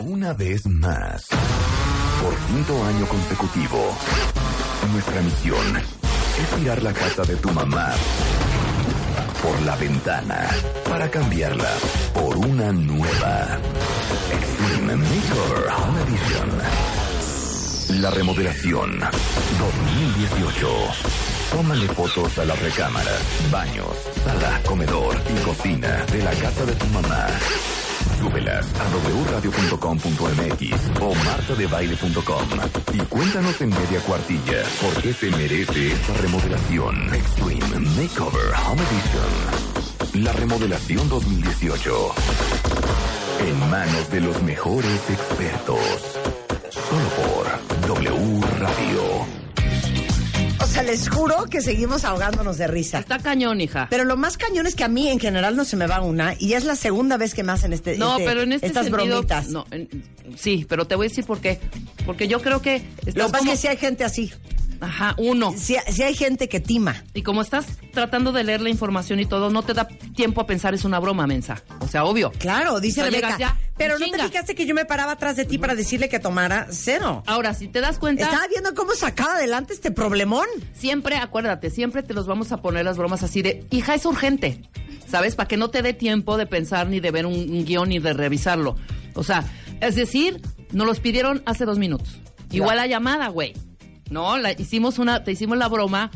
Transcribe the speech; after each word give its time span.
Una 0.00 0.32
vez 0.32 0.66
más, 0.66 1.26
por 2.22 2.34
quinto 2.46 2.84
año 2.84 3.06
consecutivo, 3.06 3.96
nuestra 4.92 5.20
misión 5.22 5.76
es 5.76 6.58
tirar 6.58 6.82
la 6.82 6.92
casa 6.92 7.22
de 7.22 7.36
tu 7.36 7.50
mamá 7.50 7.92
por 9.42 9.60
la 9.62 9.76
ventana 9.76 10.48
para 10.88 11.10
cambiarla 11.10 11.70
por 12.14 12.36
una 12.36 12.72
nueva 12.72 13.58
Extreme 14.32 14.96
Makeover 14.96 15.68
Home 15.78 16.02
Edition. 16.02 16.50
La 18.02 18.10
remodelación 18.10 19.00
2018. 19.00 20.68
Tómale 21.52 21.88
fotos 21.88 22.38
a 22.38 22.44
las 22.44 22.60
recámaras, 22.60 23.22
baños, 23.50 23.96
sala, 24.24 24.60
comedor 24.66 25.16
y 25.30 25.44
cocina 25.44 26.04
de 26.12 26.22
la 26.22 26.32
casa 26.32 26.66
de 26.66 26.74
tu 26.74 26.86
mamá. 26.86 27.26
Súbelas 28.18 28.66
a 28.74 28.84
wradio.com.mx 29.30 31.00
o 31.00 31.14
martadebaile.com 31.14 32.48
y 32.92 32.98
cuéntanos 32.98 33.60
en 33.60 33.70
media 33.70 34.00
cuartilla 34.00 34.62
por 34.80 35.02
qué 35.02 35.12
se 35.12 35.30
merece 35.30 35.92
esta 35.92 36.14
remodelación. 36.14 37.14
Extreme 37.14 37.78
Makeover 37.96 38.54
Home 38.66 38.82
Edition. 38.82 40.24
La 40.24 40.32
remodelación 40.32 41.08
2018. 41.08 42.14
En 43.46 43.70
manos 43.70 44.10
de 44.10 44.20
los 44.20 44.42
mejores 44.42 45.10
expertos. 45.10 45.80
Solo 46.70 47.08
por 47.16 47.88
W 47.88 48.40
Radio. 48.58 49.35
O 50.60 50.66
sea, 50.66 50.82
les 50.82 51.08
juro 51.08 51.44
que 51.50 51.60
seguimos 51.60 52.04
ahogándonos 52.04 52.58
de 52.58 52.66
risa. 52.66 52.98
Está 52.98 53.18
cañón, 53.18 53.60
hija. 53.60 53.86
Pero 53.90 54.04
lo 54.04 54.16
más 54.16 54.36
cañón 54.36 54.66
es 54.66 54.74
que 54.74 54.84
a 54.84 54.88
mí 54.88 55.08
en 55.08 55.18
general 55.20 55.56
no 55.56 55.64
se 55.64 55.76
me 55.76 55.86
va 55.86 56.00
una 56.00 56.34
y 56.38 56.54
es 56.54 56.64
la 56.64 56.76
segunda 56.76 57.16
vez 57.16 57.34
que 57.34 57.42
me 57.42 57.52
hacen 57.52 57.72
este, 57.72 57.96
no, 57.98 58.12
este- 58.12 58.24
pero 58.24 58.42
en 58.42 58.52
este 58.52 58.66
estas 58.66 58.86
sentido, 58.86 59.06
bromitas. 59.06 59.48
No, 59.48 59.66
en- 59.70 59.88
sí, 60.36 60.66
pero 60.68 60.86
te 60.86 60.94
voy 60.94 61.06
a 61.06 61.08
decir 61.08 61.24
por 61.24 61.40
qué. 61.40 61.60
Porque 62.04 62.28
yo 62.28 62.40
creo 62.42 62.60
que 62.62 62.82
Lo 63.14 63.26
que 63.26 63.32
pasa 63.32 63.38
es 63.44 63.50
que 63.50 63.56
sí 63.56 63.66
hay 63.68 63.76
gente 63.76 64.04
así. 64.04 64.32
Ajá, 64.80 65.14
uno. 65.18 65.54
Sí, 65.56 65.76
sí 65.90 66.02
hay 66.02 66.14
gente 66.14 66.48
que 66.48 66.60
tima. 66.60 67.04
Y 67.14 67.22
como 67.22 67.42
estás 67.42 67.66
tratando 67.92 68.32
de 68.32 68.44
leer 68.44 68.60
la 68.60 68.68
información 68.70 69.20
y 69.20 69.26
todo, 69.26 69.50
no 69.50 69.62
te 69.62 69.74
da 69.74 69.86
tiempo 69.88 70.40
a 70.40 70.46
pensar 70.46 70.74
es 70.74 70.84
una 70.84 70.98
broma, 70.98 71.26
mensa. 71.26 71.62
O 71.80 71.88
sea, 71.88 72.04
obvio. 72.04 72.32
Claro, 72.38 72.80
dice 72.80 73.00
O 73.00 73.04
sea, 73.04 73.10
Rebeca. 73.10 73.26
llegas 73.36 73.38
ya, 73.38 73.58
pero 73.76 73.98
no 73.98 74.06
te 74.10 74.18
fijaste 74.22 74.54
que 74.54 74.66
yo 74.66 74.74
me 74.74 74.84
paraba 74.84 75.12
atrás 75.12 75.36
de 75.36 75.44
ti 75.44 75.58
para 75.58 75.74
decirle 75.74 76.08
que 76.08 76.18
tomara 76.18 76.66
cero. 76.70 77.22
Ahora, 77.26 77.54
si 77.54 77.68
te 77.68 77.80
das 77.80 77.98
cuenta, 77.98 78.24
Estaba 78.24 78.46
viendo 78.48 78.74
cómo 78.74 78.92
sacaba 78.94 79.34
adelante 79.34 79.72
este 79.72 79.90
problemón. 79.90 80.46
siempre, 80.74 81.16
acuérdate, 81.16 81.70
siempre 81.70 82.02
te 82.02 82.14
los 82.14 82.26
vamos 82.26 82.52
a 82.52 82.58
poner 82.62 82.84
las 82.84 82.96
bromas 82.96 83.22
así 83.22 83.42
de, 83.42 83.66
hija, 83.70 83.94
es 83.94 84.04
urgente. 84.06 84.62
¿Sabes? 85.08 85.36
Para 85.36 85.46
que 85.46 85.56
no 85.56 85.70
te 85.70 85.82
dé 85.82 85.92
tiempo 85.92 86.36
de 86.36 86.46
pensar, 86.46 86.88
ni 86.88 86.98
de 87.00 87.10
ver 87.12 87.26
un, 87.26 87.34
un 87.34 87.64
guion, 87.64 87.88
ni 87.90 88.00
de 88.00 88.12
revisarlo. 88.12 88.74
O 89.14 89.22
sea, 89.22 89.44
es 89.80 89.94
decir, 89.94 90.40
nos 90.72 90.84
los 90.86 90.98
pidieron 90.98 91.42
hace 91.46 91.64
dos 91.64 91.78
minutos. 91.78 92.18
Igual 92.50 92.76
la 92.78 92.86
llamada, 92.88 93.28
güey. 93.28 93.54
No, 94.10 94.38
la, 94.38 94.52
hicimos 94.52 94.98
una, 94.98 95.24
te 95.24 95.32
hicimos 95.32 95.58
la 95.58 95.68
broma 95.68 96.10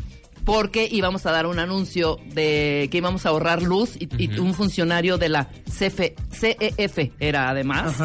porque 0.45 0.89
íbamos 0.91 1.27
a 1.27 1.33
dar 1.33 1.47
un 1.47 1.59
anuncio 1.59 2.19
de 2.33 2.89
que 2.91 2.99
íbamos 2.99 3.27
a 3.27 3.31
ahorrar 3.31 3.63
luz 3.63 3.97
y, 3.99 4.09
y 4.23 4.39
un 4.39 4.55
funcionario 4.55 5.19
de 5.19 5.29
la 5.29 5.49
CF, 5.67 6.01
CEF 6.33 6.99
era 7.19 7.51
además, 7.51 7.97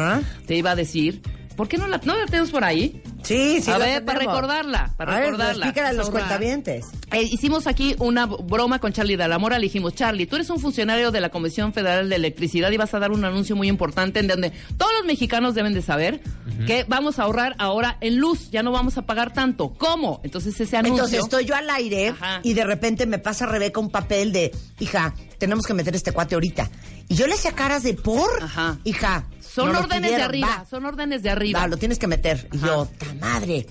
te 0.46 0.56
iba 0.56 0.72
a 0.72 0.76
decir, 0.76 1.22
¿por 1.56 1.68
qué 1.68 1.78
no 1.78 1.86
la, 1.88 1.98
no 2.04 2.16
la 2.16 2.26
tenemos 2.26 2.50
por 2.50 2.64
ahí? 2.64 3.02
Sí, 3.26 3.60
sí. 3.60 3.70
a 3.70 3.78
ver, 3.78 4.04
para 4.04 4.20
recordarla, 4.20 4.92
para 4.96 5.12
a 5.12 5.16
ver, 5.16 5.24
recordarla. 5.26 5.66
explícale 5.66 5.88
a 5.88 5.92
los 5.92 6.10
cuentavientes. 6.10 6.86
Eh, 7.12 7.22
hicimos 7.22 7.66
aquí 7.66 7.96
una 7.98 8.26
broma 8.26 8.78
con 8.78 8.92
Charlie 8.92 9.16
de 9.16 9.26
la 9.26 9.38
Mora. 9.38 9.58
Le 9.58 9.64
dijimos, 9.64 9.94
Charlie, 9.94 10.26
tú 10.26 10.36
eres 10.36 10.48
un 10.50 10.60
funcionario 10.60 11.10
de 11.10 11.20
la 11.20 11.30
Comisión 11.30 11.72
Federal 11.72 12.08
de 12.08 12.16
Electricidad 12.16 12.70
y 12.70 12.76
vas 12.76 12.94
a 12.94 12.98
dar 12.98 13.10
un 13.10 13.24
anuncio 13.24 13.56
muy 13.56 13.68
importante 13.68 14.20
en 14.20 14.28
donde 14.28 14.52
todos 14.76 14.92
los 14.98 15.06
mexicanos 15.06 15.54
deben 15.54 15.74
de 15.74 15.82
saber 15.82 16.20
que 16.66 16.84
vamos 16.88 17.18
a 17.18 17.24
ahorrar 17.24 17.54
ahora 17.58 17.96
en 18.00 18.16
luz. 18.16 18.50
Ya 18.50 18.62
no 18.62 18.70
vamos 18.72 18.96
a 18.98 19.02
pagar 19.02 19.32
tanto. 19.32 19.74
¿Cómo? 19.76 20.20
Entonces 20.22 20.58
ese 20.60 20.76
anuncio... 20.76 21.04
Entonces 21.04 21.20
estoy 21.24 21.44
yo 21.44 21.54
al 21.56 21.68
aire 21.70 22.08
Ajá. 22.08 22.40
y 22.42 22.54
de 22.54 22.64
repente 22.64 23.06
me 23.06 23.18
pasa 23.18 23.46
Rebeca 23.46 23.80
un 23.80 23.90
papel 23.90 24.32
de, 24.32 24.52
hija, 24.78 25.14
tenemos 25.38 25.66
que 25.66 25.74
meter 25.74 25.94
este 25.94 26.12
cuate 26.12 26.34
ahorita. 26.34 26.70
Y 27.08 27.14
yo 27.14 27.26
le 27.26 27.34
hacía 27.34 27.52
caras 27.52 27.82
de 27.82 27.94
por, 27.94 28.42
Ajá. 28.42 28.78
hija. 28.84 29.24
Son 29.56 29.72
no 29.72 29.78
órdenes 29.78 30.10
de 30.10 30.22
arriba, 30.22 30.48
va, 30.58 30.66
son 30.66 30.84
órdenes 30.84 31.22
de 31.22 31.30
arriba. 31.30 31.60
va, 31.60 31.66
lo 31.66 31.78
tienes 31.78 31.98
que 31.98 32.06
meter. 32.06 32.46
Y 32.52 32.58
yo, 32.58 32.86
ta 32.98 33.06
madre. 33.14 33.66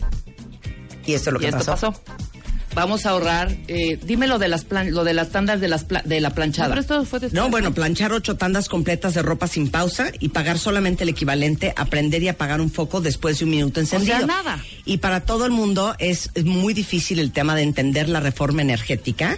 Y 1.06 1.14
esto 1.14 1.30
es 1.30 1.34
lo 1.34 1.40
y 1.40 1.44
que 1.44 1.50
esto 1.50 1.64
pasó. 1.64 1.92
pasó. 1.92 2.04
Vamos 2.76 3.06
a 3.06 3.12
ahorrar, 3.12 3.56
eh, 3.70 3.98
dime 4.04 4.28
lo 4.28 4.38
de 4.38 4.50
las 4.50 4.66
plan- 4.66 4.94
lo 4.94 5.04
de 5.06 5.14
las 5.14 5.30
tandas 5.30 5.62
de 5.62 5.68
las 5.70 5.86
pla- 5.86 6.02
de 6.06 6.20
la 6.20 6.32
planchada. 6.32 6.70
pero 6.70 6.82
esto 6.82 7.06
fue 7.06 7.20
No, 7.32 7.50
bueno, 7.50 7.74
planchar 7.74 8.12
ocho 8.12 8.36
tandas 8.36 8.68
completas 8.70 9.14
de 9.14 9.22
ropa 9.22 9.48
sin 9.48 9.70
pausa 9.72 10.12
y 10.20 10.30
pagar 10.30 10.60
solamente 10.60 11.04
el 11.04 11.10
equivalente 11.10 11.74
a 11.76 11.86
prender 11.86 12.22
y 12.24 12.28
apagar 12.28 12.60
un 12.62 12.70
foco 12.70 13.00
después 13.02 13.40
de 13.40 13.46
un 13.46 13.52
minuto 13.52 13.80
encendido. 13.80 14.18
sea, 14.18 14.28
nada. 14.28 14.60
Y 14.86 14.98
para 14.98 15.22
todo 15.22 15.46
el 15.46 15.52
mundo 15.52 15.96
es, 16.00 16.30
es 16.36 16.44
muy 16.46 16.74
difícil 16.74 17.20
el 17.20 17.32
tema 17.32 17.56
de 17.56 17.62
entender 17.64 18.10
la 18.10 18.20
reforma 18.20 18.62
energética. 18.62 19.38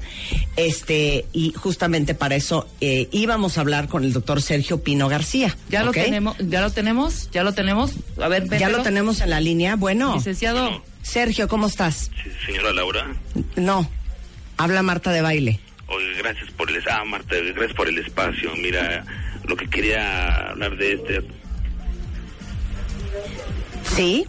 Este, 0.55 1.25
y 1.33 1.53
justamente 1.53 2.15
para 2.15 2.35
eso 2.35 2.67
eh, 2.81 3.07
íbamos 3.11 3.57
a 3.57 3.61
hablar 3.61 3.87
con 3.87 4.03
el 4.03 4.13
doctor 4.13 4.41
Sergio 4.41 4.81
Pino 4.83 5.07
García. 5.07 5.55
ya 5.69 5.83
lo 5.83 5.91
tenemos, 5.91 6.35
ya 6.39 6.61
lo 6.61 6.71
tenemos, 6.71 7.29
ya 7.31 7.43
lo 7.43 7.53
tenemos. 7.53 7.91
A 8.19 8.27
ver, 8.27 8.43
Ya 8.45 8.49
véndelo. 8.49 8.77
lo 8.79 8.83
tenemos 8.83 9.21
en 9.21 9.29
la 9.29 9.39
línea. 9.39 9.75
Bueno, 9.75 10.15
Licenciado, 10.15 10.81
Sergio, 11.07 11.47
¿cómo 11.47 11.67
estás? 11.67 12.11
Sí, 12.21 12.29
señora 12.45 12.73
Laura. 12.73 13.07
No, 13.55 13.89
habla 14.57 14.83
Marta 14.83 15.11
de 15.11 15.21
baile. 15.21 15.59
Oye, 15.87 16.13
gracias 16.17 16.51
por 16.51 16.69
el 16.69 16.83
ah, 16.89 17.05
Marta, 17.05 17.35
gracias 17.35 17.73
por 17.73 17.87
el 17.87 17.97
espacio. 17.97 18.53
Mira, 18.57 19.05
lo 19.45 19.55
que 19.55 19.69
quería 19.69 20.49
hablar 20.49 20.75
de 20.75 20.93
este 20.93 21.21
¿Sí? 23.95 24.27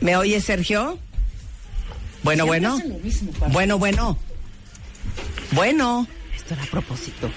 ¿Me 0.00 0.16
oye, 0.16 0.40
Sergio? 0.40 0.98
Bueno, 2.24 2.44
bueno. 2.44 2.76
mismo. 3.02 3.32
Bueno, 3.50 3.78
bueno. 3.78 4.18
Bueno. 5.52 6.08
esto 6.34 6.54
era 6.54 6.64
a 6.64 6.66
propósito. 6.66 7.30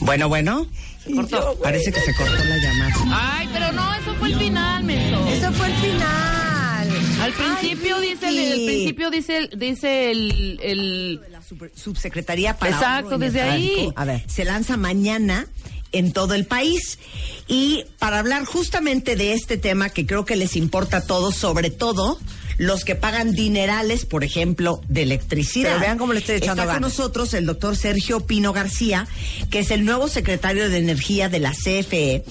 Bueno, 0.00 0.28
bueno. 0.28 0.66
Se 1.10 1.16
cortó. 1.16 1.58
Parece 1.62 1.92
que 1.92 2.00
se 2.00 2.14
cortó 2.14 2.44
la 2.44 2.56
llamada. 2.56 2.94
Ay, 3.38 3.48
pero 3.52 3.72
no, 3.72 3.94
eso 3.94 4.14
fue 4.16 4.28
el 4.28 4.36
final, 4.38 4.84
menso. 4.84 5.26
Eso 5.28 5.52
fue 5.52 5.66
el 5.66 5.74
final. 5.74 6.88
Al 7.20 7.32
principio 7.34 7.96
Ay, 7.96 8.08
dice, 8.10 8.28
el, 8.28 8.38
al 8.52 8.66
principio 8.66 9.10
dice, 9.10 9.36
el- 9.36 9.50
dice 9.58 10.10
el, 10.10 10.58
el- 10.62 11.20
La 11.30 11.42
super- 11.42 11.70
subsecretaría 11.74 12.56
para 12.56 12.72
Exacto, 12.72 13.18
desde 13.18 13.42
ahí. 13.42 13.90
A 13.96 14.04
ver, 14.04 14.24
se 14.26 14.44
lanza 14.44 14.76
mañana 14.76 15.46
en 15.92 16.12
todo 16.12 16.34
el 16.34 16.46
país. 16.46 16.98
Y 17.46 17.84
para 17.98 18.20
hablar 18.20 18.44
justamente 18.46 19.16
de 19.16 19.32
este 19.34 19.58
tema 19.58 19.90
que 19.90 20.06
creo 20.06 20.24
que 20.24 20.36
les 20.36 20.56
importa 20.56 20.98
a 20.98 21.06
todos, 21.06 21.34
sobre 21.36 21.70
todo 21.70 22.18
los 22.60 22.84
que 22.84 22.94
pagan 22.94 23.32
dinerales, 23.32 24.04
por 24.04 24.22
ejemplo, 24.22 24.82
de 24.86 25.04
electricidad. 25.04 25.70
Pero 25.70 25.80
vean 25.80 25.96
cómo 25.96 26.12
le 26.12 26.18
estoy 26.18 26.36
echando 26.36 26.60
Está 26.60 26.74
con 26.74 26.82
nosotros 26.82 27.32
el 27.32 27.46
doctor 27.46 27.74
Sergio 27.74 28.20
Pino 28.26 28.52
García, 28.52 29.08
que 29.48 29.60
es 29.60 29.70
el 29.70 29.86
nuevo 29.86 30.08
secretario 30.08 30.68
de 30.68 30.76
Energía 30.76 31.30
de 31.30 31.38
la 31.40 31.52
CFE, 31.52 32.22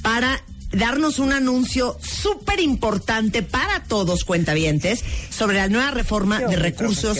para 0.00 0.40
darnos 0.70 1.18
un 1.18 1.32
anuncio 1.32 1.98
súper 2.00 2.60
importante 2.60 3.42
para 3.42 3.82
todos 3.82 4.22
cuentavientes 4.22 5.02
sobre 5.30 5.56
la 5.56 5.68
nueva 5.68 5.90
reforma 5.90 6.38
Qué 6.38 6.46
de 6.46 6.56
recursos 6.56 7.18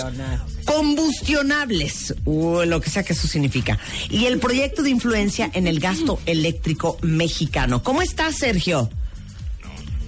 combustionables, 0.65 2.15
o 2.25 2.65
lo 2.65 2.81
que 2.81 2.91
sea 2.91 3.03
que 3.03 3.15
eso 3.15 3.27
significa, 3.27 3.77
y 4.09 4.27
el 4.27 4.39
proyecto 4.39 4.85
de 4.85 4.91
influencia 4.91 5.51
en 5.53 5.67
el 5.67 5.81
gasto 5.81 6.21
eléctrico 6.27 6.97
mexicano. 7.03 7.83
¿Cómo 7.83 8.03
estás, 8.03 8.37
Sergio? 8.37 8.89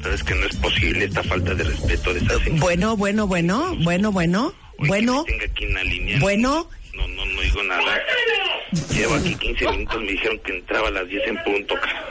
Sabes 0.05 0.23
que 0.23 0.35
no 0.35 0.47
es 0.47 0.57
posible 0.57 1.05
esta 1.07 1.23
falta 1.25 1.55
de 1.55 1.65
respeto 1.65 2.13
de 2.13 2.21
esa 2.21 2.39
señora. 2.45 2.61
Bueno, 2.61 2.97
bueno, 2.97 3.27
bueno, 3.27 3.75
bueno, 3.83 4.13
bueno, 4.13 4.55
Oye, 4.79 4.89
bueno, 4.89 5.25
que 5.25 5.45
aquí 5.47 5.65
en 5.65 5.75
la 5.75 5.83
línea. 5.85 6.19
bueno. 6.21 6.69
No, 6.93 7.09
no, 7.09 7.25
no 7.25 7.41
digo 7.41 7.63
nada. 7.65 8.01
Llevo 8.93 9.15
aquí 9.15 9.35
15 9.35 9.67
minutos, 9.71 10.01
me 10.03 10.13
dijeron 10.13 10.39
que 10.45 10.53
entraba 10.57 10.89
a 10.89 10.91
las 10.91 11.09
10 11.09 11.27
en 11.27 11.43
punto. 11.43 11.75
cara. 11.75 12.05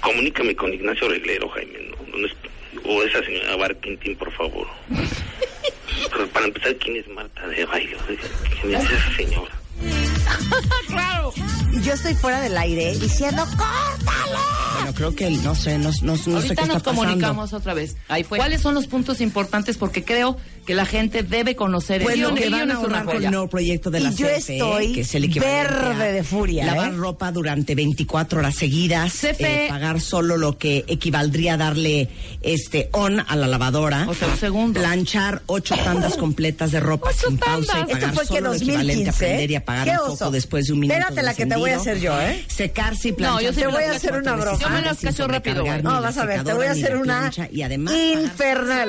Comunícame 0.00 0.54
con 0.56 0.74
Ignacio 0.74 1.08
Reglero, 1.08 1.48
Jaime. 1.50 1.78
no, 1.88 2.18
no 2.18 2.26
es- 2.26 2.34
o 2.84 3.02
esa 3.04 3.22
señora 3.24 3.54
Barquintín, 3.56 4.16
por 4.16 4.32
favor. 4.32 4.66
Pero 6.10 6.26
para 6.28 6.46
empezar, 6.46 6.74
¿quién 6.76 6.96
es 6.96 7.06
Marta 7.08 7.46
de 7.46 7.64
Baile? 7.64 7.96
¿Quién 8.60 8.74
es 8.74 8.84
esa 8.90 9.16
señora? 9.16 9.52
claro. 10.88 11.32
Y 11.72 11.80
yo 11.80 11.94
estoy 11.94 12.14
fuera 12.14 12.40
del 12.40 12.56
aire 12.56 12.96
diciendo, 12.98 13.44
¡córtale! 13.56 14.36
Bueno, 14.76 14.94
creo 14.94 15.14
que 15.14 15.30
no 15.30 15.54
sé, 15.54 15.78
no, 15.78 15.90
no, 16.02 16.12
no 16.12 16.16
sé 16.16 16.30
Ahorita 16.30 16.54
qué 16.54 16.68
nos 16.68 16.76
está 16.76 16.90
pasando. 16.90 17.02
comunicamos 17.02 17.52
otra 17.52 17.74
vez. 17.74 17.96
Ahí 18.08 18.24
fue. 18.24 18.38
¿Cuáles 18.38 18.60
son 18.60 18.74
los 18.74 18.86
puntos 18.86 19.20
importantes? 19.20 19.76
Porque 19.78 20.04
creo 20.04 20.36
que 20.66 20.74
la 20.74 20.86
gente 20.86 21.22
debe 21.22 21.56
conocer 21.56 22.02
Bueno, 22.02 22.28
el 22.30 22.34
que 22.34 22.46
guion. 22.48 22.60
van 22.60 22.70
a 22.70 22.74
ahorrar 22.76 23.04
con 23.04 23.16
el 23.24 23.30
nuevo 23.30 23.48
proyecto 23.48 23.90
de 23.90 24.00
Y 24.00 24.02
la 24.04 24.10
yo 24.12 24.26
CFE, 24.28 24.36
estoy 24.56 24.92
que 24.92 25.00
es 25.00 25.14
el 25.16 25.28
verde 25.28 26.04
a 26.04 26.12
de 26.12 26.22
furia, 26.24 26.64
Lavar 26.66 26.92
¿eh? 26.92 26.96
ropa 26.96 27.32
durante 27.32 27.74
24 27.74 28.38
horas 28.38 28.54
seguidas, 28.54 29.12
CFE. 29.12 29.64
eh, 29.66 29.68
pagar 29.68 30.00
solo 30.00 30.36
lo 30.36 30.58
que 30.58 30.84
equivaldría 30.86 31.54
a 31.54 31.56
darle 31.56 32.08
este 32.42 32.88
on 32.92 33.20
a 33.26 33.34
la 33.36 33.46
lavadora, 33.48 34.06
O 34.08 34.14
sea, 34.14 34.28
un 34.28 34.36
segundo. 34.38 34.80
planchar 34.80 35.42
ocho 35.46 35.74
tandas 35.76 36.16
completas 36.16 36.70
de 36.72 36.80
ropa 36.80 37.10
Ocho 37.10 37.28
sin 37.28 37.38
pausa 37.38 37.80
y 37.80 37.82
pagar 37.82 37.90
Esto 37.90 38.12
fue 38.14 38.22
que 38.22 38.26
solo 38.28 38.40
lo 38.50 38.54
equivalente 38.54 38.92
a 38.92 39.12
2015. 39.12 39.18
prender 39.26 39.50
y 39.50 39.54
apagar 39.56 39.84
¿Qué 39.84 39.90
un 40.10 40.16
foco 40.16 40.30
después 40.30 40.66
de 40.66 40.72
un 40.74 40.80
minuto. 40.80 40.94
Espérate 40.98 41.20
de 41.20 41.26
la 41.26 41.34
que 41.34 41.46
te 41.46 41.56
voy 41.56 41.70
a 41.70 41.76
hacer 41.76 41.98
yo, 42.00 42.20
¿eh? 42.20 42.44
Secarse 42.46 43.08
y 43.08 43.12
planchar. 43.12 43.42
No, 43.42 43.48
yo 43.50 43.52
Te 43.52 43.66
voy 43.66 43.84
a 43.84 43.90
hacer 43.92 44.12
una 44.14 44.36
broma. 44.36 44.58
Yo 44.58 44.68
me 44.70 44.82
las 44.82 44.98
cacho 45.00 45.26
rápido, 45.26 45.62
ni 45.64 45.82
No, 45.82 46.00
vas 46.00 46.16
a 46.18 46.24
ver, 46.24 46.44
te 46.44 46.52
voy 46.54 46.66
a 46.66 46.70
hacer 46.72 46.96
una 46.96 47.30
y 47.50 47.62
además 47.62 47.94
pagar- 47.94 48.22
infernal. 48.22 48.88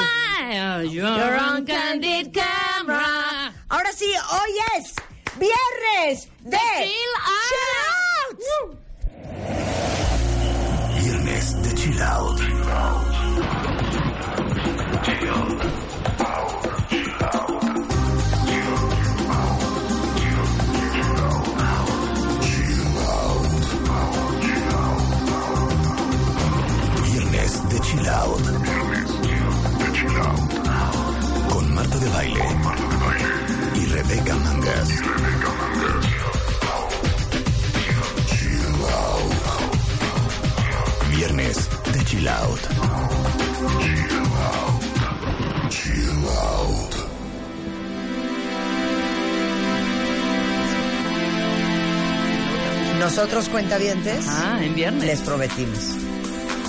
You're 0.92 1.40
on 1.40 1.63
candid 1.66 2.32
camera. 2.32 3.54
Ahora 3.70 3.92
sí, 3.92 4.06
hoy 4.06 4.52
es 4.78 4.94
viernes 5.38 6.30
de 6.42 6.58
Chill 6.58 7.14
Chill 7.48 7.64
Out. 8.30 8.80
Viernes 11.02 11.64
de 11.64 11.76
Chill 11.76 12.02
Out. 12.02 12.53
Nosotros, 53.24 53.48
cuentavientes, 53.48 54.26
Ah, 54.28 54.60
en 54.62 54.76
viernes. 54.76 55.06
les 55.06 55.22
prometimos 55.22 55.80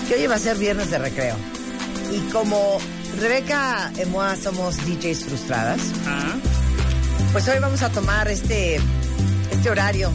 que 0.06 0.15
hoy 0.15 0.21
iba 0.23 0.37
a 0.37 0.39
ser 0.39 0.56
viernes 0.56 0.89
de 0.89 0.99
recreo. 0.99 1.35
Y 2.15 2.21
como 2.31 2.79
Rebeca 3.19 3.91
y 4.01 4.05
Moa 4.06 4.37
somos 4.37 4.77
DJs 4.87 5.25
frustradas, 5.25 5.81
Ah. 6.06 6.37
pues 7.33 7.49
hoy 7.49 7.59
vamos 7.59 7.83
a 7.83 7.89
tomar 7.91 8.29
este, 8.29 8.79
este 9.51 9.69
horario 9.69 10.12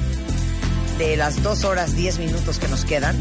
de 0.98 1.18
las 1.18 1.44
dos 1.44 1.66
horas 1.66 1.94
diez 1.94 2.18
minutos 2.20 2.58
que 2.58 2.70
nos 2.70 2.86
quedan 2.86 3.18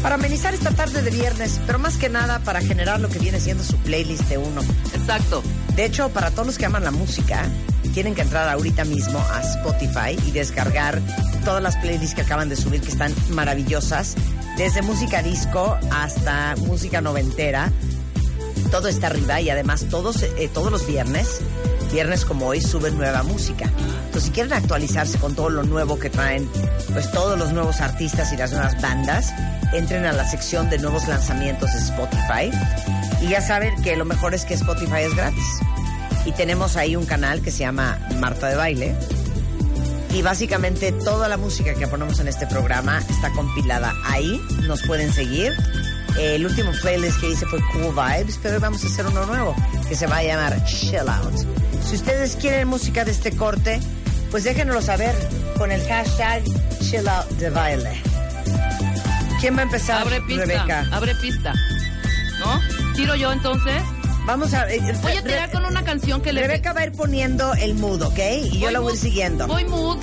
para 0.00 0.14
amenizar 0.14 0.54
esta 0.54 0.70
tarde 0.70 1.02
de 1.02 1.10
viernes, 1.10 1.58
pero 1.66 1.80
más 1.80 1.96
que 1.96 2.08
nada 2.08 2.38
para 2.44 2.60
generar 2.60 3.00
lo 3.00 3.08
que 3.08 3.18
viene 3.18 3.40
siendo 3.40 3.64
su 3.64 3.76
playlist 3.78 4.22
de 4.28 4.38
uno. 4.38 4.60
Exacto. 4.94 5.42
De 5.74 5.84
hecho, 5.86 6.10
para 6.10 6.30
todos 6.30 6.46
los 6.46 6.58
que 6.58 6.66
aman 6.66 6.84
la 6.84 6.92
música, 6.92 7.42
tienen 7.92 8.14
que 8.14 8.22
entrar 8.22 8.48
ahorita 8.48 8.84
mismo 8.84 9.18
a 9.32 9.40
Spotify 9.42 10.16
y 10.24 10.30
descargar 10.30 11.00
todas 11.44 11.62
las 11.62 11.76
playlists 11.76 12.14
que 12.14 12.22
acaban 12.22 12.48
de 12.48 12.56
subir, 12.56 12.80
que 12.80 12.90
están 12.90 13.14
maravillosas, 13.30 14.14
desde 14.56 14.82
música 14.82 15.22
disco 15.22 15.78
hasta 15.90 16.54
música 16.56 17.00
noventera. 17.00 17.72
Todo 18.70 18.88
está 18.88 19.06
arriba 19.06 19.40
y 19.40 19.50
además 19.50 19.86
todos, 19.88 20.22
eh, 20.22 20.50
todos 20.52 20.70
los 20.70 20.86
viernes, 20.86 21.40
viernes 21.92 22.24
como 22.24 22.46
hoy, 22.46 22.60
suben 22.60 22.96
nueva 22.96 23.22
música. 23.22 23.66
Entonces, 24.06 24.24
si 24.24 24.30
quieren 24.30 24.52
actualizarse 24.52 25.18
con 25.18 25.34
todo 25.34 25.48
lo 25.48 25.62
nuevo 25.62 25.98
que 25.98 26.10
traen, 26.10 26.48
pues 26.92 27.10
todos 27.12 27.38
los 27.38 27.52
nuevos 27.52 27.80
artistas 27.80 28.32
y 28.32 28.36
las 28.36 28.52
nuevas 28.52 28.80
bandas, 28.82 29.32
entren 29.72 30.04
a 30.06 30.12
la 30.12 30.28
sección 30.28 30.70
de 30.70 30.78
nuevos 30.78 31.06
lanzamientos 31.08 31.72
de 31.72 31.78
Spotify. 31.78 32.50
Y 33.22 33.28
ya 33.28 33.40
saben 33.40 33.80
que 33.82 33.96
lo 33.96 34.04
mejor 34.04 34.34
es 34.34 34.44
que 34.44 34.54
Spotify 34.54 35.02
es 35.02 35.14
gratis. 35.14 35.60
Y 36.24 36.32
tenemos 36.32 36.76
ahí 36.76 36.96
un 36.96 37.06
canal 37.06 37.40
que 37.40 37.50
se 37.50 37.60
llama 37.60 37.98
Marta 38.18 38.48
de 38.48 38.56
Baile. 38.56 38.94
Y 40.10 40.22
básicamente 40.22 40.92
toda 40.92 41.28
la 41.28 41.36
música 41.36 41.74
que 41.74 41.86
ponemos 41.86 42.18
en 42.20 42.28
este 42.28 42.46
programa 42.46 42.98
está 43.08 43.30
compilada 43.32 43.94
ahí. 44.04 44.40
Nos 44.66 44.82
pueden 44.82 45.12
seguir. 45.12 45.52
El 46.18 46.44
último 46.46 46.72
playlist 46.80 47.20
que 47.20 47.30
hice 47.30 47.46
fue 47.46 47.60
Cool 47.72 47.94
Vibes, 47.94 48.38
pero 48.42 48.54
hoy 48.54 48.60
vamos 48.60 48.82
a 48.82 48.86
hacer 48.86 49.06
uno 49.06 49.24
nuevo 49.26 49.54
que 49.88 49.94
se 49.94 50.06
va 50.06 50.16
a 50.16 50.22
llamar 50.22 50.64
Chill 50.64 51.08
Out. 51.08 51.34
Si 51.84 51.94
ustedes 51.96 52.36
quieren 52.36 52.68
música 52.68 53.04
de 53.04 53.12
este 53.12 53.36
corte, 53.36 53.80
pues 54.30 54.44
déjenoslo 54.44 54.82
saber 54.82 55.14
con 55.56 55.70
el 55.70 55.86
hashtag 55.86 56.42
Chill 56.80 57.06
Out 57.06 57.28
de 57.38 57.50
Baile. 57.50 58.02
¿Quién 59.40 59.56
va 59.56 59.60
a 59.60 59.64
empezar? 59.64 60.02
Abre 60.02 60.20
pista. 60.22 60.44
Rebeca. 60.44 60.86
Abre 60.90 61.14
pista. 61.14 61.54
¿No? 62.40 62.60
Tiro 62.94 63.14
yo 63.14 63.32
entonces. 63.32 63.82
Vamos 64.28 64.52
a. 64.52 64.70
eh, 64.70 64.78
Voy 65.02 65.16
a 65.16 65.22
tirar 65.22 65.50
con 65.50 65.64
una 65.64 65.82
canción 65.82 66.20
que 66.20 66.34
le. 66.34 66.42
Rebeca 66.42 66.74
va 66.74 66.82
a 66.82 66.84
ir 66.84 66.92
poniendo 66.92 67.54
el 67.54 67.74
mood, 67.76 68.02
¿ok? 68.02 68.18
Y 68.52 68.58
yo 68.58 68.70
la 68.70 68.80
voy 68.80 68.92
mood- 68.92 68.98
siguiendo. 68.98 69.46
Voy 69.46 69.64
mood. 69.64 69.96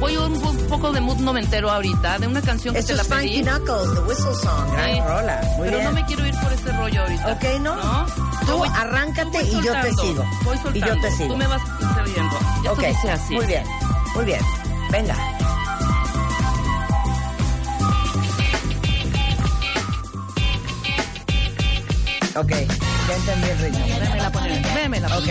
Voy 0.00 0.16
un, 0.16 0.32
un 0.44 0.56
poco 0.66 0.90
de 0.92 1.00
mood 1.00 1.18
noventero 1.18 1.70
ahorita, 1.70 2.18
de 2.18 2.26
una 2.26 2.42
canción 2.42 2.74
que 2.74 2.80
Esto 2.80 2.94
te 2.94 2.96
la 2.96 3.02
es 3.02 3.08
Funky 3.08 3.28
pedí. 3.28 3.42
Knuckles, 3.42 3.94
The 3.94 4.00
Whistle 4.00 4.34
Song. 4.34 4.72
Gran 4.72 4.94
Sí. 4.94 5.00
rola. 5.06 5.40
Muy 5.56 5.66
Pero 5.68 5.76
bien. 5.78 5.84
no 5.84 5.92
me 5.92 6.04
quiero 6.06 6.26
ir 6.26 6.34
por 6.34 6.52
ese 6.52 6.72
rollo 6.72 7.00
ahorita. 7.02 7.32
Ok, 7.32 7.44
¿no? 7.60 8.06
Tú 8.40 8.46
Yo 8.48 8.58
voy- 8.58 8.68
arráncate 8.74 9.38
voy 9.38 9.48
y 9.48 9.62
yo 9.62 9.72
te 9.80 9.90
sigo. 9.94 10.24
Voy 10.44 10.56
Y 10.56 10.60
soltando. 10.60 10.86
yo 10.94 11.00
te 11.00 11.10
sigo. 11.12 11.28
Tú 11.28 11.36
me 11.36 11.46
vas 11.46 11.62
siguiendo. 12.06 12.36
Esto 12.56 12.72
ok, 12.72 12.78
dice 12.80 13.10
así. 13.12 13.34
muy 13.34 13.46
bien, 13.46 13.64
muy 14.16 14.24
bien. 14.24 14.40
Venga. 14.90 15.16
Ok, 22.36 22.52
ya 23.10 23.16
entendí 23.16 23.48
el 23.48 23.58
ritmo. 23.58 23.86
Vémela 23.98 24.30
poner. 24.30 24.74
Vémela. 24.74 25.18
Ok. 25.18 25.28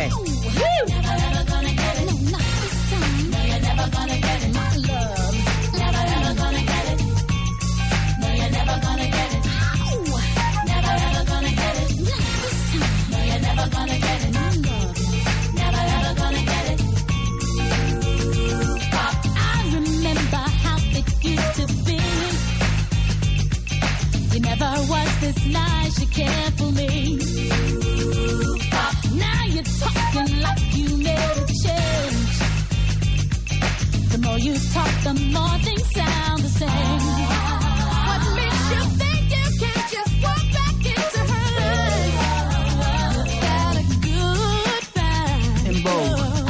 I 19.41 19.71
remember 19.73 20.43
how 20.63 20.77
it 20.99 21.07
used 21.23 21.53
to 21.55 21.65
be. 21.85 21.99
You 24.33 24.39
never 24.41 24.71
was 24.89 25.19
this 25.21 25.45
nice, 25.47 25.99
you 25.99 26.07
cared 26.07 26.53
for 26.57 26.68
talk, 34.73 34.93
the 35.03 35.13
more 35.33 35.57
things 35.65 35.87
sound 35.93 36.39
the 36.43 36.49
same. 36.49 37.01
What 38.07 38.21
makes 38.35 38.65
you 38.73 38.81
think 38.99 39.23
you 39.35 39.45
can't 39.61 39.85
just 39.95 40.13
walk 40.23 40.43
back 40.57 40.75
into 40.93 41.19
her 41.31 41.47
life? 41.59 42.17
Without 43.17 43.75
a 43.75 43.85
good 44.07 44.83
fight. 44.95 45.67
En 45.69 45.75
Vogue. 45.83 46.45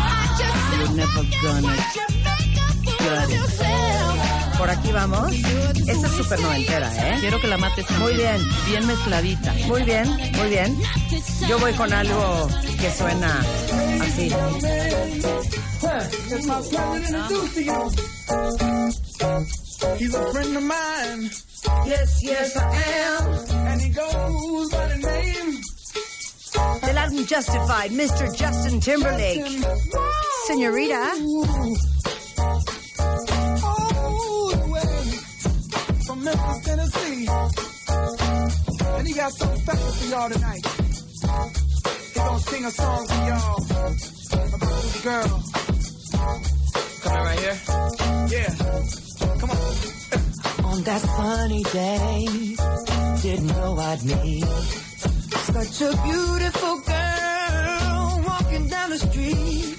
I 0.00 0.36
just 0.40 0.60
You're 0.72 0.86
said 0.86 0.96
never 0.96 1.24
gonna 1.42 1.74
you 1.96 2.06
make 2.26 2.56
a 2.56 2.68
fool 2.84 3.14
of 3.22 3.28
yourself. 3.30 4.58
Por 4.58 4.68
aquí 4.70 4.90
vamos. 4.92 5.32
Esta 5.88 6.06
es 6.06 6.12
súper 6.12 6.40
noventera, 6.40 6.88
¿eh? 7.08 7.16
Quiero 7.20 7.40
que 7.40 7.48
la 7.48 7.56
mates. 7.56 7.90
Muy 7.98 8.14
bien. 8.14 8.38
Bien 8.66 8.86
mezcladita. 8.86 9.52
Muy 9.66 9.82
bien, 9.82 10.08
muy 10.08 10.48
bien. 10.48 10.78
Yo 11.48 11.58
voy 11.58 11.72
con 11.72 11.92
algo 11.92 12.48
que 12.80 12.90
suena 12.90 13.40
así. 14.00 14.30
It's 15.94 16.46
my 16.46 16.60
pleasure 16.60 17.12
to 17.12 17.18
introduce 17.18 17.54
to 17.54 17.62
you. 17.62 17.78
He's 19.98 20.14
a 20.14 20.32
friend 20.32 20.56
of 20.56 20.62
mine, 20.62 21.30
Yes, 21.86 22.22
yes, 22.22 22.56
I 22.56 22.60
am. 22.74 23.32
and 23.68 23.80
he 23.80 23.90
goes 23.90 24.70
by 24.72 24.86
the 24.88 24.96
name. 24.96 25.60
Del 26.80 26.96
álbum 26.98 27.26
Justified, 27.26 27.90
Mr. 27.90 28.34
Justin 28.36 28.80
Timberlake. 28.80 29.44
Oh, 33.64 34.68
well, 34.68 35.02
from 36.06 36.24
Memphis, 36.24 36.64
Tennessee. 36.64 37.28
And 38.98 39.06
he 39.08 39.14
got 39.14 39.32
something 39.32 39.60
special 39.60 39.92
for 39.92 40.06
y'all 40.10 40.30
tonight. 40.30 40.66
He 40.66 42.18
gonna 42.18 42.38
sing 42.40 42.64
a 42.64 42.70
song 42.70 43.06
for 43.06 43.14
y'all 43.28 43.58
about 44.54 44.82
this 44.82 45.02
girl 45.02 45.42
here. 47.02 47.58
Yeah. 48.28 48.54
Come 49.40 49.50
on. 49.50 49.56
On 50.72 50.82
that 50.84 51.00
sunny 51.00 51.62
day, 51.64 52.56
didn't 53.22 53.46
know 53.48 53.76
I'd 53.78 54.02
meet 54.04 54.92
such 55.52 55.82
a 55.82 56.02
beautiful 56.02 56.80
girl 56.80 58.22
walking 58.26 58.68
down 58.68 58.90
the 58.90 58.98
street. 58.98 59.76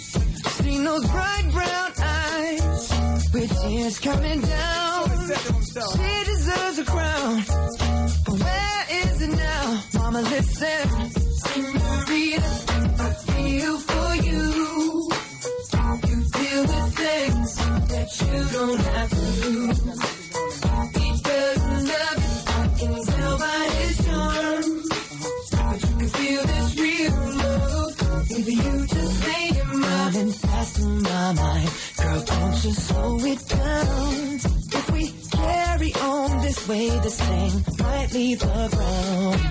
Seen 0.61 0.83
those 0.83 1.05
bright 1.09 1.49
brown 1.51 1.91
eyes 1.99 2.93
with 3.33 3.61
tears 3.61 3.99
coming 3.99 4.41
down. 4.41 5.09
She 5.93 6.23
deserves 6.31 6.79
a 6.79 6.85
crown. 6.85 7.43
But 8.25 8.39
where 8.39 8.85
is 9.01 9.21
it 9.21 9.31
now? 9.35 9.83
Mama, 9.95 10.21
listen. 10.21 11.11
Senorita, 11.43 12.51
I 12.99 13.13
feel 13.27 13.77
for 13.79 14.15
you. 14.27 15.09
You 16.09 16.17
deal 16.31 16.61
with 16.61 16.92
that 18.03 18.21
you 18.21 18.43
don't 18.57 18.79
have 18.79 19.09
to 19.09 19.25
do. 19.41 19.53
He 20.99 21.09
doesn't 21.21 21.85
love 21.93 22.19
you, 22.25 22.35
I 22.47 22.67
can 22.77 22.93
tell 23.05 23.37
by 23.37 23.61
his 23.77 23.95
charm. 24.05 24.65
But 25.51 25.77
you 25.83 25.93
can 25.97 26.09
feel 26.09 26.43
this 26.51 26.79
real 26.79 27.17
love. 27.43 28.29
Maybe 28.29 28.53
you 28.53 28.87
just 28.87 29.27
made 29.27 29.53
him 29.53 29.81
running 29.81 30.31
fast 30.31 30.79
in 30.79 31.01
my 31.01 31.33
mind. 31.33 31.69
Girl, 31.97 32.21
don't 32.23 32.65
you 32.65 32.73
slow 32.73 33.19
it 33.19 33.47
down. 33.47 34.13
If 34.79 34.91
we 34.91 35.03
carry 35.31 35.93
on 35.93 36.41
this 36.41 36.67
way, 36.67 36.89
this 36.89 37.19
thing 37.21 37.51
might 37.79 38.13
leave 38.13 38.39
the 38.39 38.69
ground. 38.73 39.41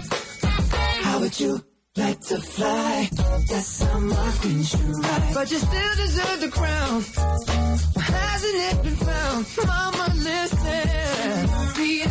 How 1.04 1.20
would 1.20 1.40
you 1.40 1.71
like 1.96 2.20
to 2.20 2.38
fly? 2.38 3.08
That's 3.50 3.82
how 3.82 3.98
my 3.98 4.32
queen 4.40 4.62
should 4.62 4.80
ride. 4.80 5.34
But 5.34 5.50
you 5.50 5.58
still 5.58 5.94
deserve 5.96 6.40
the 6.40 6.48
crown. 6.48 7.02
Why 7.94 8.02
hasn't 8.02 8.56
it 8.68 8.82
been 8.82 8.96
found? 8.96 9.46
Mama, 9.66 10.06
listen. 10.16 11.48
Feel 11.76 12.08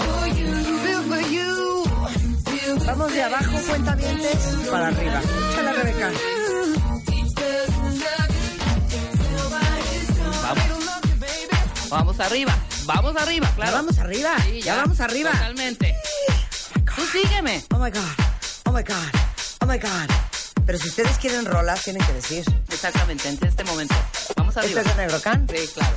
for 0.00 0.26
you, 0.38 0.54
feel 0.84 1.02
for 1.10 1.22
you. 1.36 1.84
Feel 2.44 2.78
Vamos 2.86 3.12
de 3.12 3.22
abajo, 3.22 3.56
cuentavientes, 3.68 4.38
para 4.70 4.86
arriba. 4.88 5.20
Échala, 5.50 5.72
Rebeca. 5.72 6.12
Vamos. 10.42 10.64
Vamos 11.88 12.20
arriba. 12.20 12.54
Vamos 12.84 13.16
arriba, 13.16 13.48
claro. 13.56 13.70
Ya 13.70 13.76
vamos 13.76 13.98
arriba. 13.98 14.30
Sí, 14.42 14.60
ya. 14.60 14.76
vamos 14.76 15.00
arriba. 15.00 15.30
Totalmente. 15.30 15.94
Tú 16.96 17.02
sígueme. 17.06 17.62
Oh 17.74 17.78
my 17.78 17.90
God. 17.90 18.02
Oh 18.66 18.72
my 18.72 18.82
God. 18.82 19.10
Oh 19.60 19.66
my 19.66 19.78
God. 19.78 20.10
Pero 20.64 20.78
si 20.78 20.88
ustedes 20.88 21.16
quieren 21.18 21.44
rolas, 21.44 21.82
tienen 21.84 22.04
que 22.06 22.12
decir. 22.14 22.44
Exactamente, 22.72 23.28
en 23.28 23.38
este 23.44 23.64
momento. 23.64 23.94
Vamos 24.36 24.56
arriba. 24.56 24.80
¿Este 24.80 24.90
es 24.90 24.96
de 24.96 25.02
Negrocán? 25.02 25.46
Sí, 25.48 25.68
claro. 25.74 25.94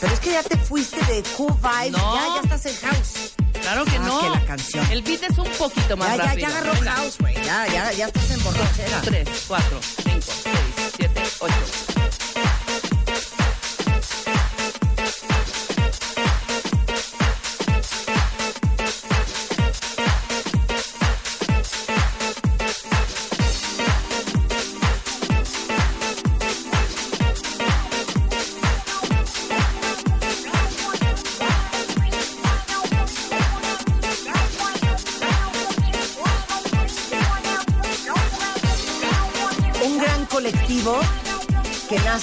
Pero 0.00 0.12
es 0.14 0.20
que 0.20 0.32
ya 0.32 0.42
te 0.42 0.56
fuiste 0.56 0.96
de 1.06 1.22
cool 1.36 1.52
vibes. 1.54 1.92
No. 1.92 2.14
Ya, 2.14 2.34
ya 2.36 2.40
estás 2.54 2.66
en 2.66 2.76
house. 2.88 3.32
Claro 3.60 3.84
que 3.84 3.96
Ah, 3.96 4.00
no. 4.00 4.20
que 4.20 4.30
la 4.30 4.44
canción. 4.46 4.90
El 4.90 5.02
beat 5.02 5.22
es 5.24 5.36
un 5.38 5.48
poquito 5.58 5.96
más 5.96 6.08
Ya, 6.10 6.16
ya, 6.16 6.24
rápido. 6.24 6.48
ya 6.48 6.56
agarró 6.58 6.72
Venga. 6.74 6.92
house, 6.92 7.16
güey. 7.18 7.34
Ya, 7.44 7.66
ya, 7.66 7.92
ya 7.92 8.06
estás 8.06 8.30
en 8.30 8.42
borrachera. 8.42 9.00
3, 9.02 9.28
4, 9.48 9.80
5, 10.04 10.20
6, 10.42 10.56
7, 10.96 11.22
8. 11.40 11.54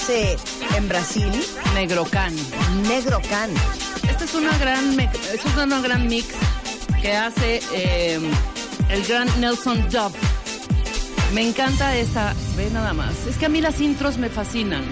Nace 0.08 0.36
en 0.76 0.88
Brasil, 0.88 1.30
Negrocan. 1.74 2.34
Negrocán. 2.88 3.50
Esta 4.08 4.24
es 4.24 4.34
una 4.34 4.56
gran, 4.58 4.98
es 4.98 5.44
una 5.54 5.80
gran 5.80 6.06
mix 6.06 6.28
que 7.02 7.12
hace 7.12 7.60
eh, 7.74 8.18
el 8.88 9.04
gran 9.04 9.28
Nelson 9.40 9.88
Dub. 9.90 10.12
Me 11.34 11.46
encanta 11.46 11.94
esta, 11.96 12.34
ve 12.56 12.70
nada 12.70 12.94
más. 12.94 13.26
Es 13.26 13.36
que 13.36 13.46
a 13.46 13.48
mí 13.48 13.60
las 13.60 13.80
intros 13.80 14.16
me 14.16 14.30
fascinan. 14.30 14.82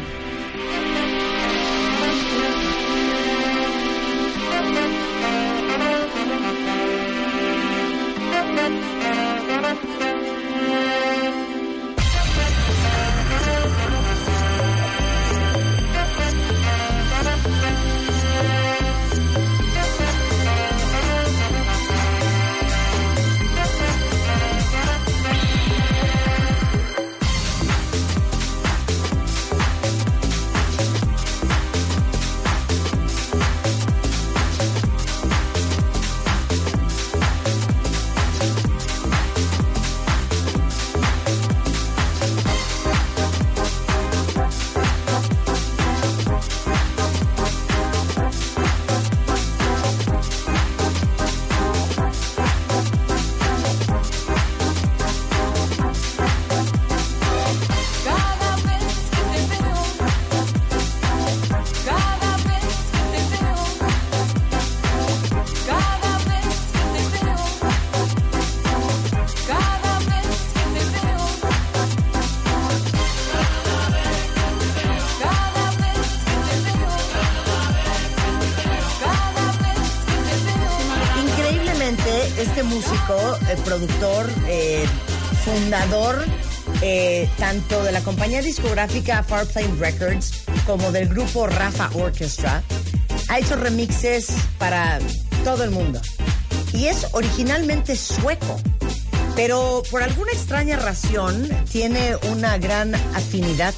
Fundador, 85.76 86.25
eh, 86.83 87.28
tanto 87.38 87.83
de 87.85 87.92
la 87.92 88.00
compañía 88.00 88.40
discográfica 88.40 89.23
Far 89.23 89.47
Flame 89.47 89.75
Records 89.78 90.45
como 90.66 90.90
del 90.90 91.09
grupo 91.09 91.47
Rafa 91.47 91.90
Orchestra, 91.95 92.62
ha 93.28 93.38
hecho 93.38 93.56
remixes 93.56 94.28
para 94.59 94.99
todo 95.45 95.64
el 95.64 95.71
mundo. 95.71 96.00
Y 96.73 96.87
es 96.87 97.06
originalmente 97.12 97.95
sueco, 97.97 98.59
pero 99.35 99.83
por 99.90 100.02
alguna 100.02 100.33
extraña 100.33 100.76
razón 100.76 101.49
tiene 101.71 102.16
una 102.30 102.59
gran 102.59 102.95
afinidad, 103.14 103.75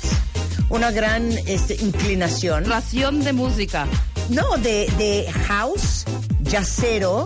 una 0.69 0.91
gran 0.91 1.33
este, 1.47 1.75
inclinación. 1.77 2.65
Ración 2.65 3.25
de 3.25 3.33
música. 3.33 3.87
No, 4.29 4.57
de, 4.59 4.93
de 4.99 5.31
house, 5.49 6.05
jazzero, 6.43 7.25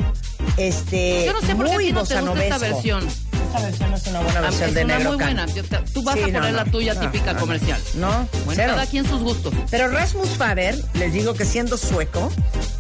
este, 0.57 1.25
Yo 1.27 1.33
no 1.33 1.41
sé 1.41 1.55
por 1.55 1.67
qué 1.67 1.73
a 1.73 1.75
muy 1.75 1.87
ti 1.87 1.93
no 1.93 2.05
te 2.05 2.15
gusta 2.15 2.15
esta 2.15 2.59
bosanovesco. 2.59 2.61
versión. 2.61 3.22
Esta 3.55 3.61
versión 3.67 3.93
es 3.95 4.07
una 4.07 4.21
buena 4.21 4.39
Ah, 4.39 4.43
versión 4.43 4.69
es 4.71 4.75
de 4.75 4.85
una 4.85 4.95
Negro 4.97 5.11
muy 5.11 5.19
Can. 5.19 5.35
buena. 5.37 5.55
Yo 5.55 5.65
te- 5.65 5.79
tú 5.93 6.03
vas 6.03 6.15
Sí, 6.15 6.23
a 6.23 6.27
no, 6.29 6.33
poner 6.39 6.55
la 6.55 6.65
tuya 6.65 6.95
no, 6.95 7.01
típica 7.01 7.33
no, 7.35 7.41
comercial. 7.41 7.81
No, 7.95 8.09
Bueno, 8.47 8.53
cero. 8.55 8.73
cada 8.75 8.87
quien 8.87 9.07
sus 9.07 9.21
gustos. 9.23 9.53
Pero 9.71 9.89
Rasmus 9.89 10.31
Faber, 10.31 10.75
les 10.95 11.13
digo 11.13 11.35
que 11.35 11.45
siendo 11.45 11.77
sueco, 11.77 12.33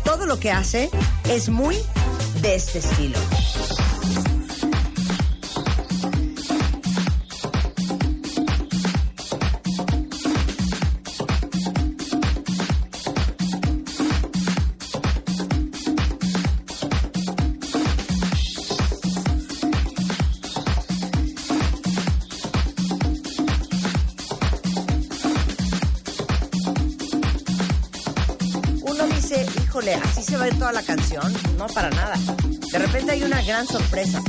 todo 0.05 0.25
lo 0.27 0.39
que 0.41 0.51
hace 0.51 0.89
es 1.29 1.51
muy 1.51 1.77
de 2.41 2.55
este 2.55 2.79
estilo. 2.79 3.19
Canción. 30.97 31.33
No, 31.57 31.67
para 31.69 31.89
nada. 31.91 32.17
De 32.71 32.79
repente 32.79 33.13
hay 33.13 33.23
una 33.23 33.41
gran 33.43 33.67
sorpresa. 33.67 34.21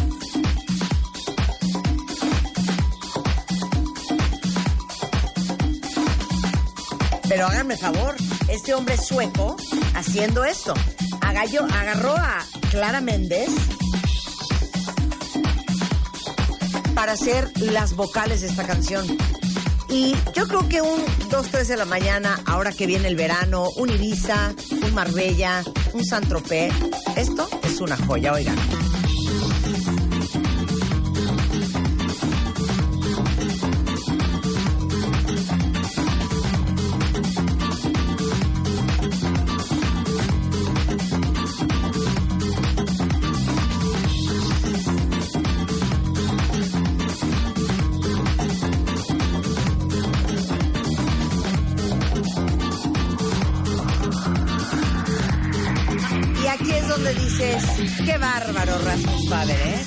Pero 7.30 7.48
háganme 7.48 7.78
favor, 7.78 8.16
este 8.50 8.74
hombre 8.74 8.98
sueco 8.98 9.56
haciendo 9.96 10.44
esto. 10.44 10.74
Agallo- 11.22 11.68
agarró 11.74 12.16
a 12.16 12.46
Clara 12.70 13.02
Méndez 13.02 13.50
para 16.94 17.14
hacer 17.14 17.50
las 17.56 17.96
vocales 17.96 18.42
de 18.42 18.48
esta 18.48 18.66
canción. 18.66 19.06
Y 19.90 20.16
yo 20.36 20.48
creo 20.48 20.68
que 20.68 20.82
un 20.82 21.04
2, 21.30 21.48
3 21.50 21.68
de 21.68 21.78
la 21.78 21.86
mañana, 21.86 22.40
ahora 22.46 22.72
que 22.72 22.88
viene 22.88 23.08
el 23.08 23.16
verano, 23.16 23.70
un 23.78 23.90
Ibiza, 23.90 24.54
un 24.84 24.94
Marbella, 24.94 25.64
un 25.94 26.04
Saint-Tropez, 26.04 26.74
esto 27.16 27.48
es 27.64 27.80
una 27.82 27.98
joya, 27.98 28.34
oigan. 28.34 28.83
Qué 58.06 58.18
bárbaro 58.18 58.78
Rasmus 58.80 59.30
Faber, 59.30 59.58
¿eh? 59.60 59.86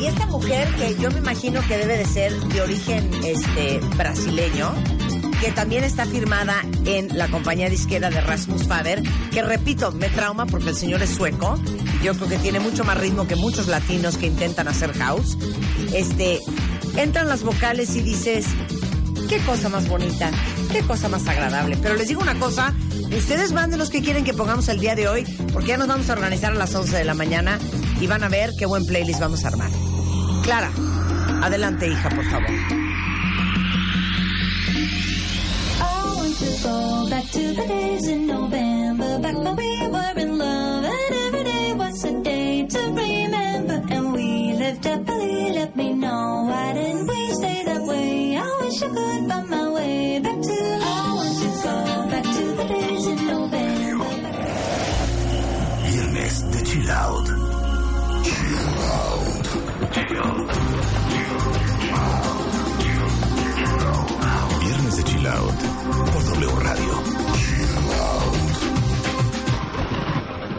Y 0.00 0.06
esta 0.06 0.26
mujer 0.26 0.68
que 0.76 0.96
yo 1.00 1.10
me 1.10 1.18
imagino 1.18 1.60
que 1.66 1.76
debe 1.76 1.98
de 1.98 2.04
ser 2.06 2.32
de 2.32 2.60
origen 2.62 3.10
este, 3.24 3.80
brasileño, 3.96 4.72
que 5.40 5.50
también 5.52 5.84
está 5.84 6.06
firmada 6.06 6.64
en 6.86 7.16
la 7.18 7.28
compañía 7.28 7.68
disquera 7.68 8.08
de 8.08 8.20
Rasmus 8.20 8.66
Faber, 8.66 9.02
que 9.32 9.42
repito, 9.42 9.92
me 9.92 10.08
trauma 10.08 10.46
porque 10.46 10.70
el 10.70 10.76
señor 10.76 11.02
es 11.02 11.10
sueco, 11.10 11.58
yo 12.02 12.14
creo 12.14 12.28
que 12.28 12.38
tiene 12.38 12.60
mucho 12.60 12.84
más 12.84 12.98
ritmo 12.98 13.26
que 13.26 13.36
muchos 13.36 13.66
latinos 13.66 14.16
que 14.16 14.26
intentan 14.26 14.68
hacer 14.68 14.92
house. 14.94 15.36
Este, 15.92 16.38
entran 16.96 17.28
las 17.28 17.42
vocales 17.42 17.94
y 17.96 18.02
dices, 18.02 18.46
qué 19.28 19.38
cosa 19.40 19.68
más 19.68 19.88
bonita, 19.88 20.30
qué 20.72 20.82
cosa 20.82 21.08
más 21.08 21.26
agradable. 21.26 21.76
Pero 21.82 21.96
les 21.96 22.08
digo 22.08 22.22
una 22.22 22.38
cosa, 22.38 22.72
ustedes 23.16 23.52
manden 23.52 23.78
los 23.78 23.90
que 23.90 24.02
quieren 24.02 24.24
que 24.24 24.34
pongamos 24.34 24.68
el 24.68 24.80
día 24.80 24.94
de 24.94 25.08
hoy, 25.08 25.24
porque 25.52 25.68
ya 25.68 25.76
nos 25.76 25.88
vamos 25.88 26.08
a 26.10 26.12
organizar 26.12 26.52
a 26.52 26.56
las 26.56 26.74
11 26.74 26.96
de 26.96 27.04
la 27.04 27.14
mañana 27.14 27.58
y 28.00 28.06
van 28.06 28.24
a 28.24 28.28
ver 28.28 28.54
qué 28.58 28.66
buen 28.66 28.86
playlist 28.86 29.20
vamos 29.20 29.44
a 29.44 29.48
armar. 29.48 29.70
Clara, 30.42 30.70
adelante 31.42 31.88
hija, 31.88 32.08
por 32.10 32.24
favor. 32.30 32.50
Love, 39.48 40.57
Viernes 56.98 57.36
de 58.16 58.24
Chill 58.24 58.86
Out. 63.66 64.60
Viernes 64.60 64.96
de 64.96 65.04
Chill 65.04 65.26
Out 65.26 65.54
por 66.12 66.24
W 66.24 66.60
Radio. 66.60 67.02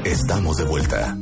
Estamos 0.05 0.57
de 0.57 0.63
vuelta. 0.63 1.17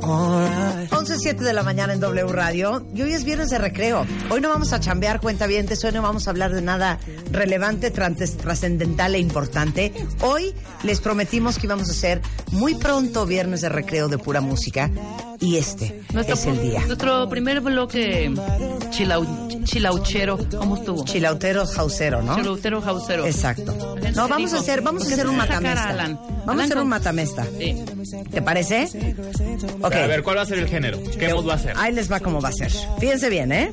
11.07 0.00 1.36
de 1.36 1.52
la 1.52 1.62
mañana 1.62 1.92
en 1.92 2.00
W 2.00 2.32
Radio 2.32 2.83
y 2.94 3.02
hoy 3.02 3.12
es 3.12 3.24
viernes 3.24 3.50
de 3.50 3.58
recreo. 3.58 4.06
Hoy 4.30 4.40
no 4.40 4.48
vamos 4.48 4.72
a 4.72 4.80
chambear 4.80 5.20
cuentavientes, 5.20 5.82
hoy 5.84 5.92
no 5.92 6.02
vamos 6.02 6.26
a 6.26 6.30
hablar 6.30 6.52
de 6.54 6.62
nada 6.62 6.98
relevante, 7.32 7.90
tras- 7.92 8.36
trascendental 8.36 9.14
e 9.14 9.18
importante. 9.18 9.92
Hoy 10.20 10.54
les 10.82 11.00
prometimos 11.00 11.58
que 11.58 11.66
íbamos 11.66 11.88
a 11.88 11.92
hacer 11.92 12.20
muy 12.52 12.74
pronto 12.76 13.26
viernes 13.26 13.60
de 13.62 13.68
recreo 13.68 14.08
de 14.08 14.18
pura 14.18 14.40
música 14.40 14.90
y 15.40 15.56
este 15.56 16.00
es 16.14 16.46
el 16.46 16.60
día. 16.62 16.84
Nuestro 16.86 17.28
primer 17.28 17.60
bloque 17.60 18.30
chilau- 18.90 19.64
chilauchero, 19.64 20.38
¿cómo 20.58 20.76
estuvo? 20.76 21.04
Chilautero 21.04 21.66
jausero, 21.66 22.22
¿no? 22.22 22.36
Chilautero 22.36 22.82
hausero. 22.84 23.26
Exacto. 23.26 23.96
No, 24.14 24.28
vamos 24.28 24.52
a 24.54 24.58
hacer, 24.58 24.82
vamos 24.82 25.02
a 25.10 25.12
hacer 25.12 25.26
un 25.26 25.40
a 25.40 25.44
a 25.44 25.46
matamesta. 25.46 25.88
Alan. 25.88 26.14
Vamos 26.14 26.48
a 26.48 26.52
Alan 26.52 26.60
hacer 26.60 26.74
con- 26.74 26.82
un 26.84 26.88
matamesta. 26.88 27.46
Sí. 27.58 27.84
¿Te 28.30 28.42
parece? 28.42 28.88
Ok. 29.80 29.94
A 29.94 30.06
ver, 30.06 30.22
¿cuál 30.22 30.36
va 30.38 30.42
a 30.42 30.46
ser 30.46 30.58
el 30.58 30.68
género? 30.68 30.98
¿Qué 31.18 31.32
mod 31.34 31.48
va 31.48 31.54
a 31.54 31.58
ser? 31.58 31.72
Ahí 31.76 31.92
les 31.92 32.10
va 32.10 32.20
cómo 32.20 32.40
va 32.40 32.50
a 32.50 32.52
ser. 32.52 32.70
Fíjense 32.98 33.28
bien, 33.30 33.52
¿eh? 33.52 33.72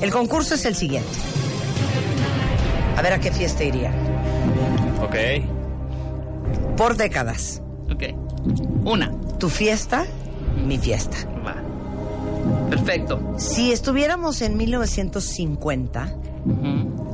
El 0.00 0.10
concurso 0.12 0.54
es 0.54 0.64
el 0.64 0.74
siguiente. 0.74 1.08
A 2.96 3.02
ver 3.02 3.12
a 3.14 3.18
qué 3.20 3.30
fiesta 3.32 3.64
iría. 3.64 3.92
Ok. 5.02 5.16
Por 6.76 6.96
décadas. 6.96 7.62
Ok. 7.92 8.04
Una. 8.84 9.12
Tu 9.38 9.48
fiesta, 9.48 10.06
mi 10.66 10.78
fiesta. 10.78 11.16
Va. 11.46 11.56
Perfecto. 12.70 13.34
Si 13.38 13.72
estuviéramos 13.72 14.40
en 14.42 14.56
1950, 14.56 16.08
Ujú. 16.46 17.06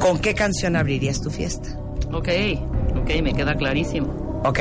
¿con 0.00 0.18
qué 0.18 0.34
canción 0.34 0.76
abrirías 0.76 1.20
tu 1.20 1.30
fiesta? 1.30 1.78
Ok. 2.12 2.28
Ok, 3.00 3.10
me 3.22 3.32
queda 3.34 3.54
clarísimo. 3.54 4.42
¿Ok? 4.44 4.58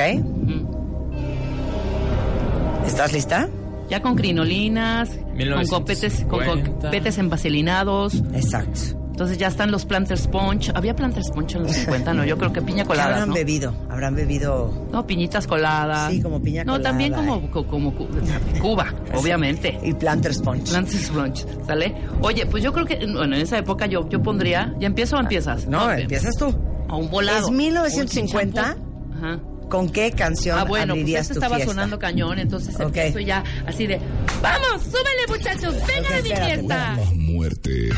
¿Estás 2.86 3.12
lista? 3.14 3.48
Ya 3.94 4.02
con 4.02 4.16
crinolinas, 4.16 5.10
con 5.10 5.68
copetes, 5.68 6.26
con 6.28 6.40
1950. 6.40 6.88
copetes 6.88 7.18
envaselinados. 7.20 8.16
Exacto. 8.34 8.80
Entonces 9.12 9.38
ya 9.38 9.46
están 9.50 9.70
los 9.70 9.86
Planters 9.86 10.26
Punch. 10.26 10.72
¿Había 10.74 10.96
Planters 10.96 11.30
Punch 11.30 11.54
en 11.54 11.62
los 11.64 11.74
50? 11.74 12.16
No, 12.16 12.26
yo 12.26 12.36
creo 12.40 12.52
que 12.52 12.64
piña 12.64 12.82
¿Qué 12.84 12.88
colada. 12.88 13.10
habrán 13.12 13.30
¿no? 13.30 13.36
bebido? 13.36 13.72
Habrán 13.88 14.16
bebido 14.16 14.88
No, 14.92 15.06
piñitas 15.06 15.46
coladas. 15.46 16.12
Sí, 16.12 16.20
como 16.24 16.42
piña 16.42 16.64
No, 16.64 16.72
colada, 16.74 16.90
también 16.90 17.14
como, 17.14 17.36
eh. 17.36 17.50
co- 17.54 17.68
como, 17.68 17.94
cu- 17.94 18.08
Cuba, 18.60 18.92
obviamente. 19.14 19.80
y 19.84 19.94
Planters 19.94 20.40
Punch. 20.40 20.72
Planters 20.72 21.10
Punch, 21.12 21.46
¿sale? 21.68 21.96
Oye, 22.22 22.48
pues 22.48 22.64
yo 22.64 22.74
creo 22.74 22.88
que, 22.88 22.96
bueno, 22.96 23.36
en 23.36 23.42
esa 23.44 23.60
época 23.60 23.86
yo, 23.86 24.10
yo 24.10 24.24
pondría, 24.24 24.74
¿ya 24.80 24.88
empiezo 24.88 25.18
o 25.18 25.20
empiezas? 25.20 25.68
No, 25.68 25.92
empiezas 25.92 26.36
tú. 26.36 26.52
A 26.90 26.96
un 26.96 27.12
volado. 27.12 27.46
¿Es 27.50 27.52
1950? 27.54 28.62
Un 28.62 28.68
chinchampú. 28.74 29.14
Ajá. 29.16 29.40
¿Con 29.70 29.90
qué 29.90 30.12
canción 30.12 30.60
Ah, 30.60 30.66
bueno, 30.66 30.94
pues 30.94 31.28
tu 31.28 31.34
estaba 31.34 31.56
fiesta? 31.56 31.74
sonando 31.74 31.98
cañón, 31.98 32.38
entonces 32.40 32.76
Ok. 32.76 32.82
empiezo 32.84 33.20
ya 33.20 33.44
así 33.66 33.88
de, 33.88 34.00
¡vamos, 34.42 34.84
súbele 34.84 35.28
muchachos, 35.28 35.76
vengan 35.88 36.06
Ok, 36.06 36.12
a 36.12 36.22
mi 36.22 36.30
espérate. 36.30 36.46
fiesta! 36.46 36.96
La 36.98 37.12
muerte. 37.16 37.90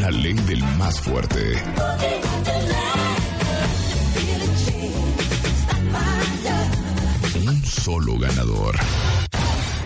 La 0.00 0.10
ley 0.10 0.32
del 0.34 0.62
más 0.78 1.00
fuerte. 1.00 1.56
Un 7.46 7.64
solo 7.64 8.18
ganador. 8.18 8.76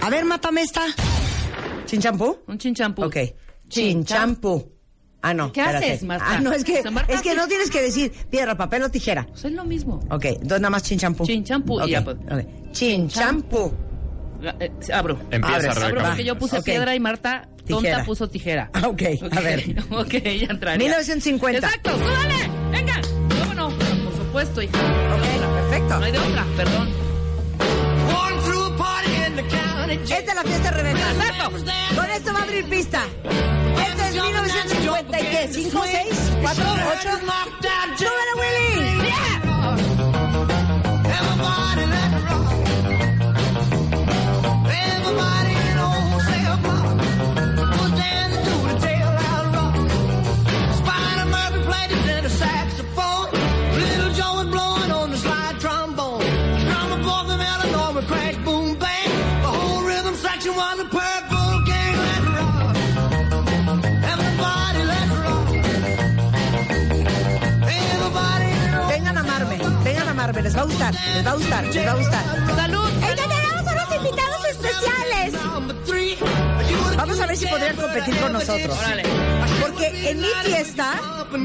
A 0.03 0.11
ver, 0.11 0.24
mátame 0.24 0.62
esta. 0.62 0.83
¿Chinchampú? 1.87 2.38
Un 2.46 2.59
chinchampú. 2.59 3.05
Ok. 3.05 3.16
Chinchampú. 3.68 4.73
Ah, 5.26 5.32
no. 5.32 5.50
¿Qué 5.52 5.60
espérate. 5.62 5.87
haces, 5.92 6.02
Marta? 6.04 6.26
Ah, 6.28 6.40
no, 6.40 6.52
es 6.52 6.64
que, 6.64 6.82
es 7.08 7.22
que 7.22 7.34
no 7.34 7.48
tienes 7.48 7.70
que 7.70 7.80
decir 7.80 8.12
piedra, 8.30 8.56
papel 8.58 8.82
o 8.82 8.90
tijera. 8.90 9.24
Pues 9.26 9.46
es 9.46 9.52
lo 9.52 9.64
mismo. 9.64 10.00
Ok, 10.10 10.26
entonces 10.26 10.60
nada 10.60 10.68
más 10.70 10.82
chinchampú. 10.82 11.24
Chinchampú, 11.24 11.80
y 11.80 11.82
Ok, 11.84 11.88
ya, 11.88 12.04
pues. 12.04 12.16
Chinchampú. 12.72 13.72
Eh, 14.60 14.70
abro. 14.92 15.18
Empieza, 15.30 15.58
Rebeca. 15.60 15.87
Abro 15.87 16.02
porque 16.04 16.24
yo 16.24 16.37
puse 16.38 16.60
piedra 16.60 16.94
y 16.94 17.00
Marta, 17.00 17.48
tonta, 17.66 17.80
Tijera. 17.88 18.04
puso 18.04 18.28
tijera. 18.28 18.70
Ah, 18.74 18.88
ok, 18.88 19.02
a 19.32 19.40
ver. 19.40 19.64
Ok, 19.90 20.12
ya 20.12 20.46
entraría. 20.50 20.78
1950. 20.84 21.66
Exacto, 21.66 21.90
súbale, 21.92 22.50
venga. 22.70 23.00
¿Cómo 23.40 23.54
no? 23.54 23.68
Por 23.70 24.16
supuesto, 24.16 24.60
hija. 24.60 24.78
Ok, 24.78 25.54
perfecto. 25.70 25.98
No 25.98 26.04
hay 26.04 26.12
de 26.12 26.18
otra, 26.18 26.44
perdón. 26.54 26.88
Esta 29.90 30.16
es 30.16 30.34
la 30.34 30.42
fiesta 30.42 30.70
de 30.70 30.82
Rebeca. 30.82 31.10
Exacto. 31.12 31.50
Con 31.94 32.10
esto 32.10 32.32
va 32.32 32.38
a 32.38 32.42
abrir 32.42 32.68
pista. 32.68 33.02
Este 33.24 34.08
es 34.08 34.14
1950 34.14 35.20
y 35.20 35.24
qué? 35.24 35.50
¿5, 35.50 35.82
6, 35.84 36.32
4, 36.42 36.64
8? 36.98 37.08
¡Súbele, 37.96 38.34
Willy! 38.36 38.64
you 41.76 41.83
les 70.54 70.62
va 70.62 70.62
a 70.62 70.66
gustar, 70.66 70.94
les 70.94 71.26
va 71.26 71.30
a 71.30 71.34
gustar, 71.34 71.64
les 71.64 71.84
va 71.84 71.90
a 71.90 71.96
gustar. 71.96 72.24
¡Salud! 72.54 72.90
tenemos 73.00 73.72
unos 73.72 73.96
invitados 73.96 74.44
especiales! 74.50 75.34
Vamos 76.96 77.20
a 77.20 77.26
ver 77.26 77.36
si 77.36 77.46
podrían 77.46 77.76
competir 77.76 78.16
con 78.20 78.32
nosotros. 78.32 78.78
Órale. 78.78 79.02
Porque 79.60 80.10
en 80.10 80.20
mi 80.20 80.28
fiesta 80.44 80.94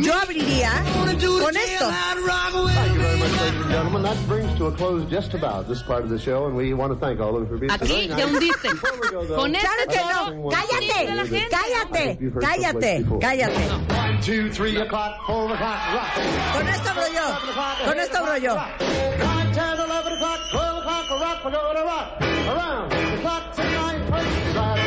yo 0.02 0.13
abriría 0.13 0.72
con 0.93 1.58
esto. 1.58 1.86
loud 1.86 2.28
rock 2.28 2.54
away. 2.54 2.76
Thank 2.76 2.93
you 2.93 3.02
very 3.02 3.17
much, 3.17 3.32
ladies 3.32 3.62
and 3.62 3.72
gentlemen. 3.72 4.04
That 4.04 4.28
brings 4.28 4.58
to 4.60 4.67
a 4.67 4.72
close 4.72 5.06
just 5.10 5.34
about 5.34 5.67
this 5.67 5.82
part 5.82 6.04
of 6.04 6.10
the 6.10 6.19
show, 6.19 6.45
and 6.45 6.56
we 6.56 6.74
want 6.76 6.93
to 6.93 7.00
thank 7.00 7.19
all 7.19 7.36
of 7.36 7.41
you 7.43 7.48
for 7.50 7.58
being 7.58 7.72
so 7.72 7.78
Aquí 7.78 8.08
te 8.08 8.26
hundiste. 8.26 8.69
Con 9.36 9.56
este 9.56 9.65
Claro 9.65 9.84
que 9.89 9.98
no. 9.98 10.50
a 10.50 10.54
Cállate, 10.54 11.50
cállate, 11.50 12.32
cállate, 12.39 13.06
cállate. 13.19 13.99
Two, 14.22 14.52
three 14.52 14.76
o'clock, 14.76 15.26
four 15.26 15.46
o'clock, 15.46 15.94
rock. 15.94 16.14
Con 16.54 16.68
esto 16.68 16.90
abro 16.90 17.08
yo. 17.08 17.86
Con 17.86 18.00
esto 18.00 18.18
abro 18.18 18.36
yo. 18.36 18.56
Nine, 18.56 19.54
ten, 19.54 19.80
eleven 19.80 20.14
o'clock, 20.14 20.40
twelve 20.52 20.78
o'clock, 20.80 21.10
rock, 21.22 21.46
we're 21.46 21.52
gonna 21.52 21.84
rock. 21.86 22.22
Around 22.22 22.92
the 22.92 23.22
clock 23.22 23.56
tonight, 23.56 24.79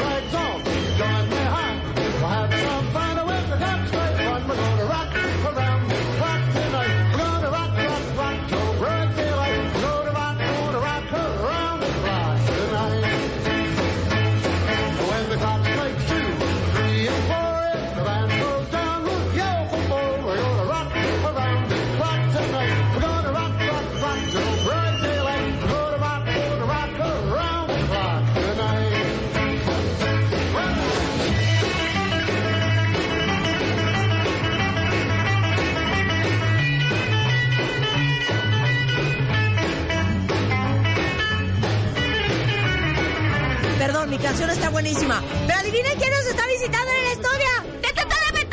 canción 44.23 44.51
está 44.51 44.71
buenísima. 44.71 45.23
Pero 45.47 45.59
adivinen 45.59 45.99
quién 45.99 46.11
nos 46.11 46.27
está 46.27 46.47
visitando 46.47 46.91
en 46.91 46.99
el 46.99 47.13
estudio. 47.13 47.81
¡Teta 47.83 48.03
de! 48.05 48.49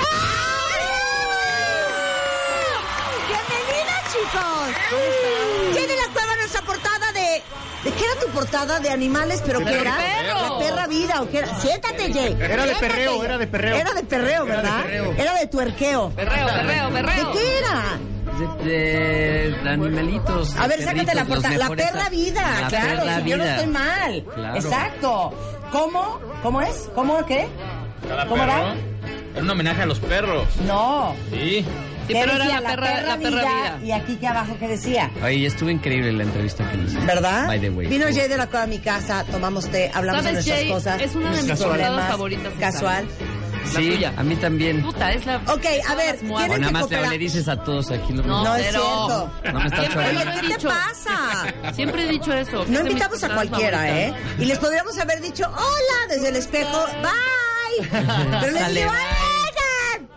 ¡Bienvenida, 3.28 4.04
chicos! 4.12 5.76
Tiene 5.76 5.96
la 5.96 6.14
cueva 6.14 6.36
nuestra 6.38 6.62
portada 6.62 7.12
de... 7.14 7.44
¿De 7.84 7.92
qué 7.96 8.04
era 8.06 8.16
tu 8.20 8.28
portada? 8.32 8.80
¿De 8.80 8.90
animales? 8.90 9.42
¿Pero 9.46 9.64
qué 9.64 9.80
era? 9.80 9.96
perro. 9.96 10.60
La 10.60 10.66
perra 10.66 10.88
vida 10.88 11.22
o 11.22 11.30
qué 11.30 11.38
era? 11.40 11.60
Siéntate, 11.62 12.12
Jay. 12.14 12.38
Era 12.40 12.66
de 12.66 12.76
perreo, 12.76 13.24
era 13.24 13.38
de 13.38 13.48
perreo. 13.48 13.76
Era 13.76 13.94
de 13.94 14.04
perreo, 14.04 14.44
Era 14.46 14.56
de 14.56 14.62
¿verdad? 14.62 14.82
perreo. 14.84 15.14
Era 15.18 15.34
de 15.36 15.48
tuerqueo. 15.48 16.10
Perreo, 16.16 16.48
perreo, 16.48 16.90
¿De 16.90 17.04
perreo. 17.04 17.32
qué 17.32 17.58
era? 17.60 18.00
De, 18.64 19.56
de 19.64 19.70
animalitos. 19.70 20.56
A 20.56 20.68
ver, 20.68 20.82
sácate 20.82 21.14
la 21.16 21.26
portada. 21.26 21.58
La 21.58 21.70
perra 21.70 22.10
vida, 22.10 22.62
la 22.62 22.68
claro. 22.68 22.88
perra 23.02 23.22
si 23.22 23.30
yo 23.30 23.38
no 23.38 23.44
estoy 23.44 23.68
mal. 23.68 24.24
Claro. 24.36 24.56
Exacto. 24.56 25.34
¿Cómo? 25.72 26.20
¿Cómo 26.42 26.62
es? 26.62 26.90
¿Cómo 26.96 27.26
qué? 27.26 27.48
Cada 28.08 28.26
¿Cómo 28.28 28.44
perro 28.44 28.54
va? 28.54 28.76
Es 29.36 29.42
un 29.42 29.50
homenaje 29.50 29.82
a 29.82 29.86
los 29.86 30.00
perros. 30.00 30.48
No. 30.66 31.16
Sí. 31.32 31.66
Sí, 32.10 32.16
¿Qué 32.16 32.22
pero 32.22 32.34
era 32.38 32.60
la 32.60 32.70
perra, 32.70 33.02
la 33.04 33.18
perra 33.18 33.42
vida. 33.42 33.80
Y 33.84 33.92
aquí 33.92 34.16
que 34.16 34.26
abajo, 34.26 34.56
¿qué 34.60 34.68
decía? 34.68 35.12
Oye, 35.24 35.46
estuvo 35.46 35.70
increíble 35.70 36.12
la 36.12 36.24
entrevista 36.24 36.68
que 36.72 36.78
hiciste. 36.78 37.06
¿Verdad? 37.06 37.46
By 37.46 37.60
the 37.62 37.70
way. 37.70 37.86
Vino 37.86 38.08
Jay 38.08 38.28
de 38.28 38.36
la 38.36 38.48
cueva 38.48 38.64
a 38.64 38.68
mi 38.68 38.80
casa, 38.80 39.24
tomamos 39.30 39.68
té, 39.70 39.92
hablamos 39.94 40.24
de 40.24 40.30
¿Sabes, 40.30 40.46
nuestras 40.48 40.60
Jay? 40.60 40.70
cosas. 40.72 41.02
Es 41.02 41.14
una 41.14 41.32
de 41.32 41.44
mis 41.44 41.60
problemas, 41.62 42.10
favoritas 42.10 42.54
esa. 42.60 43.04
La 43.64 43.80
Sí, 43.80 43.90
tuya. 43.92 44.14
a 44.18 44.24
mí 44.24 44.36
también. 44.36 44.82
Puta, 44.82 45.12
es 45.14 45.26
la... 45.26 45.38
Ok, 45.38 45.66
a 45.88 45.96
ver, 45.96 46.18
Todas 46.20 46.50
O 46.50 46.58
nada 46.58 46.72
más 46.72 46.90
le, 46.90 47.08
le 47.10 47.18
dices 47.18 47.48
a 47.48 47.64
todos 47.64 47.92
aquí 47.92 48.14
lo 48.14 48.24
No, 48.24 48.40
mismo. 48.40 48.44
No 48.44 48.56
es 48.56 48.62
cierto. 48.70 49.32
No 49.54 49.60
me 49.60 49.66
estás 49.66 49.80
Oye. 49.96 50.26
¿qué 50.34 50.42
te 50.42 50.48
dicho. 50.48 50.70
pasa? 50.70 51.74
Siempre 51.74 52.04
he 52.04 52.08
dicho 52.12 52.34
eso. 52.34 52.66
No 52.68 52.80
invitamos 52.82 53.24
a 53.24 53.30
cualquiera, 53.34 53.90
¿eh? 54.00 54.14
Y 54.38 54.46
les 54.46 54.58
podríamos 54.60 54.98
haber 54.98 55.22
dicho, 55.22 55.46
hola, 55.48 56.14
desde 56.16 56.30
el 56.30 56.36
espejo, 56.38 56.86
bye. 57.02 57.88
Pero 58.42 58.52
les 58.54 58.74
digo, 58.76 58.90
bye. 58.92 60.08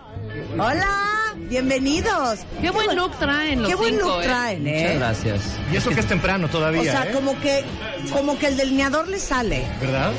"Oigan, 0.52 0.61
hola, 0.61 1.21
bienvenidos. 1.36 2.40
Qué 2.60 2.70
buen 2.70 2.94
look 2.96 3.12
traen 3.18 3.60
los 3.62 3.68
Qué 3.68 3.74
buen 3.74 3.94
cinco, 3.94 4.08
look 4.08 4.20
¿eh? 4.22 4.24
traen, 4.24 4.62
Muchas 4.62 4.76
¿eh? 4.80 4.94
gracias. 4.98 5.40
Y 5.72 5.76
eso 5.76 5.90
que 5.90 6.00
es 6.00 6.06
temprano 6.06 6.48
todavía, 6.48 6.80
O 6.80 6.84
sea, 6.84 7.04
¿eh? 7.04 7.12
como 7.12 7.38
que, 7.40 7.64
como 8.12 8.38
que 8.38 8.48
el 8.48 8.56
delineador 8.56 9.08
le 9.08 9.18
sale. 9.18 9.66
¿Verdad? 9.80 10.12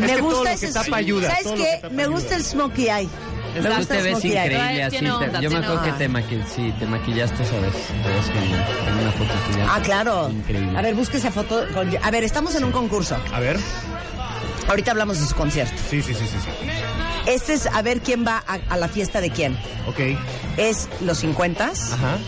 Me 0.00 0.06
es 0.06 0.12
que 0.12 0.20
gusta 0.20 0.34
todo 0.36 0.44
lo 0.44 0.50
ese 0.50 0.66
que 0.66 0.72
tapa 0.72 0.96
ayuda. 0.96 1.28
¿Sabes 1.30 1.42
todo 1.44 1.56
lo 1.56 1.64
qué? 1.64 1.78
que 1.82 1.90
Me 1.90 2.02
ayuda. 2.02 2.14
gusta 2.16 2.36
el 2.36 2.44
smokey 2.44 2.88
eye. 2.88 3.08
Gusta 3.56 3.94
te 3.94 3.98
el 3.98 4.04
ves 4.04 4.24
increíble 4.24 4.82
así. 4.82 4.90
tiene 4.98 5.08
te- 5.08 5.14
onda, 5.14 5.26
yo 5.26 5.32
me 5.32 5.40
tiene 5.48 5.56
acuerdo 5.64 5.82
que 5.82 5.88
onda. 5.88 5.98
te, 5.98 6.08
maqui 6.08 6.42
sí, 6.54 6.74
te 6.78 6.86
maquillaste 6.86 7.42
esa 7.42 7.58
vez. 7.60 7.72
Te 7.72 8.08
ves 8.12 8.26
genial. 8.26 8.66
En 8.88 8.98
una 8.98 9.12
foto 9.12 9.32
tuya. 9.50 9.66
Ah, 9.70 9.80
claro. 9.82 10.28
Increíble. 10.30 10.78
A 10.78 10.82
ver, 10.82 10.94
busque 10.94 11.16
esa 11.16 11.30
foto. 11.32 11.64
con- 11.72 11.90
A 12.02 12.10
ver, 12.10 12.24
estamos 12.24 12.54
en 12.54 12.64
un 12.64 12.72
concurso. 12.72 13.16
A 13.32 13.40
ver. 13.40 13.56
Ahorita 14.68 14.90
hablamos 14.90 15.20
de 15.20 15.26
su 15.26 15.34
concierto. 15.34 15.74
Sí, 15.90 16.02
sí, 16.02 16.14
sí, 16.14 16.26
sí. 16.26 16.36
sí. 16.40 16.48
Este 17.26 17.54
es 17.54 17.66
a 17.66 17.82
ver 17.82 18.00
quién 18.00 18.24
va 18.26 18.42
a, 18.46 18.58
a 18.68 18.76
la 18.76 18.88
fiesta 18.88 19.20
de 19.20 19.30
quién. 19.30 19.56
Ok. 19.88 20.00
Es 20.56 20.88
los 21.00 21.18
50 21.18 21.64
Ajá. 21.64 22.18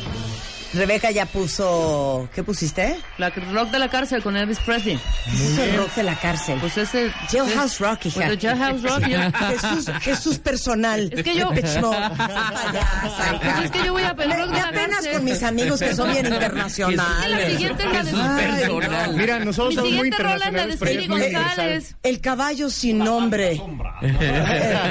Rebeca 0.74 1.10
ya 1.10 1.24
puso. 1.26 2.28
¿Qué 2.34 2.42
pusiste? 2.42 2.96
La 3.16 3.30
rock 3.30 3.70
de 3.70 3.78
la 3.78 3.88
cárcel 3.88 4.22
con 4.22 4.36
Elvis 4.36 4.58
Presley. 4.60 4.98
Puso 5.30 5.62
el 5.64 5.76
rock 5.78 5.94
de 5.94 6.02
la 6.02 6.14
cárcel. 6.16 6.58
Pues 6.60 6.76
ese... 6.76 7.10
Jailhouse 7.30 7.78
Rock, 7.80 8.06
hija. 8.06 8.16
Pues 8.26 8.30
el 8.30 8.38
Jailhouse 8.38 8.82
Rock. 8.82 9.06
yo- 9.08 9.18
Jesús, 9.48 9.90
Jesús 10.02 10.38
personal. 10.38 11.10
Es 11.14 11.22
que 11.24 11.34
yo-. 11.34 11.48
Payasa, 11.50 11.80
hija. 11.80 13.40
Pues 13.42 13.64
es 13.64 13.70
que 13.70 13.82
yo 13.84 13.92
voy 13.94 14.02
a 14.02 14.10
el 14.10 14.16
rock 14.30 14.50
de 14.50 14.56
la 14.60 14.64
apenas 14.68 14.90
cárcel. 14.96 15.12
con 15.14 15.24
mis 15.24 15.42
amigos 15.42 15.80
que 15.80 15.94
son 15.94 16.10
bien 16.12 16.26
Y 16.26 16.28
la 16.28 16.34
internacionales. 16.36 17.52
siguiente 17.52 17.82
es 17.84 17.92
la 17.92 18.02
de... 18.02 18.10
Ay, 18.10 18.60
personal. 18.60 19.14
Mira, 19.16 19.38
nosotros 19.38 19.68
Mi 19.70 19.74
somos 19.76 19.90
muy 19.90 19.90
siguiente 20.10 20.22
rola 20.22 20.34
es 20.34 20.40
la 20.40 20.66
de 20.66 20.72
internacionales, 20.74 21.22
es. 21.24 21.32
González. 21.32 21.96
El 22.02 22.20
caballo 22.20 22.68
sin 22.70 22.98
nombre. 22.98 23.56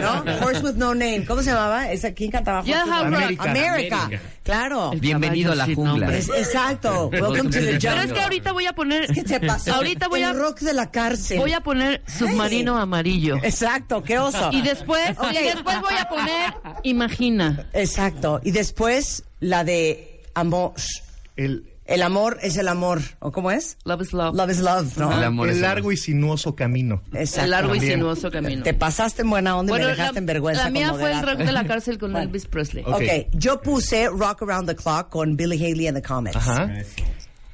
¿No? 0.01 0.23
Horse 0.45 0.61
with 0.61 0.73
no 0.75 0.93
name. 0.95 1.23
¿Cómo 1.25 1.41
se 1.43 1.51
llamaba? 1.51 1.91
¿Esa, 1.91 2.11
¿Quién 2.13 2.31
cantaba? 2.31 2.63
Jailhouse 2.63 3.09
no 3.11 3.19
Rock. 3.19 3.39
America. 3.39 4.09
Claro. 4.43 4.91
El 4.93 4.99
Bienvenido 5.01 5.51
a 5.51 5.55
la 5.55 5.66
jungla. 5.75 6.15
Es- 6.15 6.29
exacto. 6.29 7.09
Welcome 7.09 7.49
to 7.49 7.59
the 7.59 7.77
Pero 7.77 7.77
es 7.77 7.83
jungle. 7.83 8.13
que 8.13 8.21
ahorita 8.21 8.51
voy 8.51 8.65
a 8.65 8.73
poner... 8.73 9.07
¿Qué 9.13 9.23
te 9.23 9.39
pasó? 9.39 9.73
Ahorita 9.73 10.07
voy 10.07 10.23
a... 10.23 10.31
El 10.31 10.39
rock 10.39 10.59
de 10.59 10.73
la 10.73 10.91
cárcel. 10.91 11.39
Voy 11.39 11.53
a 11.53 11.61
poner 11.61 12.01
submarino 12.07 12.77
amarillo. 12.77 13.37
Exacto, 13.43 14.03
qué 14.03 14.19
oso. 14.19 14.49
Y 14.51 14.61
después, 14.61 15.09
y 15.31 15.43
después 15.43 15.81
voy 15.81 15.95
a 15.99 16.09
poner 16.09 16.53
Imagina. 16.83 17.67
Exacto. 17.73 18.39
Y 18.43 18.51
después 18.51 19.23
la 19.39 19.63
de 19.63 20.23
amor. 20.33 20.73
El, 21.35 21.63
El 21.87 22.01
amor 22.03 22.37
es 22.41 22.57
el 22.57 22.67
amor. 22.67 23.01
¿O 23.19 23.31
cómo 23.31 23.49
es? 23.49 23.77
Love 23.85 24.01
is 24.01 24.13
love. 24.13 24.35
Love 24.35 24.51
is 24.51 24.59
love, 24.59 24.97
¿no? 24.97 25.11
El 25.17 25.23
amor 25.23 25.47
el 25.47 25.55
es 25.55 25.61
largo 25.61 25.91
y 25.91 25.97
sinuoso 25.97 26.53
camino. 26.55 27.01
Exacto. 27.13 27.45
El 27.45 27.49
largo 27.51 27.75
y 27.75 27.79
sinuoso 27.79 28.29
camino. 28.29 28.61
Te 28.63 28.73
pasaste 28.73 29.21
en 29.21 29.29
buena 29.29 29.57
onda 29.57 29.73
y 29.75 29.79
me 29.79 29.85
dejaste 29.87 30.13
la, 30.13 30.19
en 30.19 30.25
vergüenza. 30.25 30.63
la 30.65 30.69
mía 30.69 30.93
fue 30.93 31.11
el 31.11 31.21
rock 31.21 31.37
de 31.37 31.51
la 31.51 31.65
cárcel 31.65 31.97
con 31.97 32.11
Bueno. 32.11 32.27
Elvis 32.27 32.45
Presley. 32.45 32.83
Ok. 32.85 32.95
ok, 32.95 33.27
yo 33.33 33.61
puse 33.61 34.07
Rock 34.09 34.41
Around 34.43 34.67
the 34.67 34.75
Clock 34.75 35.09
con 35.09 35.37
Billy 35.37 35.55
Haley 35.57 35.87
and 35.87 35.97
the 35.97 36.03
Comets. 36.05 36.35
Ajá. 36.35 36.69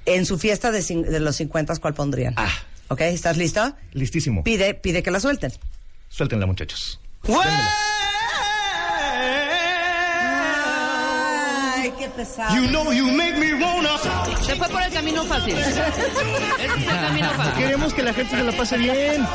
En 0.06 0.26
su 0.26 0.38
fiesta 0.39 0.72
de, 0.72 0.80
cin- 0.80 1.06
de 1.06 1.19
los 1.19 1.36
50, 1.36 1.76
¿cuál 1.78 1.93
pondrían? 1.93 2.34
Ah. 2.36 2.52
Ok, 2.89 3.02
¿estás 3.02 3.38
listo? 3.38 3.76
Listísimo. 3.93 4.43
Pide, 4.43 4.74
pide 4.74 5.02
que 5.04 5.12
la 5.12 5.19
suelten. 5.19 5.52
Suéltenla, 6.10 6.46
muchachos. 6.46 7.00
You 12.54 12.67
know 12.67 12.91
you 12.91 13.08
make 13.12 13.38
me 13.38 13.54
wanna. 13.54 13.97
Se 14.45 14.56
fue 14.56 14.69
por 14.69 14.82
el 14.82 14.91
camino 14.91 15.23
fácil. 15.23 15.58
Ese 15.58 15.69
es 15.69 15.78
el 16.67 16.99
camino 17.02 17.30
fácil. 17.32 17.54
Queremos 17.63 17.93
que 17.93 18.04
la 18.04 18.13
gente 18.13 18.38
se 18.38 18.43
la 18.43 18.52
pase 18.52 18.78
bien. 18.78 19.28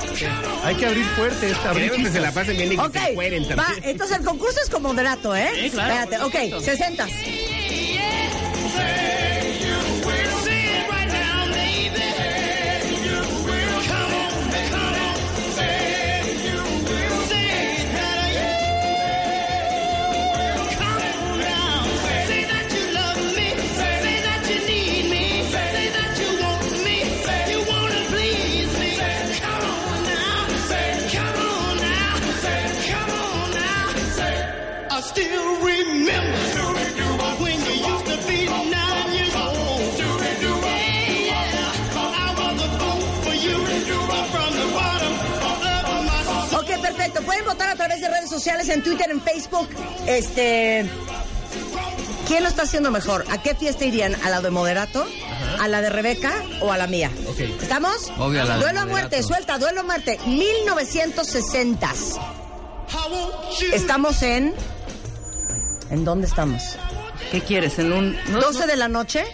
Hay 0.65 0.75
que 0.77 0.87
abrir 0.87 1.05
fuerte 1.17 1.51
esta 1.51 1.71
abrir 1.71 1.91
Queremos 1.91 2.07
que 2.09 2.13
se 2.13 2.21
la 2.21 2.31
bien 2.53 2.73
y 2.73 2.77
que 2.77 2.99
se 2.99 3.15
va, 3.15 3.57
también. 3.57 3.85
entonces 3.85 4.19
el 4.19 4.25
concurso 4.25 4.61
es 4.63 4.71
como 4.71 4.89
moderato, 4.89 5.35
¿eh? 5.35 5.51
Sí, 5.55 5.71
claro, 5.71 5.93
Espérate, 5.95 6.25
ok, 6.25 6.33
supuesto. 6.33 6.61
60. 6.61 7.07
Ok, 46.55 46.81
perfecto. 46.81 47.23
Pueden 47.23 47.45
votar 47.45 47.69
a 47.69 47.77
través 47.77 48.01
de 48.01 48.09
redes 48.09 48.29
sociales, 48.31 48.69
en 48.69 48.83
Twitter, 48.83 49.11
en 49.11 49.21
Facebook. 49.21 49.69
Este. 50.07 50.89
¿Quién 52.27 52.43
lo 52.43 52.49
está 52.51 52.63
haciendo 52.63 52.91
mejor? 52.91 53.25
¿A 53.31 53.41
qué 53.43 53.55
fiesta 53.55 53.85
irían? 53.87 54.15
¿A 54.23 54.29
la 54.29 54.41
de 54.41 54.51
Moderato? 54.51 55.07
¿A 55.61 55.67
la 55.69 55.81
de 55.81 55.89
Rebeca 55.89 56.33
o 56.61 56.71
a 56.71 56.77
la 56.77 56.87
mía? 56.87 57.11
¿Estamos? 57.63 58.13
Obvio, 58.19 58.43
a 58.43 58.45
la 58.45 58.55
de 58.57 58.61
duelo 58.61 58.81
a 58.81 58.87
muerte, 58.87 59.23
suelta, 59.23 59.57
duelo 59.59 59.81
a 59.81 59.85
muerte. 59.85 60.19
1960. 60.27 61.91
Estamos 63.73 64.23
en. 64.23 64.55
¿En 65.91 66.05
dónde 66.05 66.27
estamos? 66.27 66.63
¿Qué 67.31 67.41
quieres? 67.41 67.79
¿En 67.79 67.93
un...? 67.93 68.17
no, 68.31 68.41
12 68.41 68.61
no. 68.61 68.67
de 68.67 68.77
la 68.77 68.89
noche. 68.89 69.25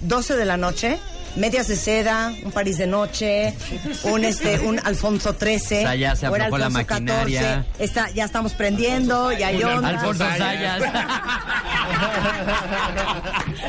12 0.00 0.36
de 0.36 0.44
la 0.44 0.56
noche. 0.56 0.98
Medias 1.34 1.66
de 1.66 1.76
seda, 1.76 2.30
un 2.44 2.52
París 2.52 2.76
de 2.76 2.86
noche, 2.86 3.54
un 4.02 4.22
este, 4.22 4.60
un 4.60 4.78
Alfonso 4.84 5.34
XIII. 5.40 5.56
O 5.56 5.58
sea, 5.58 5.94
ya 5.94 6.14
se 6.14 6.28
la 6.28 6.44
Alfonso 6.44 6.70
maquinaria. 6.70 7.64
Está, 7.78 8.10
ya 8.10 8.26
estamos 8.26 8.52
prendiendo, 8.52 9.32
ya 9.32 9.46
hay 9.46 9.62
onda. 9.62 9.88
Alfonso 9.88 10.26
Sayas. 10.36 10.82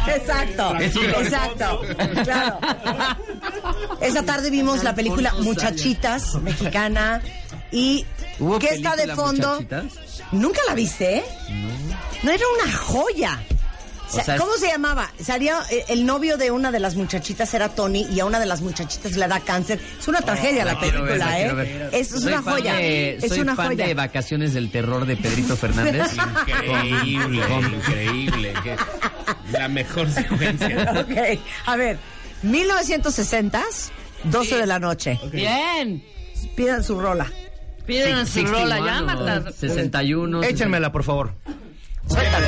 Exacto, 0.08 0.76
exacto, 0.82 1.82
claro. 2.24 2.60
Esa 4.02 4.24
tarde 4.24 4.50
vimos 4.50 4.84
la 4.84 4.94
película 4.94 5.30
Alfonso 5.30 5.50
Muchachitas, 5.50 6.36
mexicana, 6.42 7.22
y 7.74 8.06
¿Hubo 8.40 8.60
¿qué 8.60 8.70
está 8.76 8.96
de 8.96 9.14
fondo? 9.16 9.56
Muchachitas? 9.60 10.22
¿Nunca 10.32 10.62
la 10.68 10.76
viste? 10.76 11.24
No 12.24 12.32
era 12.32 12.44
una 12.64 12.72
joya. 12.74 13.42
O 14.16 14.22
sea, 14.24 14.38
¿Cómo 14.38 14.54
se 14.58 14.68
llamaba? 14.68 15.12
Salía, 15.20 15.60
eh, 15.72 15.86
el 15.88 16.06
novio 16.06 16.38
de 16.38 16.52
una 16.52 16.72
de 16.72 16.80
las 16.80 16.94
muchachitas 16.96 17.52
era 17.56 17.70
Tony 17.70 18.06
y 18.12 18.20
a 18.20 18.26
una 18.26 18.40
de 18.40 18.46
las 18.46 18.62
muchachitas 18.62 19.14
le 19.14 19.28
da 19.28 19.40
cáncer. 19.40 19.80
Es 20.00 20.08
una 20.08 20.22
tragedia 20.22 20.64
la, 20.66 20.74
La 20.74 20.80
quiero 20.80 21.02
ver, 21.04 21.14
película, 21.20 21.32
la 21.32 21.42
¿eh? 21.66 21.90
Es, 21.94 22.12
es 22.14 22.22
Soy 22.22 22.32
una 22.34 22.44
fan 22.44 22.54
joya. 22.54 22.74
de- 22.76 23.16
es 23.16 23.28
soy 23.30 23.40
una 23.40 23.56
fan 23.56 23.68
joya. 23.70 23.88
de 23.88 23.94
Vacaciones 23.96 24.54
del 24.54 24.70
Terror 24.70 25.08
de 25.08 25.18
Pedrito 25.18 25.58
Fernández. 25.58 26.12
Increíble, 26.48 27.44
increíble. 27.76 28.54
que- 28.62 28.78
La 29.52 29.68
mejor 29.68 30.08
secuencia. 30.12 30.94
Ok, 31.00 31.40
a 31.66 31.76
ver, 31.76 31.98
1960, 32.44 33.64
12 34.26 34.58
de 34.58 34.68
la 34.68 34.78
noche. 34.78 35.20
Bien. 35.32 36.04
Pidan 36.56 36.84
su 36.84 37.00
rola. 37.00 37.32
Piden 37.86 38.26
su 38.26 38.46
rola 38.46 38.80
ya, 38.80 39.02
Marta. 39.02 39.52
61. 39.52 40.44
Échenmela, 40.44 40.92
por 40.92 41.04
favor. 41.04 41.34
Suéltala. 42.08 42.48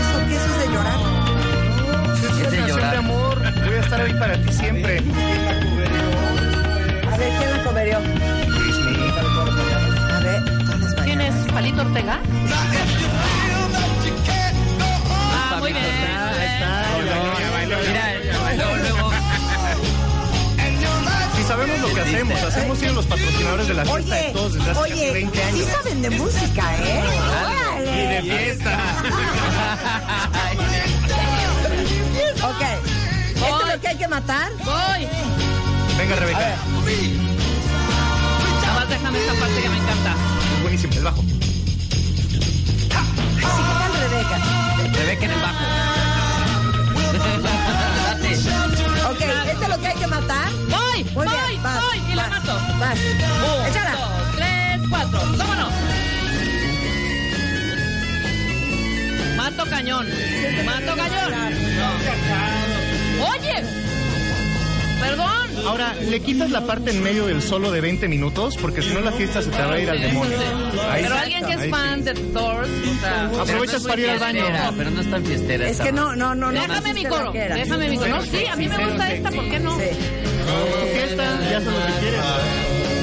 ¿Eso 0.00 0.18
qué? 0.28 0.36
¿Eso 0.36 0.46
es 0.46 0.58
de 0.58 0.66
llorar? 0.72 0.98
Es 2.44 2.50
de 2.50 2.58
llorar. 2.68 2.96
amor. 2.96 3.38
Voy 3.38 3.74
a 3.74 3.80
estar 3.80 4.00
ahí 4.00 4.12
para 4.14 4.42
ti 4.42 4.52
siempre. 4.52 4.98
A 7.12 7.16
ver, 7.16 7.32
¿quién 7.38 7.50
la? 7.50 7.60
A 10.16 10.20
ver, 10.20 10.42
¿Quién 11.04 11.20
es? 11.20 11.34
¿Palito 11.52 11.82
Ortega? 11.82 12.20
Ah, 15.32 15.56
muy 15.60 15.72
bien. 15.72 15.84
Mira, 16.00 16.89
sabemos 21.50 21.80
lo 21.80 21.94
que 21.94 22.00
hacemos, 22.00 22.42
hacemos 22.42 22.82
a 22.82 22.86
los 22.92 23.06
patrocinadores 23.06 23.66
de 23.66 23.74
la 23.74 23.84
fiesta 23.84 24.14
de 24.14 24.30
todos 24.30 24.52
desde 24.54 24.70
hace 24.70 24.80
casi 24.80 24.92
oye, 24.92 25.12
20 25.12 25.36
sí 25.36 25.42
años. 25.42 25.66
saben 25.66 26.02
de 26.02 26.10
música, 26.10 26.74
¿eh? 26.78 27.02
Y 27.82 28.06
de 28.06 28.22
fiesta. 28.22 28.78
Ok. 32.42 32.62
¿Esto 33.34 33.60
es 33.66 33.74
lo 33.74 33.80
que 33.82 33.88
hay 33.88 33.96
que 33.98 34.08
matar? 34.08 34.50
Voy. 34.64 35.06
Venga, 35.98 36.16
Rebeca. 36.16 36.56
Nada 38.62 38.74
más 38.74 38.88
déjame 38.88 39.18
esta 39.18 39.34
parte 39.34 39.60
que 39.60 39.68
me 39.68 39.76
encanta. 39.76 40.14
Es 40.54 40.62
buenísimo, 40.62 40.92
el 40.94 41.04
bajo. 41.04 41.20
Así 42.80 43.62
que 43.62 43.72
tal, 43.78 43.92
Rebeca. 44.08 44.38
Rebeca 44.98 45.24
en 45.26 45.30
el 45.32 45.40
bajo. 45.40 45.64
Ok, 49.10 49.20
¿esto 49.20 49.62
es 49.64 49.68
lo 49.68 49.78
que 49.78 49.86
hay 49.88 49.96
que 49.96 50.06
matar? 50.06 50.48
Voy, 50.68 51.02
Muy 51.02 51.26
voy, 51.26 51.26
bien, 51.48 51.62
vas, 51.64 51.80
voy 51.82 52.12
y 52.12 52.14
la 52.14 52.28
mato. 52.28 52.52
Vas. 52.78 52.98
Un, 53.00 53.66
Échala. 53.66 53.90
dos, 53.96 54.36
tres, 54.36 54.80
cuatro. 54.88 55.20
¡Vámonos! 55.36 55.72
Mato 59.36 59.64
cañón. 59.68 60.06
Mato 60.64 60.96
cañón. 60.96 61.32
Oye. 63.32 63.89
Perdón. 65.00 65.66
Ahora, 65.66 65.94
le 65.94 66.20
quitas 66.20 66.50
la 66.50 66.66
parte 66.66 66.90
en 66.90 67.02
medio 67.02 67.26
del 67.26 67.42
solo 67.42 67.70
de 67.70 67.80
20 67.80 68.08
minutos, 68.08 68.56
porque 68.60 68.82
si 68.82 68.92
no 68.92 69.00
la 69.00 69.12
fiesta 69.12 69.42
se 69.42 69.50
te 69.50 69.62
va 69.62 69.74
a 69.74 69.78
ir 69.80 69.90
al 69.90 70.00
demonio. 70.00 70.36
Ahí 70.90 71.02
Pero 71.02 71.14
sí. 71.14 71.20
alguien 71.22 71.40
que 71.44 71.52
Ahí 71.52 71.58
es 71.58 71.64
sí. 71.64 71.70
fan 71.70 72.04
de 72.04 72.12
Doors, 72.14 72.68
o 72.68 73.00
sea, 73.00 73.24
Aprovechas 73.42 73.82
para 73.84 74.00
ir 74.00 74.10
al 74.10 74.18
baño. 74.18 74.40
Fiestera, 74.40 74.72
pero 74.76 74.90
no 74.90 75.00
es 75.00 75.10
tan 75.10 75.24
fiestera. 75.24 75.68
Es 75.68 75.80
que 75.80 75.92
no, 75.92 76.14
no, 76.16 76.34
no. 76.34 76.50
no 76.52 76.60
déjame 76.60 76.94
mi 76.94 77.04
coro. 77.04 77.32
Déjame 77.32 77.88
mi 77.88 77.96
coro. 77.96 78.08
No, 78.10 78.22
sí, 78.22 78.46
a 78.46 78.56
mí 78.56 78.68
me 78.68 78.84
gusta 78.86 79.12
esta, 79.12 79.30
¿por 79.30 79.48
qué 79.48 79.60
no? 79.60 79.78
Sí. 79.78 79.84
Tu 79.86 80.86
fiesta, 80.98 81.24
ya 81.50 81.60
sabes 81.60 81.64
lo 81.66 81.86
que 81.86 82.00
quieres. 82.00 82.20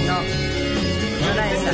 No. 0.07 0.17
No 1.21 1.33
era 1.33 1.51
esa. 1.53 1.71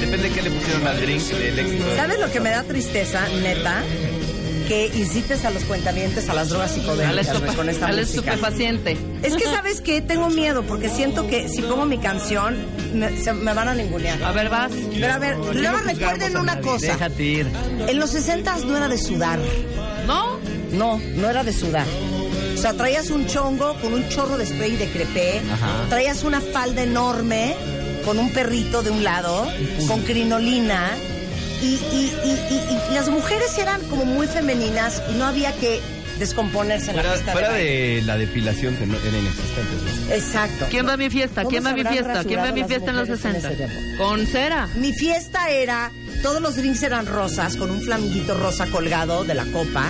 Depende 0.00 0.28
de 0.28 0.34
qué 0.34 0.42
le 0.42 0.50
pusieron 0.50 0.86
al 0.86 1.00
drink, 1.00 1.22
el 1.32 1.58
éxito. 1.58 1.84
¿Sabes 1.96 2.18
lo 2.20 2.30
que 2.32 2.40
me 2.40 2.50
da 2.50 2.62
tristeza, 2.64 3.28
neta? 3.42 3.82
Que 4.70 4.86
incites 4.94 5.44
a 5.44 5.50
los 5.50 5.64
cuentavientes 5.64 6.28
a 6.28 6.34
las 6.34 6.48
drogas 6.50 6.70
A 6.70 6.76
la, 6.76 6.80
psicodélicas 6.80 7.26
güey, 7.26 7.42
estupe- 7.50 7.56
con 7.56 7.68
esta 7.68 7.86
a 7.86 7.92
la 7.92 8.02
música. 8.02 8.34
estupefaciente. 8.34 8.96
Es 9.24 9.34
que, 9.34 9.44
¿sabes 9.46 9.80
qué? 9.80 10.00
Tengo 10.00 10.28
miedo 10.30 10.62
porque 10.62 10.88
siento 10.88 11.26
que 11.26 11.48
si 11.48 11.60
pongo 11.62 11.86
mi 11.86 11.98
canción 11.98 12.56
me, 12.94 13.16
se- 13.20 13.32
me 13.32 13.52
van 13.52 13.66
a 13.66 13.74
ningunear. 13.74 14.22
A 14.22 14.30
ver, 14.30 14.48
vas. 14.48 14.70
Pero 14.92 15.12
a 15.12 15.18
ver, 15.18 15.36
luego 15.38 15.78
recuerden 15.78 16.36
una 16.36 16.60
cosa. 16.60 16.86
Déjate 16.86 17.22
ir. 17.24 17.46
En 17.88 17.98
los 17.98 18.10
60 18.10 18.58
no 18.58 18.76
era 18.76 18.86
de 18.86 18.96
sudar. 18.96 19.40
¿No? 20.06 20.38
No, 20.70 21.00
no 21.16 21.28
era 21.28 21.42
de 21.42 21.52
sudar. 21.52 21.86
O 22.54 22.56
sea, 22.56 22.72
traías 22.74 23.10
un 23.10 23.26
chongo 23.26 23.74
con 23.80 23.92
un 23.92 24.08
chorro 24.08 24.38
de 24.38 24.46
spray 24.46 24.76
de 24.76 24.86
crepé, 24.88 25.40
Ajá. 25.52 25.86
traías 25.88 26.22
una 26.22 26.40
falda 26.40 26.82
enorme 26.84 27.56
con 28.04 28.20
un 28.20 28.32
perrito 28.32 28.82
de 28.84 28.90
un 28.90 29.02
lado, 29.02 29.48
con 29.88 30.02
crinolina, 30.02 30.90
y, 31.62 31.66
y- 31.66 32.12
y- 32.24 32.54
y- 32.54 32.90
y 32.90 32.94
las 32.94 33.08
mujeres 33.08 33.56
eran 33.58 33.80
como 33.88 34.04
muy 34.04 34.26
femeninas 34.26 35.02
y 35.10 35.14
no 35.14 35.26
había 35.26 35.52
que 35.54 35.80
descomponerse 36.18 36.90
en 36.90 36.96
la 36.96 37.02
Fuera, 37.02 37.16
pista 37.16 37.32
fuera 37.32 37.52
de 37.54 38.02
la 38.04 38.18
depilación 38.18 38.76
que 38.76 38.86
no 38.86 38.96
era 38.98 39.18
inexistente. 39.18 40.14
Exacto. 40.16 40.66
¿Quién 40.70 40.86
va 40.86 40.92
a 40.92 40.96
mi 40.98 41.08
fiesta? 41.08 41.42
¿Cómo 41.42 41.50
¿Quién 41.50 41.64
va 41.64 41.70
a 41.70 41.74
mi 41.74 41.84
fiesta? 41.84 42.24
¿Quién 42.24 42.40
va 42.40 42.48
a 42.48 42.52
mi 42.52 42.64
fiesta 42.64 42.90
en 42.90 42.96
los 42.96 43.08
las 43.08 43.18
mujeres 43.18 43.42
60? 43.42 43.48
en 43.64 43.68
ese 43.68 43.74
tiempo? 43.80 44.04
Con 44.04 44.26
cera. 44.26 44.68
Mi 44.76 44.92
fiesta 44.92 45.48
era, 45.50 45.90
todos 46.22 46.42
los 46.42 46.56
drinks 46.56 46.82
eran 46.82 47.06
rosas, 47.06 47.56
con 47.56 47.70
un 47.70 47.80
flaminguito 47.80 48.34
rosa 48.38 48.66
colgado 48.66 49.24
de 49.24 49.34
la 49.34 49.44
copa. 49.46 49.86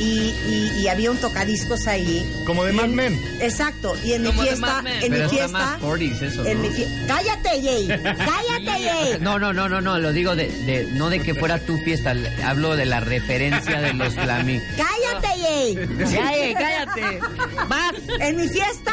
Y, 0.00 0.34
y- 0.48 0.72
y 0.80 0.88
había 0.88 1.10
un 1.10 1.18
tocadiscos 1.18 1.86
ahí. 1.86 2.26
Como 2.46 2.64
de 2.64 2.72
Mad 2.72 2.88
Men. 2.88 3.20
Exacto. 3.40 3.94
Y 4.02 4.14
en 4.14 4.22
mi 4.22 4.28
Como 4.30 4.42
fiesta, 4.42 4.78
en 4.78 4.84
Pero 5.00 5.10
mi 5.10 5.16
está 5.20 5.28
fiesta. 5.28 5.48
más 5.52 5.80
40s 5.82 6.22
eso, 6.22 6.44
en 6.46 6.56
¿no? 6.62 6.62
mi 6.68 6.74
fie- 6.74 7.06
¡Cállate, 7.06 7.48
Jay! 7.62 7.88
¡Cállate, 7.88 8.82
Jay! 8.88 9.18
No, 9.20 9.38
no, 9.38 9.52
no, 9.52 9.68
no, 9.68 9.80
no, 9.82 9.98
lo 9.98 10.12
digo 10.12 10.34
de, 10.34 10.48
de- 10.64 10.88
no 10.94 11.10
de 11.10 11.20
que 11.20 11.34
fuera 11.34 11.58
tu 11.58 11.76
fiesta, 11.78 12.14
hablo 12.44 12.76
de 12.76 12.86
la 12.86 13.00
referencia 13.00 13.80
de 13.80 13.92
los 13.92 14.14
flami. 14.14 14.58
¡Cállate, 14.76 15.28
Jay! 15.42 15.74
Cállate, 15.98 16.54
cállate. 16.54 17.20
Vas. 17.68 17.92
En 18.20 18.36
mi 18.36 18.48
fiesta 18.48 18.92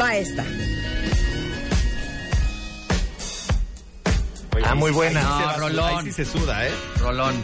va 0.00 0.16
esta. 0.16 0.44
Ah, 4.64 4.74
muy 4.74 4.90
buena. 4.92 5.22
No, 5.22 5.56
Rolón. 5.58 5.98
Ahí 5.98 6.04
sí 6.04 6.12
se 6.12 6.24
suda, 6.24 6.66
¿eh? 6.68 6.70
Rolón. 6.98 7.34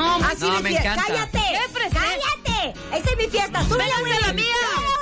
No, 0.00 0.14
Así 0.26 0.48
no, 0.48 0.62
me 0.62 0.70
encanta. 0.70 1.04
¡Cállate! 1.06 1.42
¡Cállate! 1.92 2.74
Esa 2.96 3.10
es 3.10 3.16
mi 3.18 3.26
fiesta. 3.26 3.62
¡Súbela, 3.64 3.84
¡Véngase 3.84 4.02
Willy! 4.02 4.26
la 4.26 4.32
mía! 4.32 4.54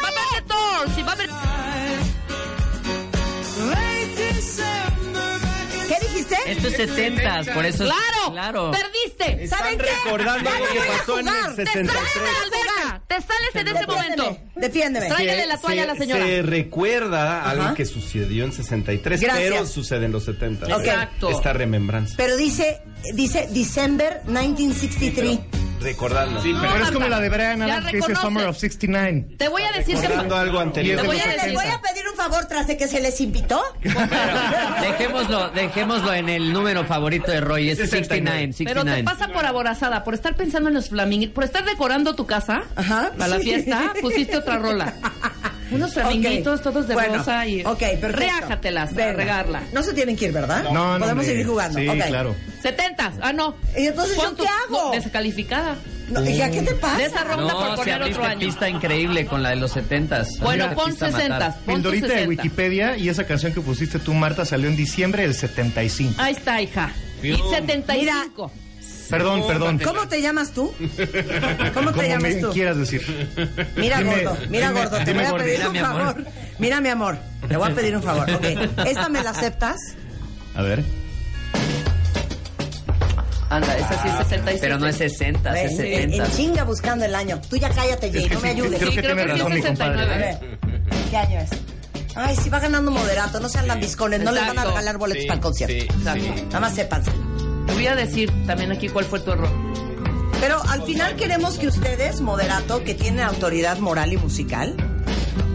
¡Va 0.03 0.09
a 0.09 0.11
ver 0.11 0.43
de 0.43 0.49
Doors! 0.49 0.99
y 0.99 1.03
va 1.05 1.13
a 1.13 1.15
ver... 1.15 1.31
¿Qué 5.89 5.97
dijiste? 6.07 6.37
Esto 6.47 6.69
es 6.69 6.77
70 6.77 7.55
por 7.55 7.65
eso 7.67 7.85
es- 7.85 7.91
¡Claro! 7.91 8.33
Claro. 8.33 8.71
¡Perdiste! 8.71 9.47
¿Saben 9.49 9.79
qué? 9.79 9.85
recordando 10.05 10.51
algo 10.51 10.67
que 10.73 10.79
pasó 10.81 11.19
en 11.19 11.29
el 11.29 11.35
jugar. 11.35 11.55
¡Te 11.57 11.57
sales 11.57 11.57
de 11.57 11.65
63. 11.65 12.23
la 12.23 12.43
alberca! 12.43 13.03
¡Te 13.09 13.15
sales 13.15 13.55
en 13.55 13.69
ese 13.69 13.87
momento! 13.87 14.39
Defiéndeme. 14.57 15.09
Tráigale 15.09 15.47
la 15.47 15.59
toalla 15.59 15.83
a 15.83 15.87
la 15.87 15.93
Se- 15.95 15.99
señora. 16.01 16.27
Se 16.27 16.43
recuerda 16.43 17.41
Ajá. 17.41 17.51
algo 17.51 17.75
que 17.75 17.85
sucedió 17.87 18.45
en 18.45 18.53
63, 18.53 19.21
Gracias. 19.21 19.49
pero 19.51 19.67
sucede 19.67 20.05
en 20.07 20.13
los 20.13 20.25
70. 20.25 20.67
Ok. 20.67 20.85
Exacto. 20.85 21.31
Esta 21.31 21.53
remembranza. 21.53 22.15
Pero 22.17 22.37
dice, 22.37 22.81
dice 23.15 23.49
December 23.51 24.21
1963. 24.27 25.39
Recordando. 25.81 26.41
Pero 26.43 26.85
es 26.85 26.91
como 26.91 27.09
la 27.09 27.21
de 27.21 27.29
Brian 27.29 27.63
Adams 27.63 27.91
que 27.91 27.97
dice. 27.99 28.15
Summer 28.17 28.47
of 28.47 28.57
69. 28.57 29.37
Te 29.39 29.49
voy 29.49 29.63
a 29.63 29.73
decir 29.73 29.97
que... 29.97 30.07
Algo 30.07 30.59
anterior. 30.59 31.01
Te 31.01 31.07
voy 31.07 31.19
a 31.19 31.27
Les 31.27 31.55
voy 31.55 31.67
a 31.67 31.81
pedir 31.81 32.09
un 32.09 32.17
favor 32.17 32.47
tras 32.47 32.67
de 32.67 32.77
que 32.77 32.89
se 32.89 33.01
les 33.01 33.21
invitó? 33.21 33.63
Dejémoslo, 34.81 35.51
dejémoslo 35.51 36.13
en 36.15 36.29
el 36.29 36.53
número 36.53 36.85
favorito 36.85 37.31
de 37.31 37.41
Roy, 37.41 37.71
es 37.71 37.79
69, 37.79 38.55
Pero 38.65 38.85
te 38.85 38.91
69. 38.91 39.05
pasa 39.05 39.29
por 39.29 39.47
aborazada, 39.47 40.05
por 40.05 40.15
estar 40.15 40.35
pensando 40.37 40.69
en 40.69 40.75
los 40.75 40.89
flaminguitos, 40.89 41.35
por 41.35 41.45
estar 41.45 41.65
decorando 41.65 42.15
tu 42.15 42.27
casa 42.27 42.63
Ajá. 42.77 43.13
a 43.19 43.29
la 43.29 43.39
fiesta, 43.39 43.93
pusiste 44.01 44.37
otra 44.37 44.59
rola. 44.59 44.95
Unos 45.71 45.93
flaminguitos 45.95 46.63
todos 46.63 46.89
de 46.89 46.95
Bueno, 46.95 47.19
rosa 47.19 47.47
y 47.47 47.63
Ok, 47.65 47.79
perfecto. 47.79 48.09
reájatelas 48.17 48.91
a 48.91 48.95
Venga. 48.95 49.13
regarla. 49.13 49.63
No 49.73 49.83
se 49.83 49.93
tienen 49.93 50.17
que 50.17 50.27
ir, 50.27 50.33
¿verdad? 50.33 50.63
No, 50.65 50.73
no, 50.73 50.81
Podemos 50.99 51.11
hombre. 51.11 51.27
seguir 51.27 51.47
jugando. 51.47 51.79
Sí, 51.79 51.89
Ok. 51.89 52.07
claro. 52.07 52.35
Setentas, 52.63 53.15
ah 53.21 53.33
no. 53.33 53.55
¿Y 53.77 53.87
entonces 53.87 54.17
yo 54.17 54.31
tu- 54.33 54.43
qué 54.43 54.49
hago? 54.49 54.85
no, 54.87 54.91
descalificada. 54.93 55.77
No, 56.09 56.25
hija, 56.29 56.51
¿qué 56.51 56.63
te 56.63 56.75
pasa? 56.75 56.97
De 56.97 57.05
esa 57.05 57.23
ronda 57.23 57.53
por 57.53 57.63
No, 57.65 57.71
si 57.73 57.77
poner 57.77 58.03
otro 58.03 58.25
año. 58.25 58.41
pista 58.41 58.67
increíble 58.69 59.27
con 59.27 59.43
la 59.43 59.51
de 59.51 59.57
los 59.57 59.73
70s. 59.77 60.39
Bueno, 60.41 60.73
pon 60.75 60.87
pista 60.91 61.07
a 61.09 61.11
matar. 61.11 61.27
60. 61.29 61.49
Pon 61.51 61.65
tu 61.67 61.91
Pildorita 61.91 62.07
de 62.07 62.13
60. 62.15 62.29
Wikipedia 62.31 62.97
y 62.97 63.09
esa 63.11 63.25
canción 63.27 63.53
que 63.53 63.61
pusiste 63.61 63.99
tú, 63.99 64.15
Marta, 64.15 64.47
salió 64.47 64.69
en 64.71 64.77
diciembre 64.77 65.23
del 65.25 65.35
75. 65.35 66.15
Ahí 66.17 66.33
está, 66.33 66.63
hija. 66.63 66.93
Y 67.23 67.35
Fiu. 67.35 67.51
75. 67.51 68.51
Perdón, 69.11 69.47
perdón. 69.47 69.79
¿Cómo 69.79 70.07
te 70.09 70.21
llamas 70.21 70.53
tú? 70.53 70.73
¿Cómo 71.75 71.91
te 71.93 71.97
Como 71.97 72.03
llamas 72.03 72.23
me 72.23 72.35
tú? 72.37 72.51
quieras 72.51 72.77
decir. 72.77 73.03
Mira, 73.77 73.99
Dime- 73.99 74.23
gordo, 74.25 74.39
mira, 74.51 74.69
dime- 74.69 74.81
gordo, 74.81 74.99
te 74.99 75.05
dime 75.05 75.15
voy 75.19 75.25
a 75.25 75.31
gordo. 75.31 75.45
pedir 75.45 75.57
Mira, 75.59 75.67
un 75.69 75.73
mi 75.73 75.79
amor. 75.79 76.01
favor. 76.03 76.25
Mira, 76.59 76.81
mi 76.81 76.89
amor, 76.89 77.19
te 77.49 77.57
voy 77.57 77.71
a 77.71 77.75
pedir 77.75 77.97
un 77.97 78.03
favor. 78.03 78.31
Ok, 78.31 78.45
¿esta 78.87 79.09
me 79.09 79.23
la 79.23 79.31
aceptas? 79.31 79.77
A 80.55 80.63
ver. 80.63 80.83
Anda, 83.51 83.77
esa 83.79 84.03
sí 84.03 84.09
es 84.09 84.15
67. 84.29 84.59
Pero 84.61 84.79
no 84.79 84.87
es 84.87 84.97
60, 84.97 85.59
es 85.59 85.79
Ven, 85.79 85.87
en, 85.87 86.01
70. 86.11 86.25
en 86.27 86.33
chinga 86.33 86.65
buscando 86.65 87.05
el 87.07 87.15
año. 87.15 87.41
Tú 87.49 87.57
ya 87.57 87.71
cállate, 87.71 88.11
Jay, 88.13 88.25
Es 88.25 88.29
que 88.29 88.35
no 88.35 88.41
me 88.41 88.51
ayudes. 88.51 88.79
creo 88.79 88.91
Sí, 88.91 88.97
que 88.97 89.03
creo 89.03 89.17
tiene 89.17 89.33
que 89.33 89.39
sí 89.39 89.43
razón 89.43 89.53
es 89.57 89.63
mi 89.63 89.69
compadre. 89.69 89.99
69. 89.99 90.25
A 90.25 90.77
ver, 90.89 91.09
¿qué 91.11 91.17
año 91.17 91.41
es? 91.41 91.51
Ay, 92.15 92.37
si 92.37 92.51
va 92.51 92.59
ganando 92.59 92.91
moderato, 92.91 93.41
no 93.41 93.49
sean 93.49 93.67
lambiscones, 93.69 94.21
no 94.21 94.33
les 94.33 94.41
van 94.41 94.49
a 94.51 94.53
Exacto. 94.53 94.71
regalar 94.71 94.99
boletos 94.99 95.23
Sí, 95.23 95.29
para 95.29 95.37
el 95.37 95.43
concierto. 95.43 95.75
sí, 95.95 95.99
Exacto. 95.99 96.25
sí. 96.25 96.43
Nada 96.47 96.61
más 96.61 96.75
sépanse. 96.75 97.11
Te 97.69 97.75
voy 97.75 97.87
a 97.87 97.95
decir 97.95 98.33
también 98.47 98.73
aquí 98.73 98.89
cuál 98.89 99.05
fue 99.05 99.21
tu 99.21 99.31
error. 99.31 99.49
Pero 100.41 100.61
al 100.69 100.83
final 100.83 101.15
queremos 101.17 101.59
que 101.59 101.69
ustedes, 101.69 102.21
moderato, 102.21 102.83
que 102.83 102.95
tienen 102.95 103.21
autoridad 103.21 103.79
moral 103.79 104.13
y 104.13 104.17
musical, 104.17 104.75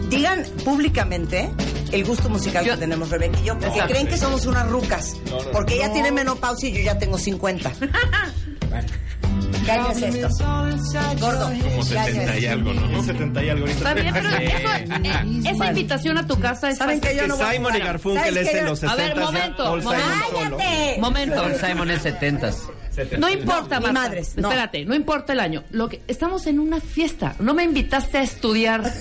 digan 0.08 0.44
públicamente 0.64 1.50
el 1.92 2.04
gusto 2.04 2.28
musical 2.28 2.64
Yo- 2.64 2.74
que 2.74 2.80
tenemos 2.80 3.10
Rebeca 3.10 3.38
y 3.40 3.44
yo, 3.44 3.54
porque 3.54 3.66
Exacto. 3.68 3.92
creen 3.92 4.06
que 4.08 4.16
somos 4.16 4.46
unas 4.46 4.68
rucas. 4.68 5.16
porque 5.52 5.74
ella 5.76 5.92
tiene 5.92 6.12
menopausia 6.12 6.68
y 6.68 6.72
yo 6.72 6.80
ya 6.80 6.98
tengo 6.98 7.18
50. 7.18 7.72
¿Qué 9.64 9.72
año 9.72 9.90
es 9.90 10.02
esto? 10.02 10.28
Gordo. 11.20 11.44
Como 11.46 11.84
¿qué 11.88 11.98
año 11.98 12.12
70 12.12 12.38
y 12.38 12.46
algo, 12.46 12.74
¿no? 12.74 13.02
70 13.02 13.44
y 13.44 13.48
algo. 13.48 13.66
Está 13.66 13.94
bien, 13.94 14.12
pero 14.12 14.28
eso, 14.28 14.36
eh, 14.36 15.42
esa 15.46 15.66
invitación 15.66 16.18
a 16.18 16.26
tu 16.26 16.38
casa 16.38 16.70
es 16.70 16.78
¿Saben 16.78 17.00
que 17.00 17.16
yo 17.16 17.26
no 17.26 17.36
voy 17.36 17.46
a 17.46 17.52
Simon 17.52 17.76
y 17.76 17.78
Garfunkel 17.78 18.34
¿Sabes 18.34 18.48
es 18.48 18.54
en 18.54 18.64
los 18.66 18.78
60 18.80 18.92
A 18.92 19.06
ver, 19.06 19.16
momento. 19.16 19.78
¡Cállate! 19.82 21.00
Momento. 21.00 21.36
Paul 21.36 21.54
Simon 21.54 21.90
es 21.90 22.04
70s. 22.04 22.56
No 23.18 23.28
importa, 23.28 23.80
Marta. 23.80 23.92
madres, 23.92 24.34
no. 24.36 24.48
Espérate, 24.48 24.84
no 24.84 24.94
importa 24.94 25.32
el 25.32 25.40
año. 25.40 25.64
Lo 25.70 25.88
que 25.88 26.02
estamos 26.08 26.46
en 26.46 26.58
una 26.58 26.80
fiesta. 26.80 27.34
No 27.38 27.54
me 27.54 27.64
invitaste 27.64 28.18
a 28.18 28.22
estudiar. 28.22 28.82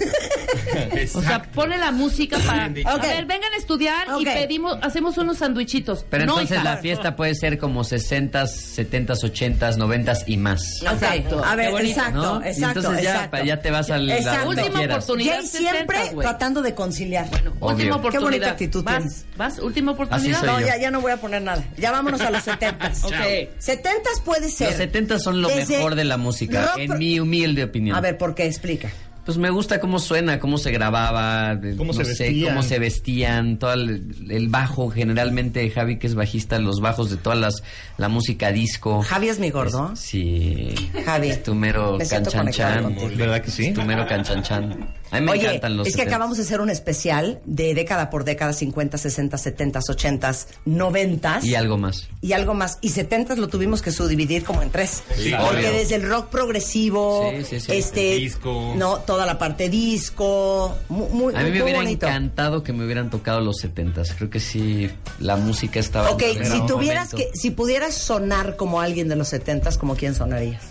O 1.16 1.22
sea, 1.22 1.42
pone 1.44 1.78
la 1.78 1.92
música 1.92 2.38
para. 2.46 2.70
Dicho. 2.70 2.88
A 2.88 2.98
ver, 2.98 3.26
vengan 3.26 3.52
a 3.54 3.58
estudiar 3.58 4.08
y 4.20 4.28
Ok. 4.28 4.34
pedimos, 4.34 4.78
hacemos 4.82 5.18
unos 5.18 5.38
sandwichitos. 5.38 6.06
Pero 6.10 6.26
No, 6.26 6.34
entonces 6.34 6.58
hija. 6.58 6.64
la 6.64 6.78
fiesta 6.78 7.16
puede 7.16 7.36
ser 7.36 7.58
como 7.58 7.84
60s, 7.84 8.48
70s, 8.76 9.24
80s, 9.24 9.78
90s 9.78 10.24
y 10.28 10.38
más. 10.38 10.82
Exacto. 10.82 11.44
A 11.44 11.56
ver, 11.56 11.72
bonito. 11.72 11.90
exacto, 12.00 12.40
¿no? 12.40 12.46
Y 12.46 12.50
exacto, 12.50 12.80
entonces 12.80 13.04
ya, 13.04 13.12
exacto. 13.26 13.44
ya 13.46 13.60
te 13.60 13.72
vas 13.72 13.90
al- 13.92 14.10
a 14.10 14.18
Exacto. 14.18 14.46
donde 14.46 14.64
Última 14.64 14.86
oportunidad. 14.86 15.36
Jay 15.38 15.48
siempre 15.48 15.98
60, 15.98 16.14
güey. 16.16 16.28
tratando 16.28 16.62
de 16.62 16.74
conciliar. 16.76 17.26
Última 17.26 17.52
Obvio. 17.60 17.96
oportunidad. 17.96 18.12
Qué 18.12 18.20
bonita 18.20 18.50
actitud 18.52 18.84
Vas, 18.84 18.98
tienes. 18.98 19.26
vas, 19.38 19.60
última 19.60 19.92
oportunidad. 19.92 20.40
soy 20.40 20.48
no, 20.48 20.60
yo. 20.62 20.68
ya, 20.68 20.78
ya 20.78 20.92
no 20.92 21.02
voy 21.02 21.12
a 21.12 21.18
poner 21.18 21.42
nada. 21.42 21.64
Ya 21.78 21.92
vámonos 21.92 22.22
a 22.22 22.30
los 22.32 22.44
70s. 22.46 23.04
Ok. 23.04 23.50
70s 23.84 24.22
puede 24.24 24.50
ser. 24.50 24.70
Los 24.72 24.80
70s 24.80 25.20
son 25.20 25.42
lo 25.42 25.50
Desde 25.50 25.76
mejor 25.78 25.96
de 25.96 26.04
la 26.06 26.18
música, 26.18 26.68
rock 26.68 26.78
en 26.80 26.98
mi 26.98 27.20
humilde 27.20 27.64
opinión. 27.64 27.96
A 27.96 28.02
ver, 28.02 28.18
¿por 28.18 28.34
qué? 28.36 28.46
Explica. 28.46 28.90
Pues 29.26 29.38
me 29.38 29.50
gusta 29.52 29.80
cómo 29.80 30.00
suena, 30.00 30.38
cómo 30.38 30.58
se 30.58 30.70
grababa, 30.72 31.58
Cómo 31.78 31.94
no 31.94 31.94
se 31.94 32.04
sé, 32.14 32.24
vestían. 32.26 32.50
cómo 32.56 32.62
se 32.62 32.78
vestían, 32.78 33.58
todo 33.58 33.72
el, 33.72 34.14
el 34.30 34.50
bajo, 34.50 34.90
generalmente 34.90 35.70
Javi 35.70 35.98
que 35.98 36.08
es 36.08 36.16
bajista, 36.16 36.60
los 36.60 36.82
bajos 36.82 37.10
de 37.10 37.16
todas 37.16 37.40
las, 37.40 37.64
la 37.98 38.10
música 38.10 38.52
disco. 38.52 39.02
Javi 39.02 39.30
es 39.30 39.40
mi 39.40 39.50
gordo. 39.50 39.92
Es- 39.94 40.00
sí. 40.02 40.76
Javi, 41.06 41.30
Es 41.30 41.42
tu 41.44 41.56
mero 41.56 41.98
canchanchan. 42.10 42.98
¿Verdad 43.16 43.42
que 43.42 43.50
sí? 43.52 43.68
Es 43.68 43.74
tu 43.74 43.84
mero 43.84 44.06
canchanchan. 44.06 44.94
A 45.14 45.20
mí 45.20 45.26
me 45.26 45.32
Oye, 45.34 45.46
encantan 45.46 45.78
los 45.78 45.88
es 45.88 45.96
que 45.96 46.02
70s. 46.04 46.08
acabamos 46.08 46.38
de 46.38 46.44
hacer 46.44 46.60
un 46.60 46.70
especial 46.70 47.40
de 47.46 47.74
década 47.74 48.10
por 48.10 48.24
década, 48.24 48.52
50, 48.52 48.98
60, 48.98 49.38
70, 49.38 49.80
80, 49.88 50.36
90 50.66 51.40
Y 51.44 51.56
algo 51.56 51.78
más. 51.78 52.08
y 52.22 52.34
algo 52.34 52.54
más. 52.54 52.80
Y 52.82 52.90
70 52.90 53.36
lo 53.36 53.48
tuvimos 53.48 53.82
que 53.82 53.92
subdividir 53.92 54.44
como 54.44 54.62
en 54.64 54.70
tres. 54.72 55.04
Sí, 55.16 55.32
Porque 55.40 55.58
obvio. 55.68 55.72
desde 55.72 55.96
el 55.96 56.10
rock 56.10 56.30
progresivo, 56.30 57.32
Sí, 57.38 57.46
sí, 57.46 57.60
sí. 57.60 57.72
este, 57.74 58.14
El 58.16 58.20
disco. 58.22 58.74
no, 58.76 58.98
toda 59.00 59.26
la 59.26 59.38
parte 59.38 59.70
disco, 59.70 60.76
muy, 60.90 61.08
muy, 61.10 61.36
A 61.36 61.40
mí 61.40 61.44
me 61.46 61.50
muy 61.52 61.62
hubiera 61.62 61.80
bonito. 61.80 62.08
encantado 62.08 62.64
que 62.64 62.74
me 62.74 62.84
hubieran 62.84 63.10
tocado 63.10 63.40
los 63.40 63.64
70s. 63.64 64.16
Creo 64.18 64.30
que 64.30 64.40
sí, 64.40 64.90
la 65.20 65.36
música 65.36 65.80
estaba... 65.80 66.10
Ok, 66.12 66.24
en 66.24 66.46
si 66.46 66.66
tuvieras 66.66 67.14
momento. 67.14 67.32
que, 67.34 67.38
si 67.40 67.52
pudieras 67.52 67.94
sonar 67.94 68.56
como 68.56 68.82
alguien 68.82 69.08
de 69.10 69.16
los 69.16 69.28
70 69.28 69.78
¿como 69.78 69.96
quién 69.96 70.16
sonarías? 70.16 70.64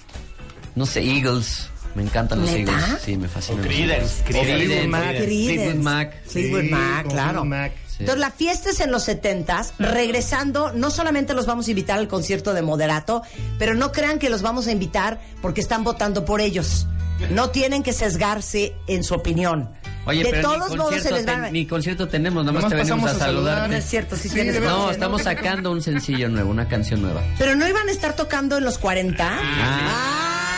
No 0.74 0.86
sé, 0.86 1.02
Eagles. 1.02 1.68
Me 1.94 2.02
encantan 2.02 2.40
los 2.40 2.50
¿Neta? 2.50 2.72
Eagles. 2.72 3.02
Sí, 3.04 3.16
me 3.16 3.28
fascinan. 3.28 3.62
Creedence. 3.64 4.22
Creedence. 4.24 4.86
Mac. 4.88 5.16
Fleetwood 5.16 5.74
Mac. 5.82 6.14
Fleetwood 6.26 6.60
Sí, 6.62 6.68
Mac, 6.70 7.06
claro. 7.08 7.28
Fleetwood 7.42 7.46
Mac. 7.46 7.72
Entonces 7.98 8.20
la 8.20 8.30
fiesta 8.32 8.70
es 8.70 8.80
en 8.80 8.90
los 8.90 9.04
70 9.04 9.64
regresando, 9.78 10.72
no 10.72 10.90
solamente 10.90 11.34
los 11.34 11.46
vamos 11.46 11.68
a 11.68 11.70
invitar 11.70 11.98
al 11.98 12.08
concierto 12.08 12.52
de 12.52 12.62
Moderato, 12.62 13.22
pero 13.58 13.74
no 13.74 13.92
crean 13.92 14.18
que 14.18 14.28
los 14.28 14.42
vamos 14.42 14.66
a 14.66 14.72
invitar 14.72 15.20
porque 15.40 15.60
están 15.60 15.84
votando 15.84 16.24
por 16.24 16.40
ellos. 16.40 16.86
No 17.30 17.50
tienen 17.50 17.84
que 17.84 17.92
sesgarse 17.92 18.74
en 18.88 19.04
su 19.04 19.14
opinión. 19.14 19.70
Oye, 20.04 20.24
de 20.24 20.30
pero 20.30 20.50
todos 20.50 20.70
ni, 20.70 20.76
modos 20.78 21.00
se 21.00 21.12
les 21.12 21.24
van 21.24 21.42
a... 21.42 21.44
ten- 21.44 21.52
ni 21.52 21.64
concierto 21.66 22.08
tenemos, 22.08 22.44
nada 22.44 22.58
más 22.60 22.68
te 22.68 22.74
venimos 22.74 23.08
a 23.08 23.14
saludar. 23.16 23.70
No 23.70 23.76
es 23.76 23.84
cierto, 23.84 24.16
sí, 24.16 24.28
Sí, 24.28 24.34
tienes. 24.34 24.60
No, 24.60 24.90
estamos 24.90 25.22
sacando 25.22 25.70
un 25.70 25.80
sencillo 25.80 26.28
nuevo, 26.28 26.50
una 26.50 26.66
canción 26.66 27.02
nueva. 27.02 27.22
Pero 27.38 27.54
no 27.54 27.68
iban 27.68 27.88
a 27.88 27.92
estar 27.92 28.16
tocando 28.16 28.58
en 28.58 28.64
los 28.64 28.78
40. 28.78 29.24
Ah. 29.24 29.38
Ah, 29.40 30.51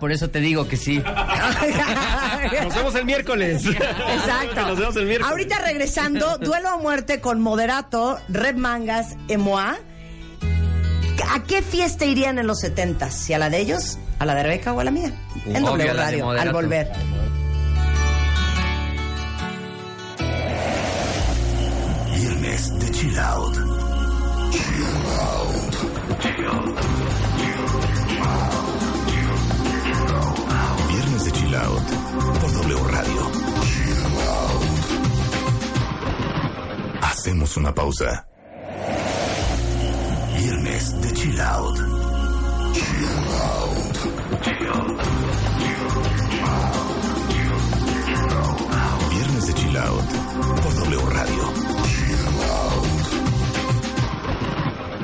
por 0.00 0.12
eso 0.12 0.28
te 0.30 0.40
digo 0.40 0.68
que 0.68 0.76
sí. 0.76 0.98
Nos 2.62 2.74
vemos 2.74 2.94
el 2.94 3.04
miércoles. 3.04 3.64
Exacto. 3.66 4.66
Nos 4.66 4.78
vemos 4.78 4.96
el 4.96 5.06
miércoles. 5.06 5.30
Ahorita 5.30 5.58
regresando, 5.58 6.38
duelo 6.38 6.68
a 6.68 6.76
muerte 6.78 7.20
con 7.20 7.40
Moderato, 7.40 8.18
Red 8.28 8.56
Mangas, 8.56 9.16
Emoa. 9.28 9.78
¿A 11.30 11.42
qué 11.42 11.62
fiesta 11.62 12.04
irían 12.06 12.38
en 12.38 12.46
los 12.46 12.60
70? 12.60 13.10
¿Si 13.10 13.34
a 13.34 13.38
la 13.38 13.50
de 13.50 13.58
ellos, 13.58 13.98
a 14.18 14.24
la 14.24 14.34
de 14.34 14.42
Rebeca 14.44 14.72
o 14.72 14.80
a 14.80 14.84
la 14.84 14.90
mía? 14.90 15.12
En 15.46 15.62
doble 15.62 15.92
radio, 15.92 16.30
al 16.30 16.52
volver. 16.52 16.90
Viernes 22.14 22.78
de 22.78 22.90
Chill 22.90 23.18
Out. 23.18 23.56
Viernes 24.52 25.98
de 26.08 26.18
Chill 26.20 26.46
Out 26.46 27.07
por 31.64 32.52
W 32.52 32.84
Radio. 32.88 33.30
Hacemos 37.02 37.56
una 37.56 37.74
pausa. 37.74 38.26
Viernes 40.38 41.00
de 41.02 41.12
Chill 41.14 41.40
Out. 41.40 41.78
Viernes 49.10 49.46
de 49.46 49.54
Chill 49.54 49.76
Out 49.76 50.04
por 50.62 50.74
W 50.74 51.10
Radio. 51.10 51.52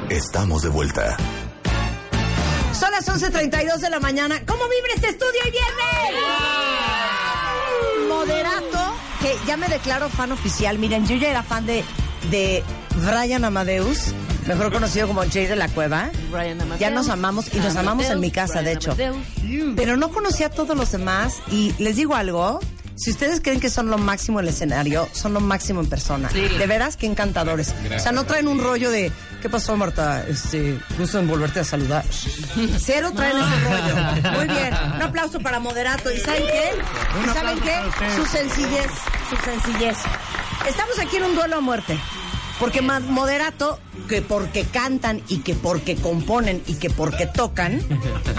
Estamos 0.09 0.63
de 0.63 0.69
vuelta. 0.69 1.17
Son 2.85 2.93
las 2.93 3.09
11.32 3.09 3.78
de 3.78 3.89
la 3.89 3.99
mañana. 3.99 4.43
¿Cómo 4.47 4.64
vibra 4.64 4.93
este 4.95 5.09
estudio 5.09 5.41
hoy 5.43 5.51
viernes? 5.51 6.22
Moderato, 8.07 8.95
que 9.22 9.35
ya 9.47 9.57
me 9.57 9.68
declaro 9.68 10.11
fan 10.11 10.32
oficial. 10.32 10.78
Miren, 10.78 11.07
yo 11.07 11.16
ya 11.16 11.30
era 11.30 11.43
fan 11.43 11.64
de, 11.64 11.82
de 12.30 12.62
Brian 12.97 13.43
Amadeus, 13.47 14.12
mejor 14.47 14.70
conocido 14.70 15.09
como 15.09 15.22
Jay 15.22 15.47
de 15.47 15.57
la 15.57 15.68
Cueva. 15.68 16.11
Brian 16.30 16.61
Amadeus. 16.61 16.78
Ya 16.80 16.91
nos 16.91 17.09
amamos 17.09 17.47
y 17.55 17.57
nos 17.57 17.74
amamos 17.74 18.05
en 18.05 18.20
mi 18.20 18.30
casa, 18.30 18.61
de 18.61 18.72
hecho. 18.72 18.93
Amadeus. 18.93 19.16
Pero 19.76 19.97
no 19.97 20.11
conocía 20.11 20.49
a 20.49 20.51
todos 20.51 20.76
los 20.76 20.93
demás 20.93 21.37
y 21.51 21.72
les 21.78 21.97
digo 21.97 22.14
algo, 22.14 22.61
Si 22.97 23.11
ustedes 23.11 23.41
creen 23.41 23.61
que 23.61 23.71
son 23.71 23.91
lo 23.91 23.99
máximo 23.99 24.39
en 24.39 24.47
el 24.47 24.55
escenario, 24.55 25.09
son 25.13 25.35
lo 25.35 25.41
máximo 25.41 25.81
en 25.81 25.89
persona. 25.89 26.29
De 26.29 26.67
veras, 26.67 26.97
qué 26.97 27.07
encantadores. 27.07 27.75
O 27.95 27.99
sea, 27.99 28.13
no 28.13 28.25
traen 28.25 28.47
un 28.47 28.61
rollo 28.61 28.91
de, 28.91 29.11
¿qué 29.43 29.49
pasó, 29.49 29.77
Marta? 29.77 30.25
Este, 30.29 30.79
gusto 30.99 31.19
en 31.19 31.27
volverte 31.27 31.61
a 31.61 31.65
saludar. 31.65 32.05
Cero 32.79 33.13
traen 33.15 33.37
ese 33.37 33.61
rollo. 33.65 34.33
Muy 34.37 34.47
bien. 34.47 34.75
Un 34.95 35.03
aplauso 35.03 35.41
para 35.41 35.59
Moderato. 35.59 36.13
¿Y 36.13 36.19
saben 36.19 36.45
qué? 36.47 36.71
¿Y 37.25 37.35
saben 37.35 37.61
qué? 37.61 37.77
Su 38.17 38.27
sencillez. 38.27 38.91
Su 39.29 39.37
sencillez. 39.45 39.97
Estamos 40.69 40.99
aquí 41.01 41.17
en 41.17 41.25
un 41.25 41.35
duelo 41.35 41.57
a 41.57 41.61
muerte. 41.61 41.99
Porque 42.61 42.83
ma- 42.83 43.01
Moderato, 43.01 43.81
que 44.09 44.23
porque 44.23 44.65
cantan 44.65 45.21
y 45.29 45.39
que 45.39 45.55
porque 45.55 45.97
componen 45.97 46.63
y 46.67 46.75
que 46.75 46.89
porque 46.89 47.27
tocan, 47.27 47.81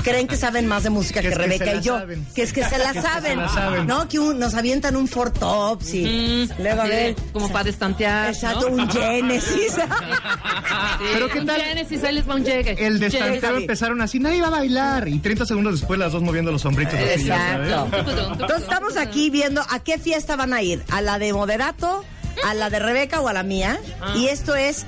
creen 0.04 0.28
que 0.28 0.38
saben 0.38 0.68
más 0.68 0.84
de 0.84 0.90
música 0.90 1.22
que, 1.22 1.28
Que 1.28 1.34
es 1.34 1.38
que 1.38 1.44
Rebeca 1.44 1.76
y 1.76 1.82
yo. 1.82 1.98
saben. 2.00 2.26
Que 2.34 2.42
es 2.44 2.54
que 2.54 2.64
se 2.64 2.78
la 2.78 2.94
se 2.94 3.02
saben. 3.02 3.38
la 3.40 3.50
saben. 3.50 3.88
¿No? 3.88 4.08
Que 4.08 4.20
un- 4.20 4.40
nos 4.40 4.54
avientan 4.54 4.96
un 4.96 5.08
Four 5.08 5.32
Tops 5.32 5.94
y 5.94 6.50
luego 6.60 6.82
a 6.82 6.86
ver. 6.86 7.16
como 7.34 7.50
para 7.52 7.66
destantear. 7.66 8.30
Exacto, 8.34 8.70
¿no? 8.70 8.84
un 8.84 8.90
Genesis. 8.90 9.74
Pero 11.14 11.30
qué 11.30 11.42
tal? 11.42 11.62
Genesis, 11.62 12.04
ahí 12.04 12.16
les 12.16 12.30
va 12.30 12.36
un 12.36 12.44
llegue. 12.46 12.76
El 12.86 13.00
destanteo 13.00 13.58
empezaron 13.58 14.02
así, 14.02 14.20
nadie 14.20 14.38
iba 14.38 14.48
a 14.48 14.52
bailar. 14.52 15.08
Y 15.08 15.20
30 15.20 15.46
segundos 15.46 15.80
después 15.80 16.00
las 16.00 16.12
dos 16.12 16.22
moviendo 16.22 16.52
los 16.52 16.64
ya 16.64 16.70
Exacto. 16.72 17.88
Entonces 18.32 18.62
estamos 18.64 18.98
aquí 18.98 19.30
viendo 19.30 19.62
a 19.70 19.80
qué 19.80 19.98
fiesta 19.98 20.36
van 20.36 20.54
a 20.54 20.62
ir. 20.62 20.84
¿A 20.92 21.02
la 21.02 21.20
de 21.20 21.34
Moderato, 21.34 22.04
a 22.44 22.54
la 22.54 22.70
de 22.70 22.80
Rebeca 22.80 23.22
o 23.22 23.28
a 23.28 23.34
la 23.34 23.44
mía? 23.44 23.80
Y 24.16 24.28
esto 24.28 24.56
es 24.56 24.86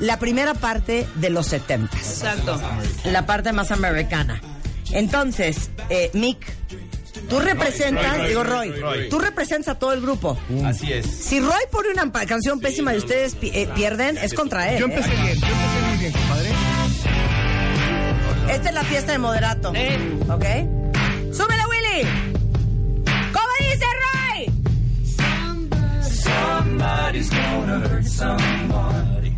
la 0.00 0.18
primera 0.18 0.54
parte 0.54 1.06
de 1.16 1.30
los 1.30 1.46
70 1.46 1.96
Exacto. 1.96 2.60
La 3.04 3.26
parte 3.26 3.52
más 3.52 3.70
americana. 3.70 4.40
Entonces, 4.92 5.70
eh, 5.90 6.10
Mick, 6.14 6.38
tú 7.28 7.40
representas, 7.40 8.16
Roy, 8.16 8.18
Roy, 8.18 8.28
digo 8.28 8.44
Roy, 8.44 8.70
Roy, 8.70 8.80
Roy. 8.80 9.08
tú 9.10 9.18
representas 9.18 9.76
a 9.76 9.78
todo 9.78 9.92
el 9.92 10.00
grupo. 10.00 10.38
Así 10.64 10.92
es. 10.92 11.04
Si 11.06 11.40
Roy 11.40 11.62
pone 11.70 11.88
una 11.90 12.10
canción 12.26 12.58
pésima 12.60 12.94
y 12.94 12.98
ustedes 12.98 13.34
pi- 13.34 13.50
eh, 13.54 13.68
pierden, 13.74 14.16
es 14.18 14.32
contra 14.34 14.70
él. 14.72 14.78
Yo 14.80 14.86
¿eh? 14.86 14.90
empecé 14.94 15.10
bien, 15.10 15.38
yo 15.40 15.46
empecé 15.46 15.80
muy 15.88 15.96
bien, 15.98 16.12
compadre. 16.12 16.50
Esta 18.50 18.68
es 18.70 18.74
la 18.74 18.82
fiesta 18.84 19.12
de 19.12 19.18
moderato. 19.18 19.70
¿Ok? 19.70 20.44
¡Súbele, 21.34 21.62
Willy! 21.68 22.27
Somebody's 26.38 27.30
gonna 27.30 27.78
hurt 27.88 28.04
somebody 28.04 29.30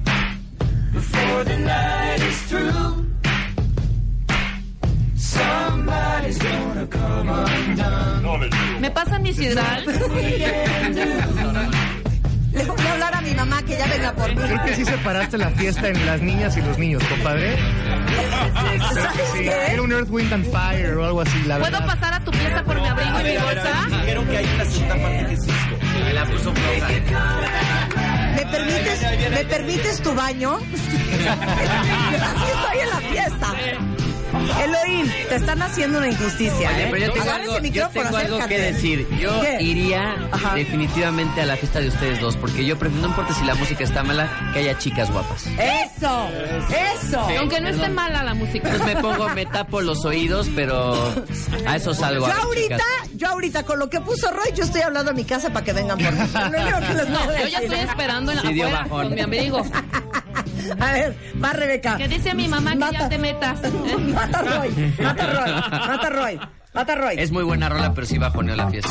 before 0.92 1.44
the 1.44 1.59
night 1.59 2.20
is 2.30 2.38
through. 2.48 2.92
Somebody's 5.16 6.38
gonna 6.38 6.86
come 6.86 7.28
undone. 7.28 8.51
¿Me 8.80 8.90
pasan 8.90 9.22
mi 9.22 9.32
sidral? 9.32 9.80
Le 12.53 12.64
voy 12.64 12.86
a 12.86 12.92
hablar 12.92 13.14
a 13.14 13.20
mi 13.20 13.34
mamá 13.34 13.62
que 13.62 13.76
ya 13.76 13.86
venga 13.86 14.12
por 14.12 14.28
mí. 14.28 14.42
Creo 14.42 14.64
que 14.64 14.74
sí 14.74 14.84
separaste 14.84 15.38
la 15.38 15.51
fiesta 15.51 15.88
en 15.88 16.05
las 16.07 16.20
niñas 16.20 16.57
y 16.57 16.62
los 16.62 16.78
niños, 16.78 17.03
compadre. 17.05 17.57
Sí. 19.34 19.48
Era 19.68 19.82
un 19.82 19.92
Earth, 19.92 20.11
Wind 20.11 20.32
and 20.32 20.44
Fire 20.51 20.96
o 20.96 21.05
algo 21.07 21.20
así, 21.20 21.42
la 21.46 21.59
¿Puedo 21.59 21.70
verdad. 21.70 21.86
pasar 21.86 22.14
a 22.14 22.20
tu 22.24 22.30
pieza 22.32 22.62
por 22.64 22.80
mi 22.80 22.86
abrigo 22.88 23.20
y 23.20 23.24
mi 23.24 23.36
bolsa? 23.36 23.86
Dijeron 23.88 24.26
que 24.26 24.36
hay 24.36 24.46
una 24.55 24.64
segunda 24.64 24.94
parte 24.96 25.26
que 25.26 25.32
es 25.32 25.40
disco. 25.46 25.76
Me 26.05 26.12
la 26.12 26.24
puso. 26.26 26.53
¿Me 28.36 28.46
permites, 28.46 29.30
¿Me 29.30 29.44
permites 29.44 30.03
tu 30.03 30.14
baño? 30.14 30.57
Así 30.61 32.44
estoy 32.51 32.78
en 32.80 32.88
la 32.90 33.01
fiesta. 33.11 33.55
Elohim, 34.62 35.07
te 35.28 35.36
están 35.36 35.62
haciendo 35.62 35.98
una 35.98 36.09
injusticia. 36.09 36.68
Oye, 36.70 36.82
¿eh? 36.84 36.88
pero 36.90 37.07
yo 37.07 37.12
tengo 37.12 37.22
Agarra 37.22 37.40
algo, 37.42 37.53
ese 37.53 37.57
yo 37.57 37.62
micrófono, 37.62 38.03
tengo 38.05 38.16
algo 38.16 38.48
que 38.48 38.59
decir. 38.59 39.09
Yo 39.20 39.40
¿Qué? 39.40 39.62
iría 39.62 40.16
Ajá. 40.32 40.55
definitivamente 40.55 41.40
a 41.42 41.46
la 41.46 41.57
fiesta 41.57 41.80
de 41.80 41.88
ustedes 41.88 42.20
dos, 42.20 42.36
porque 42.36 42.64
yo 42.64 42.78
prefiero, 42.78 43.03
no 43.03 43.09
importa 43.09 43.34
si 43.34 43.44
la 43.44 43.55
música 43.55 43.84
está 43.84 44.03
mala, 44.03 44.51
que 44.53 44.61
haya 44.61 44.78
chicas 44.78 45.11
guapas. 45.11 45.46
Eso, 45.46 46.28
eso. 46.68 47.26
Sí, 47.28 47.36
Aunque 47.38 47.61
no 47.61 47.68
esté 47.68 47.88
mala 47.88 48.22
la 48.22 48.34
música. 48.34 48.68
Entonces 48.70 48.94
me 48.94 49.01
pongo, 49.01 49.28
me 49.30 49.46
tapo 49.46 49.80
los 49.80 50.05
oídos, 50.05 50.48
pero 50.55 50.94
a 51.66 51.76
eso 51.76 51.94
salgo. 51.94 52.26
Yo 52.26 52.32
ahorita, 52.34 52.76
chicas. 52.76 53.11
yo 53.16 53.28
ahorita 53.28 53.62
con 53.64 53.78
lo 53.78 53.88
que 53.90 54.01
puso 54.01 54.30
Roy, 54.30 54.53
yo 54.55 54.64
estoy 54.64 54.82
hablando 54.82 55.11
a 55.11 55.14
mi 55.14 55.24
casa 55.24 55.51
para 55.51 55.64
que 55.64 55.72
vengan 55.72 55.98
por 55.98 56.12
mí. 56.12 56.20
Único 56.20 56.80
que 56.86 56.94
les 56.94 57.09
No, 57.09 57.24
yo 57.38 57.46
ya 57.48 57.59
estoy 57.59 57.78
esperando 57.80 58.32
en 58.32 58.36
la 58.38 58.42
Sí, 58.42 58.62
afuera 58.62 58.86
con 58.88 59.14
mi 59.14 59.20
abrigo. 59.20 59.62
A 60.78 60.92
ver, 60.92 61.16
va 61.42 61.53
Rebeca. 61.53 61.96
Que 61.96 62.07
dice 62.07 62.34
mi 62.34 62.46
mamá 62.46 62.72
que 62.72 62.76
Mata. 62.78 62.98
ya 63.01 63.09
te 63.09 63.18
metas. 63.18 63.59
¿eh? 63.64 63.70
Mata 64.43 64.59
Roy, 64.59 64.95
mata 64.99 65.26
Roy, 65.26 65.53
mata 65.88 66.11
Roy, 66.11 66.41
mata 66.72 66.95
Roy. 66.95 67.14
Es 67.18 67.30
muy 67.30 67.45
buena 67.45 67.68
rola, 67.68 67.93
pero 67.95 68.07
sí 68.07 68.18
bajoneo 68.18 68.57
la 68.57 68.68
fiesta. 68.68 68.91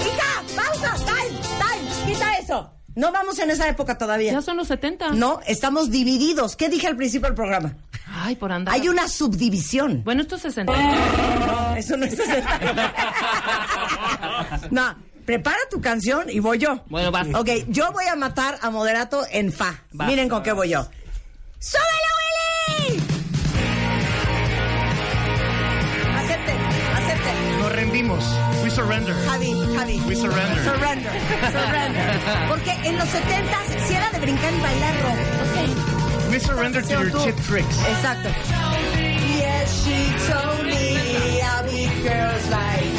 Hija, 0.00 0.42
pausa, 0.56 0.94
time, 1.04 1.38
time, 1.58 2.06
quita 2.12 2.34
eso. 2.38 2.72
No 2.94 3.12
vamos 3.12 3.38
en 3.38 3.50
esa 3.50 3.68
época 3.68 3.96
todavía. 3.98 4.32
Ya 4.32 4.42
son 4.42 4.56
los 4.56 4.68
70. 4.68 5.10
No, 5.10 5.40
estamos 5.46 5.90
divididos. 5.90 6.56
¿Qué 6.56 6.68
dije 6.68 6.86
al 6.88 6.96
principio 6.96 7.28
del 7.28 7.36
programa? 7.36 7.74
Ay, 8.12 8.34
por 8.36 8.50
andar. 8.50 8.74
Hay 8.74 8.88
una 8.88 9.06
subdivisión. 9.06 10.02
Bueno, 10.02 10.22
esto 10.22 10.34
es 10.36 10.42
60. 10.42 10.72
No, 10.72 11.76
eso 11.76 11.96
no 11.96 12.06
es 12.06 12.18
No, 14.70 14.96
prepara 15.24 15.58
tu 15.70 15.80
canción 15.80 16.28
y 16.28 16.40
voy 16.40 16.58
yo. 16.58 16.82
Bueno, 16.88 17.12
vas. 17.12 17.28
Ok, 17.34 17.48
yo 17.68 17.92
voy 17.92 18.06
a 18.06 18.16
matar 18.16 18.58
a 18.62 18.70
Moderato 18.70 19.24
en 19.30 19.52
fa. 19.52 19.74
Miren 19.92 20.28
con 20.28 20.42
qué 20.42 20.50
voy 20.52 20.70
yo. 20.70 20.88
¡Súbele, 21.60 22.94
Willy! 22.96 23.07
Rendimos. 28.18 28.62
We 28.62 28.70
surrender. 28.70 29.14
Javi, 29.26 29.54
Javi. 29.76 30.00
We 30.06 30.14
surrender. 30.14 30.62
Surrender, 30.62 31.12
surrender. 31.52 32.48
Porque 32.48 32.70
en 32.84 32.96
los 32.98 33.08
70 33.08 33.58
si 33.86 33.94
era 33.94 34.10
de 34.10 34.20
brincar 34.20 34.52
y 34.52 34.60
bailar 34.60 34.94
rock. 35.02 36.30
We 36.30 36.38
surrender 36.38 36.82
to 36.82 36.90
your 36.92 37.10
Tú. 37.10 37.24
chip 37.24 37.36
tricks. 37.46 37.78
Exacto. 37.86 38.28
Yes, 39.38 39.84
she 39.84 40.12
told 40.30 40.64
me 40.66 41.40
I'll 41.42 41.64
be 41.64 41.86
girls 42.02 42.48
like 42.50 42.97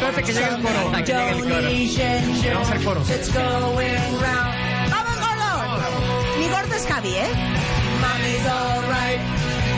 espérate 0.00 0.22
que 0.22 0.32
llegue 0.32 0.48
el 0.48 0.62
coro. 0.62 0.92
Que 0.92 1.02
llegue 1.12 1.30
el 1.30 1.40
coro. 1.42 2.54
Vamos 2.54 2.70
al 2.70 2.84
coro. 2.84 3.00
It's 3.02 3.28
going 3.32 4.20
round. 4.20 4.90
¡Vamos, 4.90 5.16
gordo! 5.20 5.50
Mi 6.38 6.48
gordo 6.48 6.74
es 6.74 6.86
Javi, 6.86 7.14
¿eh? 7.16 7.28
Mommy's 8.00 8.46
alright, 8.46 9.20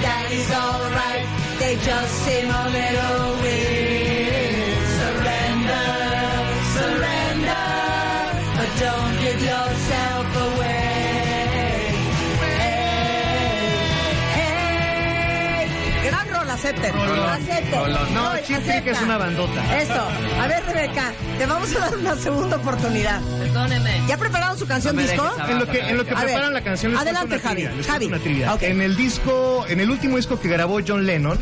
daddy's 0.03 0.51
alright. 0.53 1.27
They 1.59 1.75
just 1.77 2.13
seem 2.25 2.51
a 2.51 2.69
little 2.69 3.37
weird. 3.43 4.87
Surrender, 4.99 5.91
surrender. 6.77 7.67
But 8.57 8.71
don't 8.79 9.15
give 9.21 9.41
yourself 9.43 9.82
acepten. 16.63 16.93
Rolón. 16.95 17.29
Acepten. 17.31 17.81
Rolón. 17.81 18.15
No, 18.15 18.33
Chip 18.47 18.59
Trick 18.65 18.87
es 18.87 19.01
una 19.03 19.19
bandota. 19.19 19.81
Eso. 19.81 20.09
A 20.41 20.47
ver, 20.47 20.63
Rebeca, 20.67 21.13
te 21.39 21.47
vamos 21.47 21.75
a 21.75 21.79
dar 21.81 21.97
una 21.97 22.15
segunda 22.17 22.57
oportunidad. 22.57 23.21
Perdóneme. 23.39 24.03
¿Ya 24.07 24.17
prepararon 24.17 24.59
su 24.59 24.67
canción 24.67 24.95
No 24.97 25.03
disco? 25.03 25.23
abajo. 25.23 25.51
En 25.51 25.59
lo 25.59 25.67
que, 25.67 25.81
en 25.81 25.97
lo 25.97 26.05
que 26.05 26.11
A 26.13 26.15
ver, 26.17 26.25
preparan 26.27 26.55
la 26.55 26.63
canción 26.63 26.93
les 26.93 27.01
adelante, 27.01 27.35
una 27.35 27.43
Javi, 27.43 27.69
Javi. 27.87 28.07
una 28.07 28.19
trivia. 28.19 28.55
Ok. 28.55 28.63
En 28.63 28.81
el 28.81 28.97
disco, 28.97 29.65
en 29.69 29.81
el 29.81 29.91
último 29.91 30.17
disco 30.17 30.39
que 30.41 30.49
grabó 30.49 30.81
John 30.87 31.05
Lennon, 31.07 31.39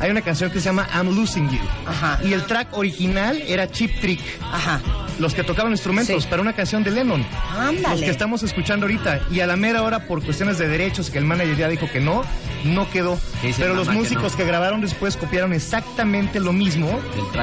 hay 0.00 0.10
una 0.10 0.22
canción 0.22 0.50
que 0.50 0.58
se 0.60 0.66
llama 0.66 0.86
I'm 0.94 1.14
Losing 1.14 1.48
You. 1.50 1.60
Ajá. 1.86 2.18
Y 2.22 2.32
el 2.32 2.44
track 2.44 2.76
original 2.76 3.42
era 3.46 3.70
Chip 3.70 4.00
Trick. 4.00 4.20
Ajá. 4.52 4.80
Los 5.18 5.34
que 5.34 5.42
tocaban 5.42 5.72
instrumentos 5.72 6.22
Sí. 6.22 6.28
para 6.28 6.42
una 6.42 6.52
canción 6.52 6.84
de 6.84 6.90
Lennon. 6.92 7.26
Ándale. 7.56 7.88
Los 7.88 8.00
que 8.00 8.10
estamos 8.10 8.42
escuchando 8.42 8.86
ahorita. 8.86 9.20
Y 9.30 9.40
a 9.40 9.46
la 9.46 9.56
mera 9.56 9.82
hora, 9.82 10.06
por 10.06 10.22
cuestiones 10.24 10.58
de 10.58 10.68
derechos, 10.68 11.10
que 11.10 11.18
el 11.18 11.24
manager 11.24 11.56
ya 11.56 11.68
dijo 11.68 11.88
que 11.92 12.00
no, 12.00 12.22
no 12.64 12.88
quedó. 12.90 13.18
Pero 13.56 13.74
los 13.74 13.88
que 13.88 13.94
músicos 13.94 14.32
no. 14.32 14.38
que, 14.38 14.44
grabaron 14.44 14.80
después 14.80 15.16
copiaron 15.16 15.52
exactamente 15.52 16.38
lo 16.40 16.52
mismo 16.52 16.88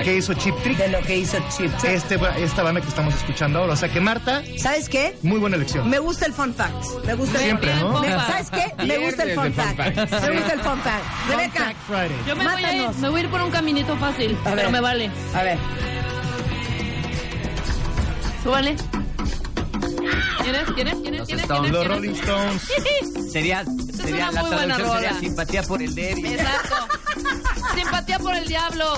que 0.04 0.16
hizo 0.18 0.34
Chip 0.36 0.56
Trick. 0.64 0.78
De 0.78 0.88
lo 0.90 1.00
que 1.02 1.18
hizo 1.18 1.38
Chip 1.56 1.72
Trick. 1.78 1.92
Este, 1.94 2.20
esta 2.38 2.64
banda 2.64 2.82
que 2.82 2.88
estamos 2.88 3.14
escuchando 3.16 3.60
ahora. 3.60 3.74
O 3.74 3.76
sea 3.76 3.90
que 3.90 4.00
Marta, 4.00 4.42
¿Sabes 4.58 4.88
qué? 4.90 5.16
muy 5.22 5.40
buena 5.40 5.56
elección. 5.58 5.90
Me 5.90 6.00
gusta 6.00 6.26
el 6.26 6.34
fun 6.34 6.54
fact. 6.54 6.84
Me 7.06 7.14
gusta 7.14 7.40
Siempre, 7.40 7.72
el 7.72 7.80
¿no? 7.80 8.00
Me- 8.02 8.08
¿Sabes 8.10 8.50
qué? 8.52 8.86
Me 8.86 8.98
gusta 9.00 9.24
el 9.24 9.36
fun 9.36 9.54
fact. 9.54 9.78
Me 9.80 10.32
gusta 10.40 10.54
el 10.54 10.60
fun 10.62 10.80
fact. 10.80 11.30
Rebeca. 11.30 11.74
Yo 12.28 12.36
me 12.36 12.44
voy, 12.46 12.64
a 12.64 12.74
ir, 12.76 12.90
me 13.02 13.10
voy 13.10 13.20
a 13.22 13.24
ir 13.26 13.30
por 13.30 13.42
un 13.42 13.52
caminito 13.52 13.96
fácil, 13.98 14.38
A 14.44 14.50
ver. 14.50 14.56
pero 14.58 14.72
me 14.72 14.80
vale. 14.82 15.10
a 15.34 15.44
ver. 15.44 15.58
Súbale. 18.46 18.76
¿Quieres? 20.44 20.64
¿Quieres? 20.76 20.94
Los 20.94 21.28
¿Quieres? 21.28 21.44
Stones. 21.44 21.72
¿Quieres? 21.72 21.72
Los. 21.72 21.88
Rolling 21.88 22.16
Stones. 22.16 22.62
Sería, 23.32 23.62
es 23.62 23.96
sería 23.98 24.32
la 24.32 24.44
traducción 24.44 24.92
sería 24.92 25.20
simpatía 25.20 25.64
por 25.64 25.82
el 25.82 25.96
débil. 25.96 26.26
Exacto. 26.26 26.76
Simpatía 27.76 28.20
por 28.20 28.36
el 28.36 28.48
diablo. 28.48 28.98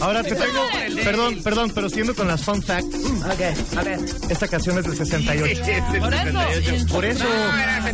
Ahora 0.00 0.22
te 0.22 0.34
tengo. 0.34 1.02
Perdón, 1.04 1.42
perdón, 1.42 1.72
pero 1.74 1.88
siendo 1.88 2.14
con 2.14 2.28
las 2.28 2.42
fun 2.42 2.62
facts. 2.62 2.94
Ok, 2.96 3.76
a 3.78 3.82
ver. 3.82 3.98
Esta 4.28 4.48
canción 4.48 4.78
es 4.78 4.84
del 4.84 4.96
68. 4.96 5.62
Por 6.00 6.14
eso. 6.14 6.92
Por 6.92 7.04
eso. 7.04 7.24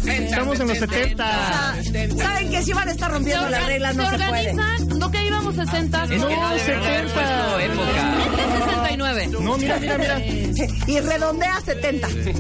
Estamos 0.05 0.61
en 0.61 0.69
los 0.69 0.79
70. 0.79 1.77
¿Saben 2.17 2.51
que 2.51 2.63
si 2.63 2.73
van 2.73 2.89
a 2.89 2.93
estar 2.93 3.11
rompiendo 3.11 3.49
las 3.49 3.67
reglas 3.67 3.97
no 3.97 4.11
se 4.11 4.17
puede? 4.17 4.27
organizan? 4.27 4.99
¿No 4.99 5.11
que 5.11 5.27
íbamos 5.27 5.55
60? 5.55 6.05
Es 6.05 6.11
que 6.11 6.17
no 6.19 6.51
debieron 6.55 6.83
haber 6.85 7.05
puesto 7.13 7.61
época. 7.61 8.15
Es 8.37 8.65
69. 8.65 9.27
No, 9.41 9.59
mira, 9.59 9.79
mira, 9.79 9.99
mira. 9.99 10.46
Y 10.87 11.01
redondea 11.01 11.61
70. 11.61 12.09
Es 12.09 12.37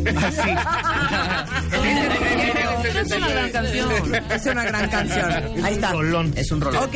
una 3.12 3.28
gran 3.28 3.50
canción. 3.50 3.90
Es 4.30 4.46
una 4.46 4.64
gran 4.64 4.88
canción. 4.90 5.64
Ahí 5.64 5.74
está. 5.74 5.92
Rolón. 5.92 6.32
Es 6.36 6.50
un 6.50 6.60
rolón. 6.60 6.84
Ok, 6.84 6.94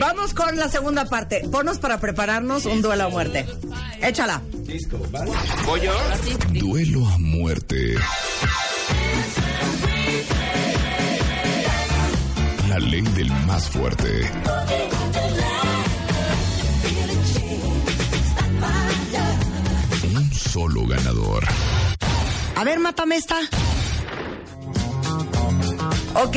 vamos 0.00 0.34
con 0.34 0.56
la 0.56 0.68
segunda 0.68 1.04
parte. 1.06 1.48
Ponos 1.50 1.78
para 1.78 1.98
prepararnos 1.98 2.66
un 2.66 2.82
duelo 2.82 3.04
a 3.04 3.08
muerte. 3.08 3.46
Échala. 4.02 4.42
¿Voy 5.66 5.80
yo? 5.80 5.92
Duelo 6.52 7.08
a 7.08 7.18
muerte. 7.18 7.94
La 12.68 12.78
ley 12.78 13.02
del 13.02 13.30
más 13.46 13.68
fuerte. 13.68 14.30
Ganador. 20.90 21.44
A 22.56 22.64
ver, 22.64 22.78
mátame 22.78 23.16
esta. 23.16 23.36
Ok, 26.14 26.36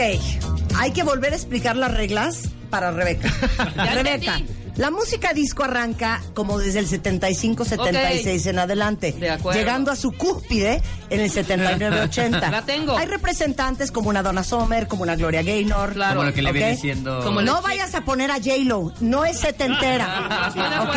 hay 0.77 0.91
que 0.93 1.03
volver 1.03 1.33
a 1.33 1.35
explicar 1.35 1.75
las 1.75 1.91
reglas 1.93 2.49
para 2.69 2.91
Rebeca. 2.91 3.29
Rebeca, 3.75 4.35
entendí. 4.37 4.53
la 4.77 4.89
música 4.91 5.33
disco 5.33 5.63
arranca 5.63 6.21
como 6.33 6.57
desde 6.59 6.79
el 6.79 6.87
75-76 6.87 8.45
en 8.47 8.59
adelante, 8.59 9.11
De 9.13 9.29
acuerdo. 9.31 9.59
llegando 9.59 9.91
a 9.91 9.95
su 9.95 10.11
cúspide 10.11 10.81
en 11.09 11.19
el 11.19 11.31
79-80. 11.31 12.29
La 12.51 12.61
tengo. 12.61 12.97
Hay 12.97 13.07
representantes 13.07 13.91
como 13.91 14.09
una 14.09 14.23
Donna 14.23 14.43
Summer, 14.43 14.87
como 14.87 15.03
una 15.03 15.15
Gloria 15.15 15.43
Gaynor. 15.43 15.93
Claro. 15.93 16.15
Como 16.17 16.29
lo 16.29 16.33
que 16.33 16.41
le 16.41 16.49
¿ok? 16.49 16.55
viene 16.55 16.71
diciendo. 16.71 17.19
Como 17.23 17.41
no 17.41 17.61
vayas 17.61 17.93
a 17.95 18.01
poner 18.01 18.31
a 18.31 18.35
J-Lo, 18.35 18.93
no 19.01 19.25
es 19.25 19.39
setentera. 19.39 20.83
¿Ok? 20.87 20.95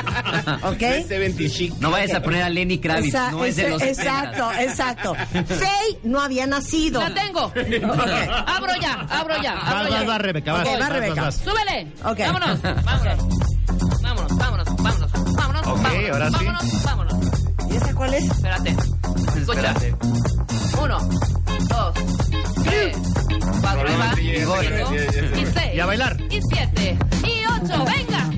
¿Ok? 0.62 0.78
70 1.08 1.48
chic. 1.54 1.74
No 1.80 1.90
vayas 1.90 2.14
a 2.14 2.22
poner 2.22 2.42
a 2.42 2.48
Lenny 2.48 2.78
Kravitz, 2.78 3.08
Esa- 3.08 3.30
no 3.32 3.44
es 3.44 3.56
de 3.56 3.68
los 3.70 3.82
exacto, 3.82 4.50
70. 4.50 4.62
exacto. 4.70 5.14
Faye 5.46 5.98
no 6.04 6.20
había 6.20 6.46
nacido. 6.46 7.00
La 7.00 7.14
tengo. 7.14 7.40
Abro 8.46 8.72
ya, 8.80 9.06
abro 9.08 9.42
ya. 9.42 9.52
Abro 9.52 9.90
vas, 9.90 10.00
ya. 10.00 10.06
vas, 10.06 10.18
Rebeca, 10.20 10.52
vas. 10.52 10.66
Ok, 10.66 10.74
va, 10.74 10.78
vas, 10.78 10.88
Rebeca. 10.92 11.22
vas, 11.22 11.44
vas. 11.44 11.54
Súbele. 11.54 11.92
Vámonos, 12.02 12.62
vámonos. 12.62 12.90
Vámonos, 14.02 14.36
vámonos, 14.36 14.68
vámonos, 14.76 15.12
vámonos. 15.34 15.66
Ok, 15.66 15.82
vámonos, 15.82 16.10
ahora 16.10 16.30
sí. 16.30 16.44
Vámonos, 16.44 16.82
vámonos. 16.84 17.14
¿Y 17.70 17.76
esa 17.76 17.94
cuál 17.94 18.14
es? 18.14 18.24
Espérate. 18.24 18.70
Escucha. 19.36 19.72
Espérate. 19.72 19.94
Uno, 20.82 20.98
dos, 21.68 21.94
tres, 22.64 22.96
cuatro, 23.60 23.98
va. 23.98 24.20
Y 24.20 24.30
y 24.30 25.46
seis. 25.46 25.74
Y 25.74 25.80
a 25.80 25.86
bailar. 25.86 26.16
Y 26.30 26.40
siete. 26.42 26.98
Y 27.24 27.44
ocho. 27.46 27.84
Venga. 27.84 28.29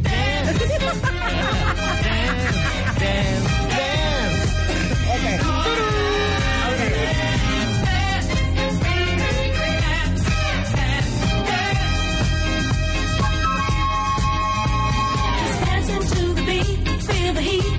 Dancing 15.65 16.03
to 16.03 16.23
the 16.35 16.43
beat, 16.47 16.77
feel 17.03 17.33
the 17.35 17.41
heat. 17.41 17.73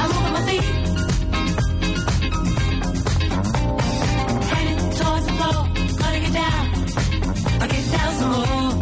I'm 0.00 0.08
moving 0.14 0.32
my 0.32 0.42
feet. 0.48 0.72
Towards 4.98 5.26
the 5.26 5.32
floor, 5.32 5.60
gonna 5.98 6.20
get 6.20 6.32
down. 6.32 6.64
I 7.60 7.66
get 7.68 7.84
down 7.92 8.10
some 8.14 8.30
more. 8.32 8.75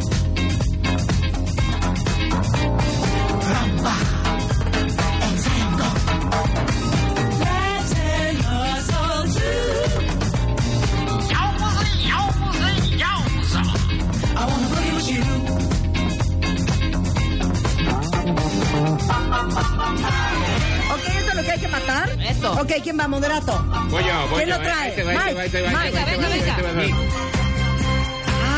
Ok, 20.90 21.00
¿eso 21.06 21.28
es 21.30 21.34
lo 21.34 21.42
que 21.42 21.50
hay 21.52 21.60
que 21.60 21.68
matar? 21.68 22.08
Esto. 22.20 22.52
Ok, 22.52 22.72
¿quién 22.82 22.98
va? 22.98 23.08
Moderato. 23.08 23.62
Voy 23.90 24.04
yo, 24.04 24.28
voy 24.28 24.36
¿Quién 24.44 24.48
yo. 24.48 24.56
lo 24.56 24.62
trae? 24.62 24.88
Ahí 24.90 24.96
te 24.96 25.02
va, 25.02 25.10
ahí 25.12 25.18
te 25.18 25.34
va, 25.34 25.40
ahí 25.42 25.50
te 25.50 25.62
va, 25.62 25.68
Mike, 25.70 25.90
venga, 25.90 26.56
te 26.56 26.62
va. 26.62 26.70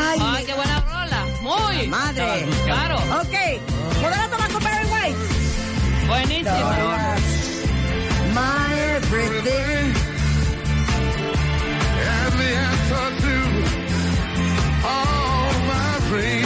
Ay, 0.09 0.19
Ay, 0.21 0.45
qué 0.45 0.53
buena 0.53 0.79
rola. 0.81 1.25
Muy. 1.41 1.87
madre. 1.87 2.45
Claro. 2.65 2.95
Ok, 2.97 3.35
moderato 4.01 4.37
va 4.37 4.47
con 4.47 4.63
Barry 4.63 4.85
White. 4.87 5.17
Buenísimo. 6.07 6.71
My 8.33 8.73
everything. 8.95 9.93
And 11.99 12.33
the 12.39 12.49
answer 12.55 13.07
to 13.21 13.33
all 14.87 15.53
my 15.67 15.99
dreams. 16.09 16.36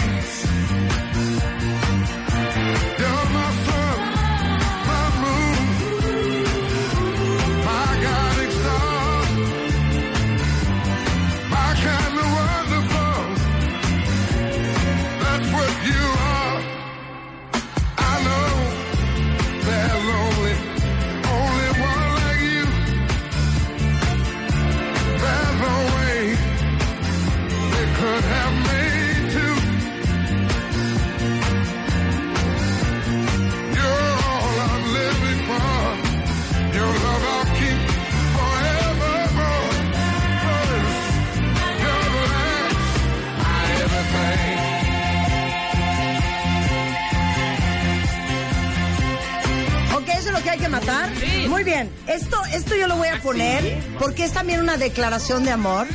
Muy 51.48 51.64
bien. 51.64 51.90
Esto, 52.08 52.42
esto 52.54 52.76
yo 52.76 52.88
lo 52.88 52.98
voy 52.98 53.10
a 53.10 53.22
poner 53.22 53.80
porque 54.00 54.24
es 54.24 54.32
también 54.32 54.60
una 54.60 54.78
declaración 54.78 55.44
de 55.44 55.52
amor 55.52 55.88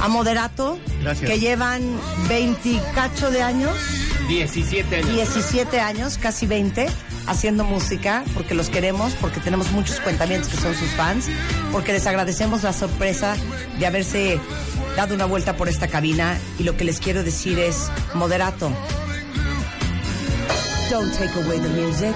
a 0.00 0.08
Moderato. 0.08 0.78
Gracias. 1.00 1.30
Que 1.30 1.38
llevan 1.38 1.82
20 2.28 2.80
cacho 2.94 3.30
de 3.30 3.42
años, 3.42 3.76
17 4.28 4.96
años. 4.96 5.10
17 5.10 5.80
años, 5.80 6.18
casi 6.18 6.46
20, 6.46 6.86
haciendo 7.26 7.64
música 7.64 8.24
porque 8.34 8.54
los 8.54 8.68
queremos, 8.68 9.12
porque 9.20 9.40
tenemos 9.40 9.70
muchos 9.72 10.00
cuentamientos 10.00 10.48
que 10.48 10.56
son 10.56 10.74
sus 10.74 10.88
fans, 10.90 11.26
porque 11.70 11.92
les 11.92 12.06
agradecemos 12.06 12.62
la 12.62 12.72
sorpresa 12.72 13.36
de 13.78 13.86
haberse 13.86 14.40
dado 14.96 15.14
una 15.14 15.24
vuelta 15.24 15.56
por 15.56 15.68
esta 15.68 15.88
cabina 15.88 16.38
y 16.58 16.64
lo 16.64 16.76
que 16.76 16.84
les 16.84 16.98
quiero 16.98 17.22
decir 17.22 17.58
es, 17.58 17.90
Moderato, 18.14 18.70
don't 20.90 21.12
take 21.16 21.34
away 21.38 21.58
the 21.58 21.68
music. 21.68 22.14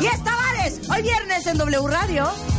Y 0.00 0.06
esta 0.06 0.34
Vales, 0.34 0.80
hoy 0.88 1.02
viernes 1.02 1.46
en 1.46 1.58
W 1.58 1.88
Radio. 1.88 2.55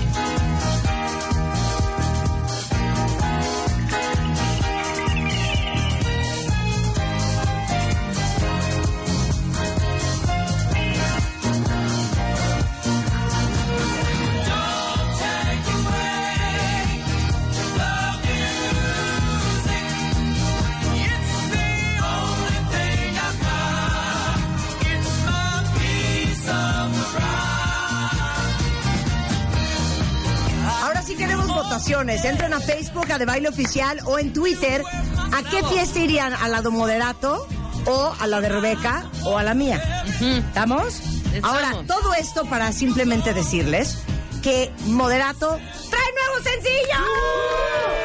Opciones. 31.87 32.25
Entren 32.25 32.53
a 32.53 32.59
Facebook, 32.59 33.09
a 33.13 33.17
De 33.17 33.23
Baile 33.25 33.47
Oficial 33.47 33.99
o 34.03 34.19
en 34.19 34.33
Twitter. 34.33 34.83
¿A 35.31 35.41
qué 35.49 35.63
fiesta 35.63 35.99
irían? 35.99 36.33
¿A 36.33 36.49
la 36.49 36.61
de 36.61 36.67
Moderato 36.69 37.47
o 37.85 38.13
a 38.19 38.27
la 38.27 38.41
de 38.41 38.49
Rebeca 38.49 39.09
o 39.23 39.37
a 39.37 39.43
la 39.43 39.53
mía? 39.53 40.03
¿Estamos? 40.19 40.99
Ahora, 41.43 41.71
todo 41.87 42.13
esto 42.15 42.43
para 42.45 42.73
simplemente 42.73 43.33
decirles 43.33 43.99
que 44.43 44.69
Moderato 44.87 45.57
trae 45.89 46.13
nuevo 46.13 46.43
sencillo. 46.43 47.05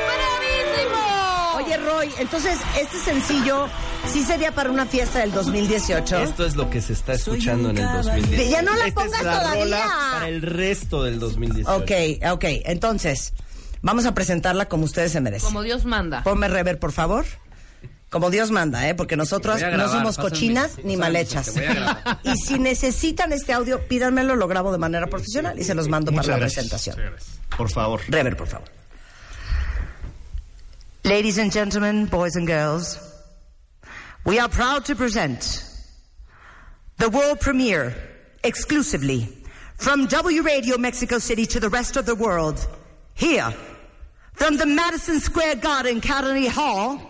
¡Bravísimo! 0.07 1.57
Oye, 1.57 1.77
Roy, 1.79 2.11
entonces, 2.21 2.59
este 2.81 2.99
sencillo 3.01 3.67
sí 4.13 4.23
sería 4.23 4.53
para 4.53 4.71
una 4.71 4.87
fiesta 4.87 5.19
del 5.19 5.33
2018. 5.33 6.19
Esto 6.19 6.47
es 6.47 6.55
lo 6.55 6.71
que 6.71 6.81
se 6.81 6.93
está 6.93 7.15
escuchando 7.15 7.71
en 7.71 7.79
el 7.79 7.93
2018. 8.05 8.49
Ya 8.49 8.63
no 8.63 8.77
la 8.77 8.87
Esta 8.87 9.01
pongas 9.03 9.19
es 9.21 9.27
la 9.27 9.39
todavía. 9.41 9.65
rola 9.65 9.91
para 10.13 10.29
el 10.29 10.41
resto 10.43 11.03
del 11.03 11.19
2018. 11.19 11.77
Ok, 11.77 12.33
ok. 12.33 12.45
Entonces, 12.67 13.33
vamos 13.83 14.07
a 14.07 14.15
presentarla 14.15 14.67
como 14.69 14.85
ustedes 14.85 15.13
se 15.13 15.21
merecen. 15.21 15.47
Como 15.47 15.63
Dios 15.63 15.85
manda. 15.85 16.23
Ponme 16.23 16.49
rever, 16.49 16.79
por 16.79 16.93
favor. 16.93 17.27
Como 18.09 18.31
Dios 18.31 18.51
manda, 18.51 18.87
¿eh? 18.89 18.95
Porque 18.95 19.17
nosotros 19.17 19.61
no 19.63 19.89
somos 19.89 20.19
cochinas 20.19 20.77
ni 20.85 20.97
pásame, 20.97 20.97
mal 20.99 21.17
hechas. 21.17 21.47
te 21.47 21.61
voy 21.61 21.65
a 21.65 21.75
grabar. 21.75 22.21
Y 22.25 22.37
si 22.37 22.59
necesitan 22.59 23.33
este 23.33 23.55
audio, 23.55 23.89
pídanmelo, 23.89 24.37
lo 24.37 24.47
grabo 24.49 24.71
de 24.71 24.77
manera 24.79 25.07
profesional 25.07 25.59
y 25.59 25.65
se 25.65 25.75
los 25.75 25.89
mando 25.89 26.13
Muchas 26.13 26.27
para 26.27 26.39
la 26.39 26.45
presentación. 26.47 26.97
Por 27.57 27.71
favor. 27.71 28.01
Rever, 28.09 28.37
por 28.37 28.49
favor. 28.49 28.69
Ladies 31.05 31.39
and 31.39 31.51
gentlemen, 31.51 32.07
boys 32.07 32.37
and 32.37 32.47
girls, 32.47 32.99
we 34.25 34.39
are 34.39 34.49
proud 34.49 34.85
to 34.85 34.95
present 34.95 35.65
the 36.99 37.09
world 37.09 37.41
premiere 37.41 37.95
exclusively 38.45 39.27
from 39.79 40.07
W 40.07 40.43
Radio 40.43 40.77
Mexico 40.79 41.19
City 41.19 41.47
to 41.47 41.59
the 41.59 41.69
rest 41.69 41.97
of 41.97 42.05
the 42.05 42.15
world. 42.15 42.65
Here, 43.15 43.53
from 44.33 44.57
the 44.57 44.67
Madison 44.67 45.21
Square 45.21 45.57
Garden 45.57 46.01
Carnegie 46.01 46.49
Hall, 46.49 47.01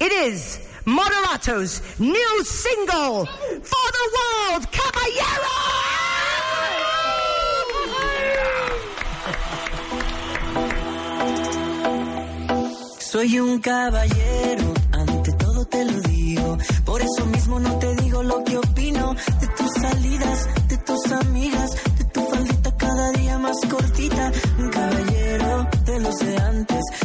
it 0.00 0.12
is 0.12 0.58
Moderato's 0.84 1.80
new 2.00 2.44
single 2.44 3.26
for 3.26 3.86
the 3.98 4.06
world, 4.16 4.66
Soy 13.12 13.38
un 13.38 13.60
caballero, 13.60 14.72
ante 14.92 15.32
todo 15.32 15.66
te 15.66 15.84
lo 15.84 16.00
digo. 16.00 16.58
Por 16.86 17.02
eso 17.02 17.26
mismo 17.26 17.60
no 17.60 17.78
te 17.78 17.94
digo 17.96 18.22
lo 18.22 18.42
que 18.42 18.56
opino 18.56 19.14
de 19.38 19.46
tus 19.48 19.70
salidas, 19.82 20.48
de 20.68 20.78
tus 20.78 21.12
amigas, 21.12 21.70
de 21.98 22.04
tu 22.04 22.20
faldita 22.22 22.74
cada 22.78 23.10
día 23.12 23.38
más 23.38 23.56
cortita. 23.68 24.32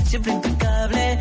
Siempre 0.05 0.33
impecable, 0.33 1.19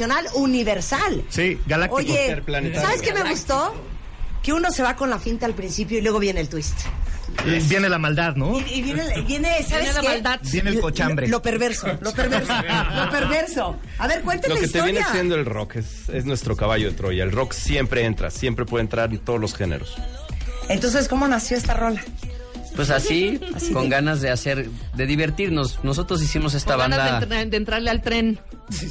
internacional 0.00 0.26
universal. 0.34 1.24
Sí, 1.28 1.58
galáctico. 1.66 1.96
Oye, 1.96 2.22
Interplanetario. 2.26 2.80
¿sabes 2.80 3.02
qué 3.02 3.12
me 3.12 3.28
gustó? 3.28 3.74
Que 4.42 4.52
uno 4.52 4.70
se 4.70 4.82
va 4.82 4.96
con 4.96 5.10
la 5.10 5.18
finta 5.18 5.46
al 5.46 5.54
principio 5.54 5.98
y 5.98 6.02
luego 6.02 6.18
viene 6.18 6.40
el 6.40 6.48
twist. 6.48 6.80
Y 7.46 7.60
Viene 7.68 7.88
la 7.88 7.98
maldad, 7.98 8.34
¿no? 8.34 8.58
Y, 8.58 8.64
y 8.74 8.82
viene, 8.82 9.20
viene, 9.22 9.62
¿sabes 9.62 9.84
Viene 9.84 9.92
la 9.92 10.00
qué? 10.00 10.08
maldad. 10.08 10.40
Viene 10.50 10.70
el 10.70 10.80
cochambre. 10.80 11.28
Lo, 11.28 11.36
lo 11.36 11.42
perverso, 11.42 11.86
lo 12.00 12.12
perverso, 12.12 12.52
lo 12.96 13.10
perverso. 13.10 13.76
A 13.98 14.06
ver, 14.08 14.22
cuéntame 14.22 14.54
Lo 14.54 14.60
que 14.60 14.68
te 14.68 14.82
viene 14.82 15.00
siendo 15.12 15.36
el 15.36 15.44
rock 15.44 15.76
es, 15.76 16.08
es 16.08 16.24
nuestro 16.24 16.56
caballo 16.56 16.90
de 16.90 16.96
Troya. 16.96 17.22
El 17.22 17.30
rock 17.32 17.52
siempre 17.52 18.04
entra, 18.04 18.30
siempre 18.30 18.64
puede 18.64 18.82
entrar 18.82 19.10
en 19.10 19.18
todos 19.20 19.38
los 19.40 19.54
géneros. 19.54 19.96
Entonces, 20.68 21.06
¿cómo 21.08 21.28
nació 21.28 21.56
esta 21.56 21.74
rola? 21.74 22.02
Pues 22.86 22.90
así, 22.90 23.40
con 23.72 23.88
ganas 23.88 24.20
de 24.20 24.30
hacer, 24.30 24.68
de 24.94 25.06
divertirnos. 25.06 25.80
Nosotros 25.82 26.22
hicimos 26.22 26.54
esta 26.54 26.72
Con 26.74 26.80
ganas 26.90 26.98
banda. 26.98 27.18
de, 27.20 27.24
entra- 27.26 27.50
de 27.50 27.56
entrarle 27.56 27.90
al 27.90 28.02
tren, 28.02 28.40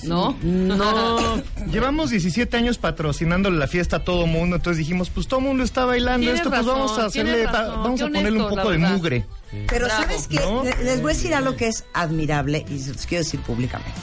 ¿no? 0.04 0.38
No, 0.44 1.42
llevamos 1.72 2.10
17 2.12 2.56
años 2.58 2.78
patrocinándole 2.78 3.58
la 3.58 3.68
fiesta 3.68 3.98
a 3.98 4.04
todo 4.04 4.26
mundo, 4.28 4.58
entonces 4.58 4.78
dijimos, 4.78 5.10
pues 5.10 5.28
todo 5.28 5.40
mundo 5.42 5.64
está 5.64 5.86
bailando 5.86 6.32
esto, 6.32 6.50
pues 6.50 6.66
vamos 6.66 6.98
a 7.00 7.06
hacerle, 7.06 7.46
razón, 7.46 7.84
vamos 7.84 8.02
a 8.02 8.06
ponerle 8.06 8.42
un 8.42 8.50
poco 8.50 8.72
de 8.72 8.78
mugre. 8.78 9.26
Pero 9.68 9.86
Bravo. 9.88 10.04
¿sabes. 10.04 10.30
Le- 10.32 10.84
Les 10.84 11.02
voy 11.02 11.12
a 11.12 11.16
decir 11.16 11.34
algo 11.34 11.56
que 11.56 11.68
es 11.68 11.86
admirable 11.94 12.66
y 12.70 12.80
se 12.80 12.94
los 12.94 13.06
quiero 13.06 13.24
decir 13.24 13.40
públicamente. 13.42 13.94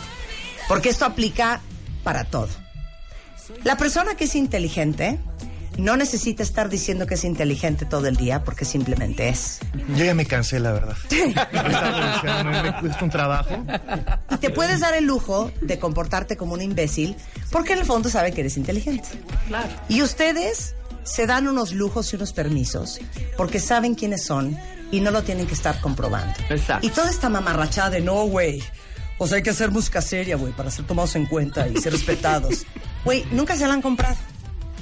Porque 0.69 0.89
esto 0.89 1.05
aplica 1.05 1.61
para 2.03 2.25
todo. 2.25 2.49
La 3.63 3.77
persona 3.77 4.17
que 4.17 4.25
es 4.25 4.35
inteligente 4.35 5.21
no 5.79 5.97
necesita 5.97 6.43
estar 6.43 6.69
diciendo 6.69 7.07
que 7.07 7.15
es 7.15 7.25
inteligente 7.25 7.85
todo 7.85 8.07
el 8.07 8.17
día 8.17 8.45
porque 8.45 8.65
simplemente 8.65 9.29
es. 9.29 9.59
Yo 9.97 10.05
ya 10.05 10.15
me 10.15 10.27
cansé, 10.27 10.61
la 10.61 10.73
verdad. 10.73 10.97
Me 11.11 12.81
cuesta 12.81 13.05
un 13.05 13.11
trabajo. 13.11 13.65
Y 14.31 14.37
te 14.37 14.51
puedes 14.51 14.81
dar 14.81 14.95
el 14.95 15.05
lujo 15.05 15.51
de 15.61 15.79
comportarte 15.79 16.37
como 16.37 16.55
un 16.55 16.63
imbécil 16.63 17.17
porque 17.51 17.75
en 17.75 17.81
el 17.81 17.85
fondo 17.85 18.09
sabe 18.09 18.33
que 18.33 18.41
eres 18.41 18.57
inteligente. 18.57 19.09
Claro. 19.49 19.69
Y 19.89 20.03
ustedes 20.03 20.75
se 21.05 21.27
dan 21.27 21.47
unos 21.47 21.73
lujos 21.73 22.13
y 22.13 22.17
unos 22.17 22.33
permisos 22.33 23.01
porque 23.37 23.61
saben 23.61 23.95
quiénes 23.95 24.25
son 24.25 24.57
y 24.91 25.01
no 25.01 25.11
lo 25.11 25.23
tienen 25.23 25.47
que 25.47 25.55
estar 25.55 25.81
comprobando. 25.81 26.35
Exacto. 26.49 26.87
Y 26.87 26.91
toda 26.91 27.11
esta 27.11 27.29
mamarrachada 27.29 27.91
de 27.91 28.01
no, 28.01 28.25
güey. 28.25 28.63
O 29.19 29.27
sea, 29.27 29.37
hay 29.37 29.43
que 29.43 29.51
hacer 29.51 29.71
música 29.71 30.03
seria, 30.03 30.37
güey, 30.37 30.53
para 30.53 30.71
ser 30.71 30.87
tomados 30.87 31.17
en 31.17 31.27
cuenta 31.27 31.67
y 31.69 31.77
ser 31.77 31.93
respetados. 31.93 32.67
Güey, 33.07 33.25
nunca 33.31 33.57
se 33.57 33.69
la 33.69 33.75
han 33.75 33.83
comprado. 33.83 34.17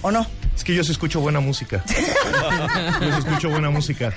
¿O 0.00 0.10
no? 0.10 0.26
Es 0.56 0.62
que 0.64 0.74
yo 0.74 0.84
sí 0.84 0.92
escucho 0.92 1.20
buena 1.20 1.40
música. 1.40 1.82
Yo 1.88 3.12
sí 3.12 3.18
escucho 3.18 3.50
buena 3.50 3.70
música. 3.70 4.12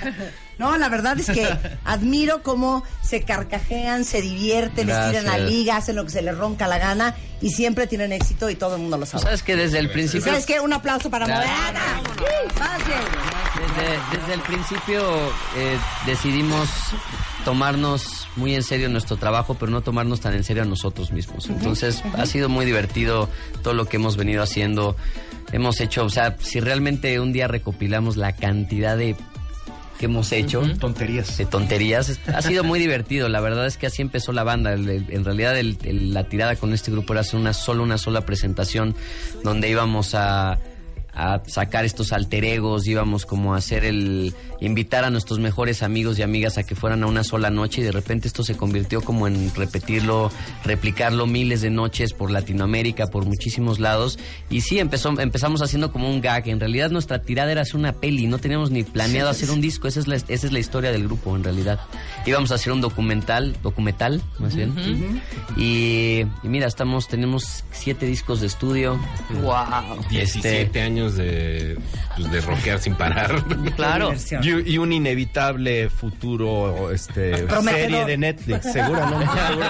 No, 0.58 0.76
la 0.78 0.88
verdad 0.88 1.18
es 1.18 1.26
que 1.26 1.48
admiro 1.84 2.42
cómo 2.42 2.84
se 3.02 3.22
carcajean, 3.22 4.04
se 4.04 4.20
divierten, 4.22 4.88
estiran 4.88 5.24
la 5.24 5.32
Gracias. 5.36 5.50
liga, 5.50 5.76
hacen 5.76 5.96
lo 5.96 6.04
que 6.04 6.10
se 6.10 6.22
les 6.22 6.36
ronca 6.36 6.66
la 6.68 6.78
gana 6.78 7.14
y 7.40 7.50
siempre 7.50 7.86
tienen 7.86 8.12
éxito 8.12 8.50
y 8.50 8.54
todo 8.56 8.76
el 8.76 8.82
mundo 8.82 8.96
lo 8.98 9.06
sabe. 9.06 9.22
Sabes 9.22 9.42
que 9.42 9.56
desde 9.56 9.78
el 9.78 9.86
¿Y 9.86 9.88
principio. 9.88 10.26
sabes 10.26 10.46
qué? 10.46 10.60
Un 10.60 10.72
aplauso 10.72 11.10
para 11.10 11.26
Claro. 11.26 11.48
Desde, 13.58 14.18
desde 14.20 14.34
el 14.34 14.40
principio 14.40 15.02
eh, 15.56 15.78
decidimos 16.06 16.68
tomarnos 17.44 18.26
muy 18.36 18.54
en 18.54 18.62
serio 18.62 18.88
nuestro 18.88 19.16
trabajo, 19.16 19.54
pero 19.54 19.70
no 19.72 19.80
tomarnos 19.80 20.20
tan 20.20 20.34
en 20.34 20.44
serio 20.44 20.62
a 20.62 20.66
nosotros 20.66 21.12
mismos. 21.12 21.46
Entonces 21.48 22.02
ha 22.16 22.26
sido 22.26 22.48
muy 22.48 22.64
divertido 22.66 23.28
todo 23.62 23.74
lo 23.74 23.86
que 23.86 23.96
hemos 23.96 24.16
venido 24.16 24.42
haciendo. 24.42 24.96
Hemos 25.52 25.80
hecho, 25.80 26.04
o 26.04 26.10
sea, 26.10 26.36
si 26.40 26.60
realmente 26.60 27.18
un 27.20 27.32
día 27.32 27.48
recopilamos 27.48 28.16
la 28.16 28.32
cantidad 28.32 28.96
de 28.96 29.16
que 29.98 30.04
hemos 30.04 30.30
hecho, 30.30 30.60
Tonterías. 30.78 31.36
de 31.38 31.44
tonterías, 31.46 32.20
ha 32.32 32.40
sido 32.42 32.62
muy 32.62 32.78
divertido. 32.78 33.28
La 33.28 33.40
verdad 33.40 33.66
es 33.66 33.76
que 33.76 33.86
así 33.88 34.00
empezó 34.00 34.32
la 34.32 34.44
banda. 34.44 34.72
El- 34.72 34.88
el- 34.88 35.06
en 35.10 35.24
realidad 35.24 35.58
el- 35.58 35.76
el- 35.82 36.14
la 36.14 36.24
tirada 36.24 36.54
con 36.54 36.72
este 36.72 36.92
grupo 36.92 37.14
era 37.14 37.22
hacer 37.22 37.40
una 37.40 37.52
solo 37.52 37.82
una 37.82 37.98
sola 37.98 38.20
presentación 38.20 38.94
donde 39.42 39.68
íbamos 39.68 40.14
a 40.14 40.58
a 41.18 41.42
sacar 41.46 41.84
estos 41.84 42.12
alter 42.12 42.44
egos, 42.44 42.86
íbamos 42.86 43.26
como 43.26 43.54
a 43.54 43.58
hacer 43.58 43.84
el 43.84 44.32
invitar 44.60 45.04
a 45.04 45.10
nuestros 45.10 45.40
mejores 45.40 45.82
amigos 45.82 46.16
y 46.18 46.22
amigas 46.22 46.58
a 46.58 46.62
que 46.62 46.76
fueran 46.76 47.02
a 47.02 47.08
una 47.08 47.24
sola 47.24 47.50
noche 47.50 47.80
y 47.80 47.84
de 47.84 47.90
repente 47.90 48.28
esto 48.28 48.44
se 48.44 48.56
convirtió 48.56 49.00
como 49.00 49.26
en 49.26 49.52
repetirlo, 49.54 50.30
replicarlo 50.64 51.26
miles 51.26 51.60
de 51.60 51.70
noches 51.70 52.12
por 52.12 52.30
Latinoamérica, 52.30 53.08
por 53.08 53.24
muchísimos 53.24 53.80
lados 53.80 54.16
y 54.48 54.60
sí 54.60 54.78
empezó 54.78 55.08
empezamos 55.18 55.60
haciendo 55.60 55.90
como 55.90 56.08
un 56.08 56.20
gag, 56.20 56.48
en 56.48 56.60
realidad 56.60 56.90
nuestra 56.90 57.20
tirada 57.20 57.50
era 57.50 57.62
hacer 57.62 57.76
una 57.76 57.94
peli, 57.94 58.28
no 58.28 58.38
teníamos 58.38 58.70
ni 58.70 58.84
planeado 58.84 59.28
hacer 59.28 59.50
un 59.50 59.60
disco, 59.60 59.88
esa 59.88 59.98
es 59.98 60.06
la, 60.06 60.14
esa 60.16 60.32
es 60.46 60.52
la 60.52 60.60
historia 60.60 60.92
del 60.92 61.04
grupo 61.04 61.34
en 61.34 61.42
realidad. 61.42 61.80
Íbamos 62.26 62.52
a 62.52 62.54
hacer 62.54 62.72
un 62.72 62.80
documental, 62.80 63.56
documental 63.60 64.22
más 64.38 64.54
bien. 64.54 65.20
y, 65.56 66.20
y 66.44 66.48
mira, 66.48 66.68
estamos 66.68 67.08
tenemos 67.08 67.64
siete 67.72 68.06
discos 68.06 68.40
de 68.40 68.46
estudio. 68.46 69.00
Wow. 69.42 70.00
17 70.10 70.80
años 70.80 71.07
de, 71.16 71.78
pues, 72.16 72.30
de 72.30 72.40
rockear 72.40 72.78
sin 72.80 72.94
parar. 72.94 73.42
Claro. 73.76 74.12
Y, 74.42 74.72
y 74.72 74.78
un 74.78 74.92
inevitable 74.92 75.88
futuro 75.90 76.90
este, 76.92 77.44
Prometedor. 77.44 77.80
serie 77.80 78.04
de 78.04 78.16
Netflix, 78.18 78.72
seguro, 78.72 79.00
¿no? 79.08 79.18
Seguro. 79.48 79.66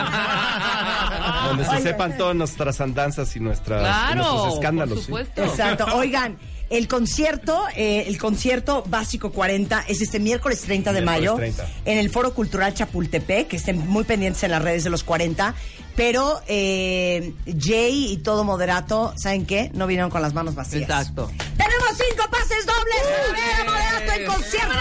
Donde 1.49 1.65
se 1.65 1.71
Oye, 1.71 1.83
sepan 1.83 2.17
todas 2.17 2.37
nuestras 2.37 2.81
andanzas 2.81 3.35
y, 3.37 3.41
nuestras, 3.41 4.13
y 4.13 4.17
nuestros 4.17 4.55
escándalos. 4.55 4.95
por 4.95 4.99
¿sí? 4.99 5.05
supuesto. 5.07 5.45
Exacto. 5.45 5.87
Oigan, 5.97 6.37
el 6.71 6.89
concierto, 6.89 7.65
eh, 7.77 8.05
el 8.07 8.19
concierto 8.19 8.85
básico 8.87 9.31
40 9.33 9.85
es 9.89 10.03
este 10.03 10.21
miércoles 10.21 10.61
30 10.63 10.93
de 10.93 11.01
Miércoles 11.01 11.21
mayo 11.21 11.37
30. 11.37 11.67
en 11.87 11.99
el 11.99 12.11
Foro 12.11 12.35
Cultural 12.35 12.75
Chapultepec, 12.75 13.49
que 13.49 13.57
estén 13.57 13.79
muy 13.79 14.05
pendientes 14.05 14.43
en 14.45 14.51
las 14.51 14.63
redes 14.63 14.85
de 14.85 14.91
los 14.91 15.05
40. 15.05 15.55
Pero 15.99 16.41
eh, 16.47 17.35
Jay 17.59 18.13
y 18.13 18.19
todo 18.19 18.45
moderato, 18.45 19.13
¿saben 19.17 19.45
qué? 19.45 19.69
No 19.75 19.89
vinieron 19.89 20.13
con 20.13 20.23
las 20.23 20.33
manos 20.33 20.55
vacías. 20.55 20.83
Exacto. 20.83 21.29
¡Tenemos 21.57 21.89
cinco 21.89 22.31
pases 22.31 22.65
dobles! 22.65 23.03
¡Para 23.03 23.33
ver 23.33 23.61
a 23.61 23.65
Moderato 23.65 24.21
en 24.21 24.27
concierto! 24.27 24.75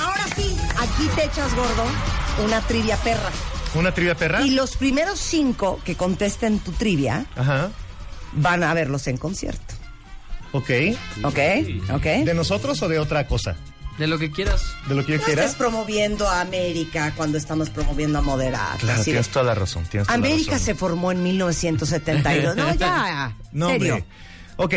Ahora 0.00 0.26
sí, 0.34 0.56
aquí 0.78 1.08
te 1.14 1.24
echas 1.26 1.54
gordo 1.54 1.84
una 2.42 2.62
trivia 2.62 2.96
perra. 2.96 3.30
¿Una 3.74 3.92
trivia 3.92 4.14
perra? 4.14 4.40
Y 4.40 4.52
los 4.52 4.76
primeros 4.78 5.20
cinco 5.20 5.78
que 5.84 5.94
contesten 5.94 6.60
tu 6.60 6.72
trivia 6.72 7.26
Ajá. 7.36 7.70
van 8.32 8.62
a 8.62 8.72
verlos 8.72 9.06
en 9.08 9.18
concierto. 9.18 9.74
Ok. 10.52 10.70
¿Ok? 11.22 11.38
¿Ok? 11.92 12.04
¿De 12.24 12.32
nosotros 12.32 12.80
o 12.80 12.88
de 12.88 12.98
otra 12.98 13.26
cosa? 13.26 13.56
De 13.98 14.06
lo 14.06 14.18
que 14.18 14.30
quieras. 14.30 14.62
¿De 14.88 14.94
lo 14.94 15.04
que 15.04 15.12
yo 15.12 15.18
No 15.18 15.24
quiera? 15.24 15.42
estés 15.44 15.56
promoviendo 15.56 16.26
a 16.28 16.40
América 16.40 17.12
cuando 17.16 17.36
estamos 17.38 17.70
promoviendo 17.70 18.18
a 18.18 18.22
Moderato. 18.22 18.78
Claro, 18.78 19.00
Así 19.00 19.10
de- 19.10 19.16
tienes 19.16 19.28
toda 19.28 19.44
la 19.44 19.54
razón. 19.54 19.84
Tienes 19.84 20.06
toda 20.08 20.18
la 20.18 20.26
América 20.26 20.52
razón. 20.52 20.64
se 20.66 20.74
formó 20.74 21.12
en 21.12 21.22
1972. 21.22 22.56
No, 22.56 22.74
ya. 22.74 23.36
No, 23.52 23.68
serio. 23.68 23.94
hombre. 23.96 24.08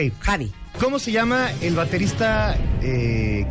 Ok. 0.10 0.14
Javi. 0.20 0.52
¿Cómo 0.80 1.00
se 1.00 1.12
llama 1.12 1.50
el 1.62 1.76
baterista 1.76 2.58
eh, 2.82 3.46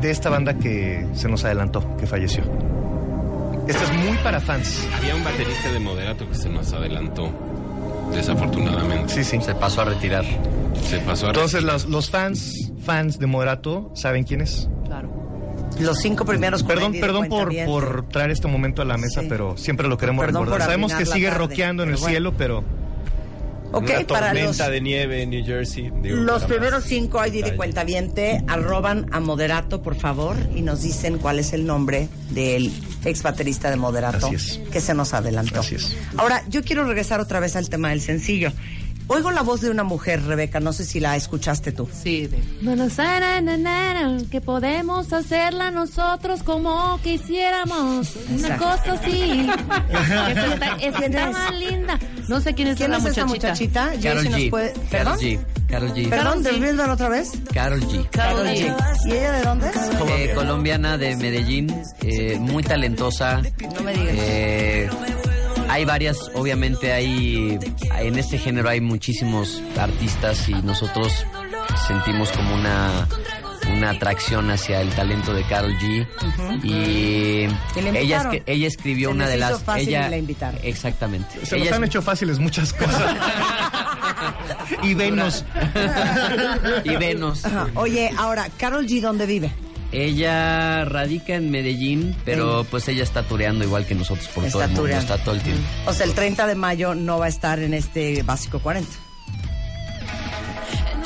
de 0.00 0.10
esta 0.10 0.28
banda 0.30 0.58
que 0.58 1.06
se 1.14 1.28
nos 1.28 1.44
adelantó, 1.44 1.96
que 1.96 2.06
falleció? 2.06 2.42
Esto 3.68 3.84
es 3.84 3.92
muy 3.94 4.16
para 4.18 4.40
fans. 4.40 4.86
Había 4.96 5.14
un 5.14 5.22
baterista 5.24 5.70
de 5.72 5.78
moderato 5.78 6.28
que 6.28 6.34
se 6.34 6.48
nos 6.50 6.72
adelantó, 6.72 7.32
desafortunadamente. 8.14 9.12
Sí, 9.12 9.24
sí. 9.24 9.40
Se 9.40 9.54
pasó 9.54 9.82
a 9.82 9.84
retirar. 9.86 10.24
Se 10.88 10.98
pasó 11.00 11.26
a 11.26 11.28
Entonces 11.30 11.62
los, 11.62 11.86
los 11.86 12.10
fans, 12.10 12.72
fans 12.84 13.18
de 13.18 13.26
Moderato, 13.26 13.90
¿saben 13.94 14.24
quién 14.24 14.40
es? 14.40 14.68
Claro. 14.84 15.10
Los 15.80 15.98
cinco 15.98 16.24
primeros 16.24 16.62
Perdón, 16.62 16.92
perdón 17.00 17.28
por, 17.28 17.52
por 17.66 18.08
traer 18.08 18.30
este 18.30 18.46
momento 18.48 18.82
a 18.82 18.84
la 18.84 18.96
mesa, 18.96 19.22
Sí. 19.22 19.26
pero 19.28 19.56
siempre 19.56 19.88
lo 19.88 19.96
queremos 19.98 20.24
Perdón 20.24 20.44
recordar. 20.44 20.66
Sabemos 20.68 20.94
que 20.94 21.04
sigue 21.06 21.26
tarde, 21.28 21.38
rockeando 21.38 21.82
en 21.82 21.88
el 21.90 21.96
bueno. 21.96 22.08
cielo, 22.08 22.34
pero 22.36 22.62
Ok, 23.74 23.90
Una 23.90 24.06
para 24.06 24.32
los, 24.32 24.42
tormenta 24.42 24.70
de 24.70 24.80
nieve 24.80 25.22
en 25.22 25.30
New 25.30 25.44
Jersey. 25.44 25.90
Digo, 26.00 26.16
los 26.16 26.44
primeros 26.44 26.84
cinco 26.84 27.24
ID 27.24 27.44
de. 27.44 27.56
Cuentaviente 27.56 28.44
arroban 28.46 29.06
a 29.12 29.20
Moderato, 29.20 29.82
por 29.82 29.96
favor, 29.96 30.36
y 30.54 30.62
nos 30.62 30.82
dicen 30.82 31.18
cuál 31.18 31.38
es 31.38 31.52
el 31.52 31.66
nombre 31.66 32.08
del 32.30 32.72
ex 33.04 33.22
baterista 33.22 33.70
de 33.70 33.76
Moderato 33.76 34.28
es. 34.28 34.60
que 34.70 34.80
se 34.80 34.94
nos 34.94 35.12
adelantó. 35.12 35.60
Así 35.60 35.74
es. 35.74 35.96
Ahora, 36.16 36.42
yo 36.48 36.62
quiero 36.62 36.84
regresar 36.84 37.20
otra 37.20 37.40
vez 37.40 37.56
al 37.56 37.68
tema 37.68 37.90
del 37.90 38.00
sencillo. 38.00 38.52
Oigo 39.06 39.30
la 39.30 39.42
voz 39.42 39.60
de 39.60 39.68
una 39.70 39.84
mujer, 39.84 40.22
Rebeca, 40.24 40.60
no 40.60 40.72
sé 40.72 40.84
si 40.84 40.98
la 40.98 41.14
escuchaste 41.14 41.72
tú. 41.72 41.86
Sí, 41.92 42.26
de... 42.26 42.42
Buenos 42.62 42.98
Aires, 42.98 43.42
na, 43.42 43.56
na, 43.58 44.08
na, 44.08 44.24
que 44.30 44.40
podemos 44.40 45.12
hacerla 45.12 45.70
nosotros 45.70 46.42
como 46.42 46.98
quisiéramos. 47.02 48.14
Una 48.30 48.56
cosa 48.56 48.92
así. 48.94 49.46
Está, 49.90 50.76
esa 50.80 50.98
¿Quién 50.98 51.04
está 51.12 51.28
es? 51.28 51.32
más 51.32 51.54
linda. 51.54 51.98
No 52.28 52.40
sé 52.40 52.54
quién 52.54 52.68
es 52.68 52.76
¿Quién 52.78 52.92
la 52.92 52.96
es 52.96 53.04
esa 53.04 53.26
muchachita. 53.26 53.92
Carol 54.02 54.24
G. 54.26 54.48
puede- 54.50 54.72
Carol. 54.90 55.18
G. 55.18 55.38
Carol 55.68 55.92
G. 55.92 56.08
Perdón, 56.08 56.38
G. 56.38 56.42
¿devolviéndolo 56.42 56.92
otra 56.94 57.08
vez? 57.10 57.32
Carol 57.52 57.80
G. 57.82 58.08
Carol 58.10 58.46
G. 58.46 58.74
G. 58.74 59.06
¿Y 59.06 59.12
ella 59.12 59.32
de 59.32 59.42
dónde 59.42 59.68
es? 59.68 59.76
Eh, 60.08 60.32
colombiana 60.34 60.96
de 60.96 61.14
Medellín, 61.16 61.74
eh, 62.00 62.38
muy 62.40 62.62
talentosa. 62.62 63.42
No 63.74 63.82
me 63.82 63.92
digas. 63.92 64.14
Eh, 64.18 64.90
hay 65.68 65.84
varias, 65.84 66.30
obviamente 66.34 66.92
hay, 66.92 67.58
en 67.98 68.18
este 68.18 68.38
género 68.38 68.68
hay 68.68 68.80
muchísimos 68.80 69.60
artistas 69.78 70.48
y 70.48 70.54
nosotros 70.54 71.12
sentimos 71.88 72.30
como 72.32 72.54
una, 72.54 73.08
una 73.72 73.90
atracción 73.90 74.50
hacia 74.50 74.80
el 74.80 74.90
talento 74.90 75.32
de 75.34 75.42
Carol 75.44 75.74
G. 75.78 76.06
Y 76.62 76.68
Y 77.78 77.82
la 77.82 77.98
ella, 77.98 78.30
ella 78.46 78.68
escribió 78.68 79.08
Se 79.10 79.14
una 79.14 79.28
de 79.28 79.36
las... 79.36 79.62
fácil 79.62 79.88
ella, 79.88 80.06
y 80.06 80.10
la 80.10 80.16
invitaron. 80.18 80.60
Exactamente. 80.62 81.44
se 81.46 81.58
nos 81.58 81.72
han 81.72 81.82
es- 81.84 81.88
hecho 81.90 82.02
fáciles 82.02 82.38
muchas 82.38 82.72
cosas. 82.72 83.02
y 84.82 84.94
venos. 84.94 85.44
y 86.84 86.96
Venus. 86.96 87.44
Ajá. 87.44 87.68
Oye, 87.74 88.10
ahora, 88.16 88.48
Carol 88.58 88.86
G, 88.86 89.00
¿dónde 89.00 89.26
vive? 89.26 89.50
Ella 89.94 90.84
radica 90.84 91.36
en 91.36 91.50
Medellín, 91.52 92.16
pero 92.24 92.66
pues 92.70 92.88
ella 92.88 93.04
está 93.04 93.22
tureando 93.22 93.64
igual 93.64 93.86
que 93.86 93.94
nosotros 93.94 94.26
por 94.28 94.44
Está 94.44 94.52
todo 94.52 94.62
el 94.62 94.68
mundo, 94.70 94.82
tureando. 94.82 95.14
está 95.14 95.24
todo 95.24 95.34
el 95.36 95.40
tiempo. 95.42 95.62
O 95.86 95.92
sea, 95.92 96.04
el 96.06 96.14
30 96.14 96.46
de 96.48 96.54
mayo 96.56 96.94
no 96.96 97.18
va 97.18 97.26
a 97.26 97.28
estar 97.28 97.60
en 97.60 97.74
este 97.74 98.22
básico 98.24 98.58
40. 98.58 98.90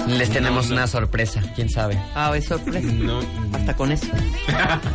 Les 0.06 0.30
tenemos 0.30 0.70
una 0.70 0.86
sorpresa, 0.86 1.42
quién 1.54 1.68
sabe. 1.68 1.98
Ah, 2.14 2.32
es 2.34 2.46
sorpresa. 2.46 2.86
No. 2.90 3.20
Hasta 3.52 3.76
con 3.76 3.92
eso. 3.92 4.06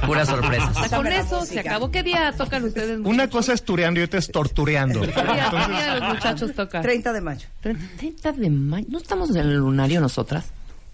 Puras 0.07 0.27
sorpresas. 0.27 0.75
Hasta 0.75 0.97
con 0.97 1.05
eso 1.05 1.45
se 1.45 1.59
acabó. 1.59 1.91
¿Qué 1.91 2.01
día 2.01 2.33
tocan 2.35 2.63
ustedes? 2.63 2.99
Una 3.03 3.29
cosa 3.29 3.53
es 3.53 3.63
tureando 3.63 3.99
y 3.99 4.03
otra 4.03 4.17
es 4.17 4.31
tortureando. 4.31 5.01
¿Qué 5.01 5.07
día, 5.07 5.51
qué 5.51 5.71
día 5.71 5.95
los 5.99 6.13
muchachos 6.15 6.55
tocan? 6.55 6.81
30 6.81 7.13
de 7.13 7.21
mayo. 7.21 7.47
30 7.61 8.31
de 8.31 8.49
mayo. 8.49 8.87
¿No 8.89 8.97
estamos 8.97 9.29
en 9.31 9.37
el 9.37 9.57
lunario 9.57 10.01
nosotras? 10.01 10.45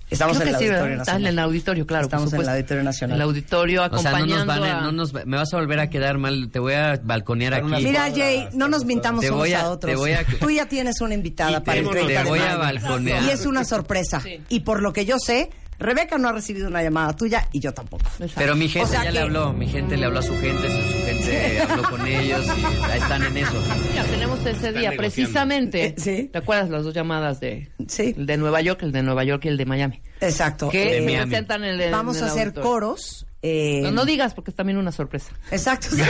Estamos 0.10 0.38
Creo 0.38 0.48
en 0.50 0.56
el 0.56 0.60
sí, 0.60 0.66
Auditorio 0.68 0.98
Nacional. 0.98 1.22
en 1.22 1.28
el 1.28 1.40
auditorio, 1.40 1.86
claro. 1.88 2.04
Estamos 2.06 2.34
en 2.34 2.42
el. 2.42 2.50
Auditorio 2.50 2.84
Nacional. 2.84 3.16
El 3.18 3.22
auditorio 3.22 3.82
O 3.82 3.84
sea, 3.84 3.90
no 3.92 4.18
acompañando 4.18 4.36
nos 4.38 4.48
van 4.48 4.64
a- 4.64 4.78
a- 4.80 4.82
no 4.82 4.92
nos, 4.92 5.14
me 5.14 5.38
vas 5.38 5.54
a 5.54 5.58
volver 5.58 5.80
a 5.80 5.90
quedar 5.90 6.18
mal, 6.18 6.50
te 6.52 6.60
voy 6.60 6.74
a 6.74 7.00
balconear 7.04 7.54
aquí. 7.54 7.68
Mira, 7.84 8.10
Jay, 8.16 8.48
no 8.54 8.68
nos 8.70 8.86
mintamos 8.86 9.22
Te 9.22 9.28
unos 9.28 9.40
voy 9.40 9.54
a- 9.54 9.62
a 9.62 9.70
otros. 9.70 9.92
te 9.92 9.96
voy 9.98 10.12
a- 10.14 10.26
Tú 10.40 10.50
ya 10.50 10.66
tienes 10.68 11.00
una 11.02 11.14
invitada 11.14 11.64
para 11.64 11.78
el 11.80 11.86
te 11.86 11.92
30 11.92 12.24
de 12.24 12.30
voy 12.30 12.40
a 12.40 12.56
balconear. 12.58 13.24
Y 13.24 13.30
es 13.30 13.46
una 13.46 13.64
sorpresa. 13.64 14.22
Y 14.50 14.62
por 14.62 14.82
lo 14.82 14.94
que 14.94 15.06
yo 15.06 15.18
sé, 15.20 15.50
Rebeca 15.80 16.18
no 16.18 16.28
ha 16.28 16.34
recibido 16.34 16.68
una 16.68 16.84
llamada 16.84 17.16
tuya 17.16 17.48
y 17.54 17.60
yo 17.60 17.74
tampoco. 17.74 18.06
Pero 18.36 18.56
mi 18.56 18.68
gente 18.68 18.86
O 18.86 18.92
sea 18.92 19.00
ya 19.04 19.08
que- 19.08 19.14
le 19.14 19.20
habló, 19.22 19.54
mi 19.54 19.68
gente 19.68 19.96
le 19.98 20.06
habló 20.06 20.20
a 20.20 20.22
su 20.22 20.34
gente, 20.40 20.68
su, 20.70 20.92
su 20.92 21.06
gente 21.06 21.62
habló 21.62 21.90
con 21.90 22.06
ellos 22.06 22.46
y 22.46 22.92
ahí 22.92 23.00
están 23.00 23.24
en 23.24 23.38
eso. 23.38 23.54
Ya 23.96 24.04
tenemos 24.04 24.40
ese 24.42 24.52
día, 24.74 24.90
negociando. 24.92 24.98
precisamente. 24.98 25.96
Sí. 25.98 26.30
¿Te 26.32 26.38
acuerdas 26.38 26.70
las 26.70 26.84
dos 26.84 26.94
llamadas 26.94 27.40
de 27.40 27.72
Sí. 27.88 28.14
el 28.18 28.26
de 28.26 28.38
Nueva 28.38 28.62
York, 28.62 28.84
el 28.84 28.92
de 28.92 29.04
Nueva 29.04 29.24
York 29.24 29.46
y 29.46 29.48
el 29.48 29.58
de 29.58 29.66
Miami? 29.66 30.02
Exacto. 30.22 30.70
Que 30.70 30.98
Eh, 31.00 31.04
presentan 31.04 31.64
en 31.64 31.80
el 31.80 31.92
Vamos 31.92 32.18
en 32.18 32.24
a 32.26 32.28
hacer 32.28 32.48
auditorio. 32.48 32.70
coros. 32.70 33.26
eh, 33.42 33.80
No, 33.84 33.92
no 33.92 34.04
digas 34.06 34.34
porque 34.34 34.52
es 34.52 34.56
también 34.58 34.78
una 34.78 34.92
sorpresa. 34.92 35.32
Exacto. 35.50 35.88
sí. 35.96 36.02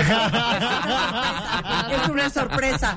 es 1.92 2.10
una 2.10 2.30
sorpresa. 2.30 2.96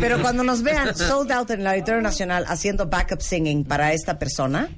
Pero 0.00 0.20
cuando 0.20 0.42
nos 0.42 0.62
vean 0.62 0.94
sold 0.94 1.30
out 1.32 1.50
en 1.50 1.60
el 1.60 1.66
Auditorio 1.66 2.00
Nacional 2.00 2.44
haciendo 2.48 2.86
backup 2.86 3.20
singing 3.20 3.64
para 3.64 3.92
esta 3.92 4.18
persona, 4.18 4.68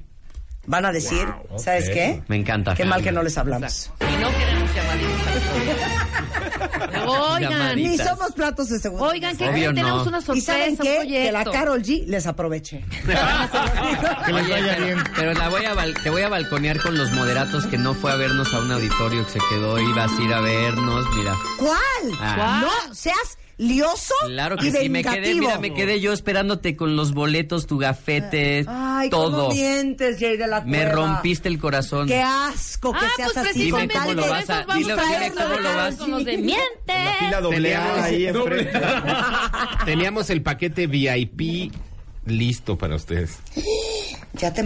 van 0.67 0.85
a 0.85 0.91
decir, 0.91 1.27
¿sabes 1.57 1.89
qué? 1.89 2.21
Me 2.27 2.35
encanta. 2.35 2.75
Qué 2.75 2.85
mal 2.85 3.01
que 3.01 3.11
no 3.11 3.23
les 3.23 3.35
hablamos. 3.37 3.91
Y 4.01 4.03
no 4.21 4.29
queremos 4.37 4.69
llamaditas. 4.75 5.17
Oigan, 7.07 7.51
Llamaditas. 7.51 7.75
Ni 7.77 7.97
somos 7.97 8.31
platos 8.33 8.69
de 8.69 8.79
segundo. 8.79 9.05
oigan, 9.05 9.35
¿qué 9.37 9.45
Obvio 9.45 9.53
creen? 9.71 9.75
Tenemos 9.75 10.03
no. 10.03 10.09
una 10.09 10.17
¿Y 10.19 10.21
sorpresa, 10.21 10.51
saben 10.53 10.71
un 10.71 10.77
qué? 10.77 11.07
Que 11.07 11.31
la. 11.31 11.43
Carol 11.45 11.81
G 11.81 12.05
les 12.05 12.27
aproveche. 12.27 12.83
Que 14.25 14.33
les 14.33 14.49
vaya 14.49 14.73
pero, 14.75 14.85
bien. 14.85 15.03
pero 15.15 15.33
la 15.33 15.49
voy 15.49 15.65
a 15.65 15.73
bal- 15.73 15.93
te 16.03 16.09
voy 16.09 16.21
a 16.21 16.29
balconear 16.29 16.79
con 16.81 16.97
los 16.97 17.11
moderatos 17.11 17.65
que 17.67 17.77
no 17.77 17.93
fue 17.93 18.11
a 18.11 18.15
vernos 18.15 18.53
a 18.53 18.59
un 18.59 18.71
auditorio 18.71 19.25
que 19.25 19.31
se 19.33 19.39
quedó, 19.49 19.79
ibas 19.79 20.11
a 20.11 20.21
ir 20.21 20.33
a 20.33 20.41
vernos, 20.41 21.05
mira. 21.15 21.33
¿Cuál? 21.57 22.17
Ah. 22.19 22.61
No 22.87 22.93
seas 22.93 23.37
lioso 23.57 24.13
Claro 24.25 24.55
y 24.59 24.71
que 24.71 24.71
sí, 24.83 24.89
me 24.89 25.01
quedé, 25.03 25.13
vengativo. 25.15 25.39
mira, 25.39 25.59
me 25.59 25.73
quedé 25.73 25.99
yo 25.99 26.13
esperándote 26.13 26.75
con 26.75 26.95
los 26.95 27.13
boletos, 27.13 27.65
tu 27.65 27.77
gafete, 27.79 28.65
Ay, 28.67 29.09
todo. 29.09 29.47
¿cómo 29.47 29.53
mientes, 29.53 30.19
Jay 30.19 30.37
de 30.37 30.45
la 30.47 30.61
Me 30.61 30.87
rompiste 30.87 31.49
el 31.49 31.57
corazón. 31.59 32.07
Qué 32.07 32.21
asco 32.21 32.91
que 32.93 32.99
Ah, 33.05 33.09
seas 33.15 33.31
pues 33.33 33.47
así. 33.47 33.63
Dime 33.63 33.87
cómo 33.89 34.13
lo 34.13 34.29
vas 34.29 34.49
a- 34.49 34.65
dile- 34.67 34.77
distraerlo 34.93 35.19
dile 35.19 35.31
cómo 35.43 35.55
de 35.55 35.61
lo 35.63 35.75
vas- 35.75 35.95
Con 35.95 36.11
los 36.11 36.25
de 36.25 36.37
miente. 36.37 36.93
Fila 37.19 37.41
doble 37.41 37.75
A 37.75 38.03
ahí 38.03 38.27
enfrente. 38.27 38.71
Teníamos 39.85 40.29
el 40.29 40.41
paquete 40.43 40.87
VIP 40.87 41.71
listo 42.25 42.77
para 42.77 42.95
ustedes. 42.95 43.39
Ya 44.33 44.53
te 44.53 44.63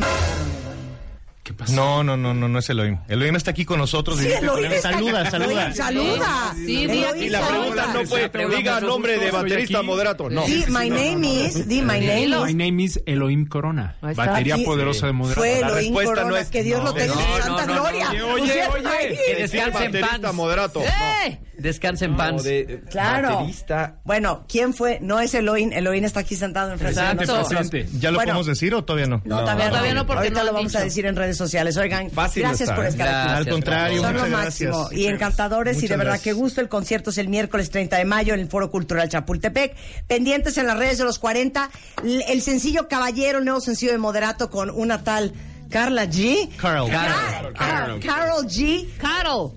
¿Qué 1.44 1.54
pasó? 1.56 1.74
No, 1.74 2.04
no, 2.04 2.16
no, 2.16 2.36
no, 2.36 2.48
no 2.48 2.60
es 2.60 2.70
Elohim. 2.70 3.00
Elohim 3.08 3.36
está 3.36 3.50
aquí 3.50 3.66
con 3.66 3.80
nosotros. 3.80 4.20
Sí, 4.20 4.28
Elohim 4.32 4.72
está 4.72 4.92
saluda, 4.92 5.22
aquí. 5.22 5.32
saluda. 5.32 5.74
Saluda. 5.74 6.54
Sí, 6.56 6.88
sí, 6.88 7.04
Y 7.26 7.30
la 7.30 7.48
pregunta 7.48 7.88
no 7.94 8.06
fue, 8.06 8.30
pregunta 8.30 8.58
diga 8.58 8.80
nombre 8.80 9.18
de 9.18 9.32
baterista 9.32 9.82
moderato. 9.82 10.30
No. 10.30 10.46
Di, 10.46 10.66
my 10.68 10.88
name 10.90 11.28
is, 11.46 11.68
di 11.68 11.82
my 11.82 12.00
name 12.00 12.26
is. 12.26 12.42
My 12.46 12.54
name 12.54 12.84
is 12.84 13.02
Elohim 13.08 13.48
Corona, 13.48 13.96
batería 14.02 14.58
poderosa 14.64 15.08
de 15.08 15.14
moderato. 15.14 15.42
Fue 15.42 15.62
La 15.62 15.68
Elohim 15.70 15.76
respuesta 15.96 16.14
Corona, 16.14 16.30
no 16.30 16.38
es- 16.38 16.50
que 16.50 16.64
Dios 16.64 16.84
lo 16.84 16.94
tenga 16.94 17.14
en 17.14 17.20
no, 17.20 17.26
su 17.26 17.28
no, 17.32 17.44
santa 17.44 17.66
no, 17.66 17.74
no. 17.76 17.82
gloria. 17.82 18.10
Oye, 18.12 18.68
oye. 18.68 19.20
Que 19.26 19.36
descanse 19.42 19.86
en 19.86 19.92
baterista 19.92 20.20
paz. 20.22 20.34
moderato. 20.36 20.82
¡Eh! 20.84 21.40
Descansa 21.62 22.06
en 22.06 22.12
No, 22.12 22.18
paz. 22.18 22.44
de- 22.44 22.84
Claro. 22.90 23.36
Baterista. 23.38 23.96
Bueno, 24.04 24.46
¿quién 24.50 24.74
fue? 24.74 25.00
No 25.02 25.20
es 25.20 25.34
Elohim. 25.34 25.72
Elohim 25.74 26.04
está 26.06 26.22
aquí 26.22 26.36
sentado 26.36 26.72
enfrente 26.74 27.00
de 27.00 27.06
Exacto. 27.12 27.26
nosotros. 27.38 27.70
Presente. 27.70 28.00
¿Ya 28.00 28.12
lo 28.12 28.18
Bueno. 28.18 28.32
podemos 28.34 28.48
decir 28.48 28.74
o 28.76 28.84
todavía 28.84 29.08
no? 29.08 29.22
No, 29.26 29.40
Todavía- 29.42 29.70
todavía 29.70 29.94
no, 29.94 30.06
porque 30.06 30.20
Ahorita 30.24 30.40
no 30.40 30.46
lo 30.48 30.54
vamos 30.54 30.76
a 30.76 30.82
decir 30.84 31.06
en 31.06 31.16
redes 31.16 31.38
sociales. 31.38 31.78
Oigan, 31.78 32.10
Fácil 32.12 32.44
gracias 32.44 32.62
está, 32.70 32.76
por 32.76 32.86
¿eh? 32.86 32.90
estar 32.90 33.08
aquí. 33.08 33.34
Al 33.38 33.48
contrario, 33.50 34.02
Son 34.02 34.14
lo 34.14 34.28
máximo 34.28 34.80
gracias. 34.80 35.00
y 35.00 35.08
encantadores 35.08 35.78
y 35.78 35.82
de 35.88 35.98
verdad 35.98 36.04
gracias. 36.14 36.24
que 36.24 36.34
gusto. 36.34 36.62
El 36.62 36.70
concierto 36.70 37.10
es 37.12 37.18
el 37.18 37.28
miércoles 37.28 37.70
30 37.70 37.98
de 37.98 38.06
mayo 38.06 38.34
en 38.34 38.40
el 38.40 38.48
Foro 38.50 38.70
Cultural 38.72 39.08
Chapultepec. 39.10 39.76
Pendientes 40.08 40.58
en 40.58 40.68
las 40.68 40.78
redes 40.78 40.98
de 40.98 41.04
los 41.06 41.20
40. 41.20 41.70
L- 42.04 42.26
El 42.28 42.42
sencillo 42.42 42.88
Caballero, 42.88 43.40
el 43.40 43.46
nuevo 43.46 43.62
sencillo 43.62 43.92
de 43.92 43.98
Moderato 43.98 44.50
con 44.50 44.70
una 44.70 45.04
tal 45.04 45.34
Carla 45.70 46.06
G. 46.06 46.50
Carl. 46.58 46.90
Car- 46.90 47.54
Car- 47.54 48.00
Carol 48.00 48.46
G. 48.48 48.88
Carol. 48.98 49.52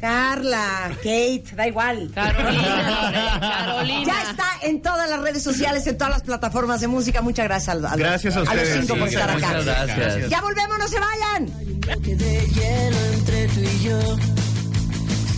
Carla, 0.00 0.90
Kate, 0.96 1.44
da 1.56 1.66
igual. 1.66 2.10
Carolina. 2.14 3.38
Carolina. 3.40 4.04
Ya 4.06 4.30
está 4.30 4.44
en 4.62 4.80
todas 4.80 5.10
las 5.10 5.20
redes 5.20 5.42
sociales, 5.42 5.86
en 5.86 5.98
todas 5.98 6.12
las 6.12 6.22
plataformas 6.22 6.80
de 6.80 6.86
música. 6.88 7.20
Muchas 7.22 7.44
gracias 7.46 7.68
a, 7.68 7.74
los- 7.78 7.92
Gracias 7.96 8.36
a 8.36 8.40
los 8.40 8.48
ustedes. 8.48 8.80
cinco 8.80 8.96
por 8.98 9.08
estar 9.08 9.28
acá. 9.30 9.36
Muchas 9.56 9.64
gracias. 9.64 10.30
Ya 10.30 10.40
volvemos, 10.40 10.78
no 10.78 10.88
se 10.88 10.98
vayan. 11.00 11.46
de 11.46 12.46
hielo 12.46 12.96
entre 13.14 13.48
tú 13.48 13.60
y 13.60 13.84
yo. 13.84 14.00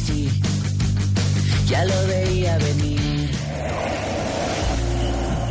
Sí, 0.06 0.42
ya 1.66 1.84
lo 1.84 2.06
veía 2.08 2.58
venir. 2.58 3.30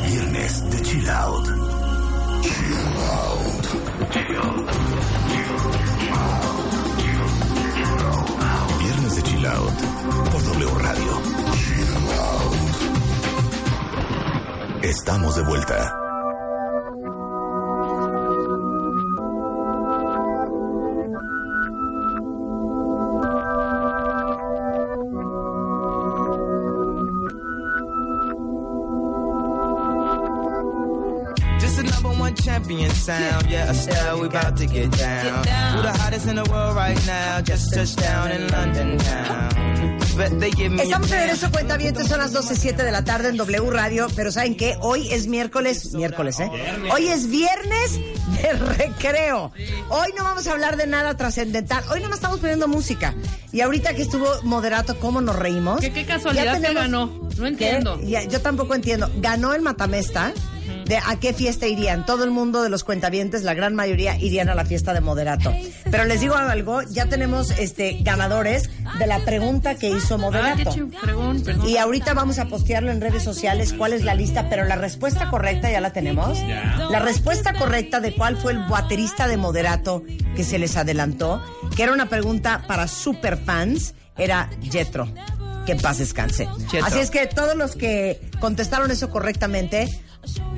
Viernes 0.07 0.69
de 0.71 0.81
Chill 0.83 1.09
Out. 1.09 1.47
Viernes 2.43 3.99
de 3.99 4.09
Chill 4.09 4.35
Out 4.37 4.98
por 9.55 10.43
W 10.43 10.69
Radio. 10.77 11.21
Estamos 14.83 15.35
de 15.35 15.43
vuelta. 15.43 16.08
Champion 32.69 32.91
sound. 32.95 33.49
Yeah, 33.49 33.71
Estelle, 33.71 34.19
we 34.21 34.27
about 34.27 34.55
to 34.57 34.65
get 34.67 34.91
down. 34.97 35.43
Who 35.75 35.81
the 35.81 35.91
hottest 35.97 36.27
in 36.27 36.35
the 36.35 36.43
world 36.51 36.75
right 36.75 36.97
now? 37.07 37.41
Just 37.41 37.73
touched 37.73 37.97
down 37.97 38.31
in 38.31 38.47
London 38.51 38.97
town. 38.99 39.49
Bet 40.17 40.39
they 40.39 40.51
give 40.51 40.71
me 40.71 40.81
a 40.81 40.83
Estamos 40.83 41.09
de 41.09 41.15
regreso, 41.17 41.49
cuenta 41.51 41.77
bien, 41.77 41.95
son 42.07 42.19
las 42.19 42.33
12.07 42.33 42.75
de 42.75 42.91
la 42.91 43.03
tarde 43.03 43.29
en 43.29 43.37
W 43.37 43.69
Radio, 43.71 44.07
pero 44.15 44.31
¿saben 44.31 44.55
qué? 44.55 44.75
Hoy 44.81 45.07
es 45.11 45.27
miércoles, 45.27 45.93
miércoles, 45.93 46.39
¿eh? 46.41 46.49
Hoy 46.91 47.07
es 47.07 47.27
viernes 47.29 47.99
de 48.41 48.53
recreo. 48.53 49.51
Hoy 49.89 50.13
no 50.17 50.23
vamos 50.23 50.45
a 50.47 50.51
hablar 50.51 50.75
de 50.77 50.87
nada 50.87 51.15
trascendental, 51.15 51.83
hoy 51.89 52.01
nomás 52.01 52.17
estamos 52.17 52.39
poniendo 52.39 52.67
música. 52.67 53.13
Y 53.51 53.61
ahorita 53.61 53.93
que 53.95 54.01
estuvo 54.03 54.27
moderato, 54.43 54.99
¿cómo 54.99 55.21
nos 55.21 55.35
reímos? 55.37 55.79
¿Qué, 55.79 55.91
qué 55.91 56.05
casualidad 56.05 56.45
Ya 56.45 56.53
que 56.53 56.59
tenemos- 56.67 56.81
ganó? 56.83 57.29
No 57.37 57.47
entiendo. 57.47 57.99
Ya, 58.03 58.23
yo 58.23 58.41
tampoco 58.41 58.75
entiendo. 58.75 59.09
Ganó 59.21 59.53
el 59.53 59.61
Matamesta. 59.61 60.33
De 60.89 60.97
a 60.97 61.15
qué 61.19 61.33
fiesta 61.33 61.67
irían. 61.67 62.05
Todo 62.05 62.23
el 62.25 62.31
mundo 62.31 62.61
de 62.63 62.69
los 62.69 62.83
cuentavientes, 62.83 63.43
la 63.43 63.53
gran 63.53 63.75
mayoría, 63.75 64.17
irían 64.17 64.49
a 64.49 64.55
la 64.55 64.65
fiesta 64.65 64.93
de 64.93 65.01
moderato. 65.01 65.53
Pero 65.89 66.03
les 66.05 66.19
digo 66.19 66.35
algo, 66.35 66.81
ya 66.81 67.05
tenemos 67.05 67.51
este 67.51 67.99
ganadores 68.01 68.69
de 68.97 69.05
la 69.07 69.19
pregunta 69.23 69.75
que 69.75 69.87
hizo 69.89 70.15
Ah, 70.15 70.17
moderato. 70.17 70.75
perdón. 70.99 71.43
Y 71.67 71.77
ahorita 71.77 72.13
vamos 72.15 72.39
a 72.39 72.45
postearlo 72.45 72.91
en 72.91 72.99
redes 73.01 73.23
sociales 73.23 73.71
cuál 73.73 73.93
es 73.93 74.03
la 74.03 74.15
lista, 74.15 74.49
pero 74.49 74.65
la 74.65 74.75
respuesta 74.75 75.29
correcta 75.29 75.69
ya 75.71 75.79
la 75.79 75.93
tenemos. 75.93 76.37
La 76.89 76.99
respuesta 76.99 77.53
correcta 77.53 77.99
de 77.99 78.15
cuál 78.15 78.35
fue 78.37 78.51
el 78.53 78.59
baterista 78.67 79.27
de 79.27 79.37
moderato 79.37 80.03
que 80.35 80.43
se 80.43 80.57
les 80.57 80.75
adelantó, 80.75 81.39
que 81.75 81.83
era 81.83 81.93
una 81.93 82.09
pregunta 82.09 82.63
para 82.67 82.87
super 82.87 83.37
fans, 83.37 83.93
era 84.17 84.49
Jetro. 84.71 85.07
Que 85.67 85.73
en 85.73 85.79
paz 85.81 85.99
descanse. 85.99 86.47
Así 86.83 86.97
es 86.97 87.11
que 87.11 87.27
todos 87.27 87.55
los 87.55 87.75
que 87.75 88.19
contestaron 88.39 88.89
eso 88.89 89.11
correctamente 89.11 89.87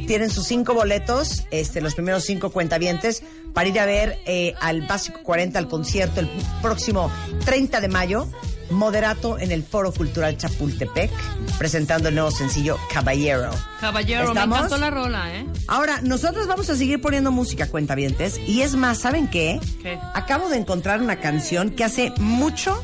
tienen 0.07 0.30
sus 0.30 0.45
cinco 0.45 0.74
boletos, 0.74 1.45
este, 1.51 1.82
los 1.82 1.95
primeros 1.95 2.24
cinco 2.26 2.51
cuentavientes, 2.51 3.24
para 3.53 3.69
ir 3.69 3.80
a 3.80 3.86
ver 3.86 4.19
eh, 4.26 4.53
al 4.59 4.82
Básico 4.82 5.19
40, 5.24 5.57
al 5.59 5.67
concierto, 5.67 6.19
el 6.19 6.30
próximo 6.61 7.11
30 7.45 7.82
de 7.82 7.88
mayo, 7.88 8.28
moderato 8.69 9.38
en 9.38 9.51
el 9.51 9.63
Foro 9.63 9.91
Cultural 9.91 10.38
Chapultepec, 10.38 11.11
presentando 11.57 12.09
el 12.09 12.15
nuevo 12.15 12.32
sencillo 12.32 12.78
Caballero. 12.91 13.51
Caballero, 13.80 14.30
¿Estamos? 14.30 14.59
me 14.59 14.65
encantó 14.65 14.78
la 14.78 14.89
rola, 14.89 15.36
¿eh? 15.36 15.45
Ahora, 15.67 16.01
nosotros 16.01 16.47
vamos 16.47 16.69
a 16.69 16.76
seguir 16.76 17.01
poniendo 17.01 17.32
música, 17.32 17.67
cuentavientes, 17.67 18.38
y 18.38 18.61
es 18.61 18.76
más, 18.76 18.99
¿saben 18.99 19.28
qué? 19.30 19.59
¿Qué? 19.82 19.99
Acabo 20.13 20.49
de 20.49 20.57
encontrar 20.57 21.01
una 21.01 21.17
canción 21.19 21.69
que 21.69 21.84
hace 21.84 22.13
mucho, 22.17 22.82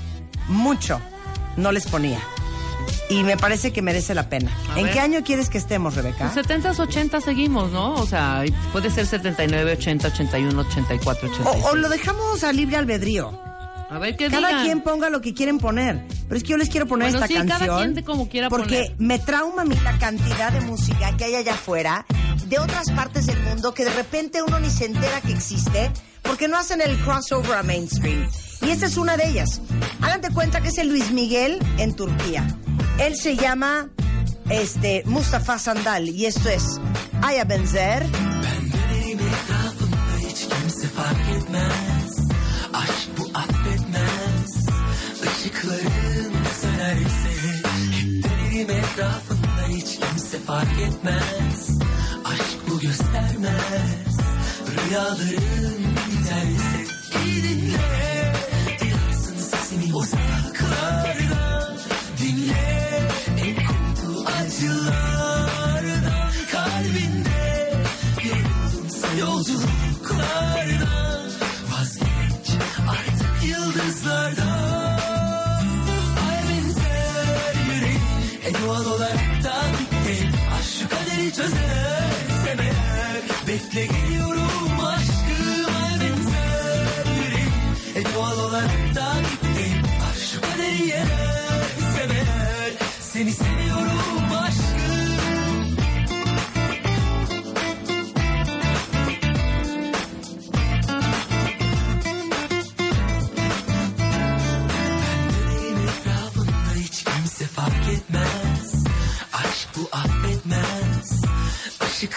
mucho 0.48 1.00
no 1.58 1.72
les 1.72 1.88
ponía. 1.88 2.20
Y 3.10 3.24
me 3.24 3.38
parece 3.38 3.72
que 3.72 3.82
merece 3.82 4.14
la 4.14 4.30
pena. 4.30 4.52
A 4.74 4.80
¿En 4.80 4.86
ver. 4.86 4.94
qué 4.94 5.00
año 5.00 5.24
quieres 5.24 5.50
que 5.50 5.58
estemos, 5.58 5.96
Rebeca? 5.96 6.32
Pues 6.34 6.46
70s, 6.46 6.80
80 6.80 7.22
seguimos, 7.22 7.72
¿no? 7.72 7.94
O 7.96 8.06
sea, 8.06 8.44
puede 8.72 8.90
ser 8.90 9.06
79, 9.06 9.74
80, 9.74 10.08
81, 10.10 10.60
84, 10.62 11.30
86. 11.30 11.66
O, 11.66 11.70
o 11.70 11.76
lo 11.76 11.90
dejamos 11.90 12.44
a 12.44 12.52
libre 12.52 12.78
albedrío. 12.78 13.40
A 13.90 14.00
ver 14.00 14.18
qué 14.18 14.28
Cada 14.30 14.50
digan. 14.50 14.64
quien 14.66 14.82
ponga 14.82 15.10
lo 15.10 15.22
que 15.22 15.34
quieren 15.34 15.60
poner. 15.60 16.04
Pero 16.28 16.36
es 16.36 16.44
que 16.44 16.50
yo 16.50 16.58
les 16.58 16.68
quiero 16.70 16.88
poner 16.88 17.10
Bueno, 17.12 17.24
esta 17.26 17.28
sí, 17.28 17.36
cada 17.36 17.48
canción. 17.60 17.78
quien 17.80 17.94
de 17.94 18.04
como 18.04 18.28
quiera 18.28 18.50
porque 18.50 18.84
poner. 18.92 18.96
me 19.00 19.18
trauma 19.20 19.62
a 19.62 19.66
mí 19.66 19.76
la 19.82 19.98
cantidad 19.98 20.52
de 20.52 20.60
música 20.62 21.16
que 21.16 21.24
hay 21.24 21.36
allá 21.36 21.54
afuera, 21.54 22.06
de 22.48 22.60
otras 22.60 22.92
partes 22.92 23.28
del 23.28 23.42
mundo, 23.44 23.74
que 23.74 23.86
de 23.86 23.92
repente 23.94 24.42
uno 24.44 24.60
ni 24.60 24.70
se 24.70 24.86
entera 24.86 25.22
que 25.22 25.32
existe, 25.32 25.90
porque 26.22 26.50
no 26.50 26.58
hacen 26.58 26.82
el 26.82 26.98
crossover 27.00 27.54
a 27.54 27.64
mainstream. 27.64 28.28
Y 28.62 28.72
esta 28.72 28.88
es 28.88 28.98
una 28.98 29.16
de 29.16 29.30
ellas. 29.30 29.62
Hagan 30.02 30.20
de 30.20 30.32
cuenta 30.32 30.60
que 30.60 30.68
es 30.68 30.78
el 30.80 30.90
Luis 30.90 31.12
Miguel 31.12 31.58
en 31.78 31.96
Turquía. 31.96 32.46
Él 33.00 33.16
se 33.16 33.36
llama 33.36 33.90
este, 34.50 35.04
Mustafa 35.06 35.60
Sandal 35.60 36.10
y 36.10 36.26
esto 36.26 36.50
es 36.50 36.80
Aya 37.22 37.44
Benzer. 37.44 38.06
Etrafımda 48.70 49.68
biterse 49.70 50.38
İyi 57.26 57.44
dinle 57.44 58.17
doğal 78.78 78.86
olarak 78.86 79.44
da 79.44 79.54
bitti 79.80 80.30
Aşk 80.60 80.90
kaderi 80.90 81.34
çözersem 81.34 82.60
eğer. 82.60 83.22
Bekle 83.48 83.86
geliyorum 83.86 84.80
aşkım 84.86 85.76
Ay 85.84 85.94
benzer. 85.94 87.06
Yüreğim 87.16 87.52
En 87.96 88.04
doğal 88.16 88.40
olarak 88.40 88.96
da 88.96 89.14
bitti 89.20 89.82
Aşk 90.12 90.42
kaderi 90.42 90.88
yenersem 90.88 92.12
eğer. 92.12 92.74
Seni 93.02 93.32
seviyorum 93.32 93.57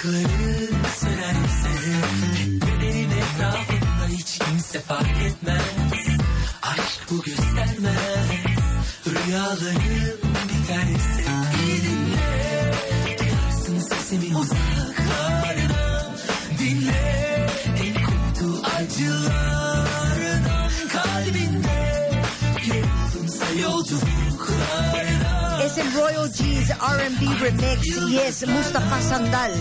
Işıkların 0.01 0.84
sönerse 0.98 1.68
Hep 2.36 2.62
benim 2.82 3.11
etrafımda 3.11 4.07
hiç 4.09 4.38
kimse 4.38 4.80
fark 4.80 5.22
etmez 5.26 5.59
R&B 27.11 27.34
remix 27.40 27.86
y 28.08 28.18
es 28.18 28.46
Mustafa 28.46 29.00
Sandal. 29.00 29.52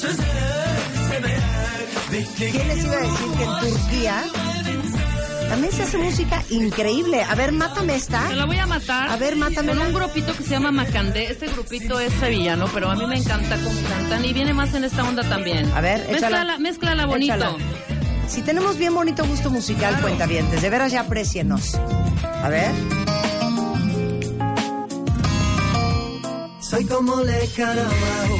Çözersem 0.00 1.24
eğer 1.24 1.40
Bekle 2.12 2.50
¿Quién 2.50 2.68
les 2.68 2.84
iba 2.84 2.96
a 2.96 3.00
decir 3.00 3.30
que 3.36 3.44
en 3.44 3.60
Turquía 3.60 4.24
también 5.48 5.72
se 5.72 5.82
hace 5.82 5.98
música 5.98 6.42
increíble? 6.50 7.22
A 7.22 7.34
ver, 7.34 7.52
mátame 7.52 7.94
esta. 7.94 8.28
Te 8.28 8.36
la 8.36 8.44
voy 8.44 8.58
a 8.58 8.66
matar. 8.66 9.08
A 9.10 9.16
ver, 9.16 9.34
mátame. 9.34 9.68
Con 9.72 9.80
un 9.80 9.94
grupito 9.94 10.36
que 10.36 10.42
se 10.42 10.50
llama 10.50 10.70
Macandé. 10.70 11.30
Este 11.30 11.46
grupito 11.48 11.98
es 12.00 12.12
sevillano, 12.14 12.66
pero 12.74 12.90
a 12.90 12.96
mí 12.96 13.06
me 13.06 13.16
encanta 13.16 13.56
cómo 13.56 13.80
cantan 13.88 14.24
y 14.24 14.32
viene 14.32 14.52
más 14.52 14.74
en 14.74 14.84
esta 14.84 15.04
onda 15.04 15.22
también. 15.22 15.70
A 15.74 15.80
ver, 15.80 16.00
échala. 16.10 16.12
Mézclala, 16.12 16.58
mézclala 16.58 17.06
bonito. 17.06 17.34
Échala. 17.34 17.56
Si 18.28 18.42
tenemos 18.42 18.76
bien 18.76 18.94
bonito 18.94 19.26
gusto 19.26 19.50
musical, 19.50 20.00
cuentavientes, 20.00 20.60
de 20.60 20.70
veras 20.70 20.92
ya 20.92 21.00
aprécienos. 21.00 21.74
A 22.42 22.48
ver. 22.48 22.70
Soy 26.60 26.84
como 26.84 27.22
le 27.22 27.48
Carabao, 27.56 28.38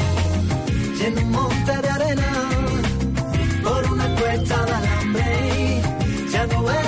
lleno 0.98 1.20
un 1.22 1.30
monte 1.30 1.78
de 1.82 1.88
arena, 1.88 2.50
por 3.64 3.92
una 3.92 4.14
cuesta 4.16 4.64
de 4.66 4.72
alambre, 4.72 5.82
ya 6.30 6.46
no 6.46 6.62
veo 6.62 6.87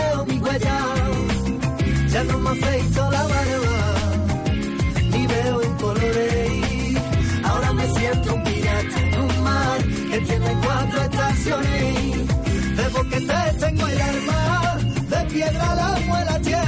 de 13.10 13.18
boquete 13.18 13.58
tengo 13.58 13.86
el 13.86 14.00
arma, 14.00 14.78
de 15.08 15.24
piedra 15.32 15.74
la 15.74 15.98
muela 16.06 16.38
llevo, 16.38 16.59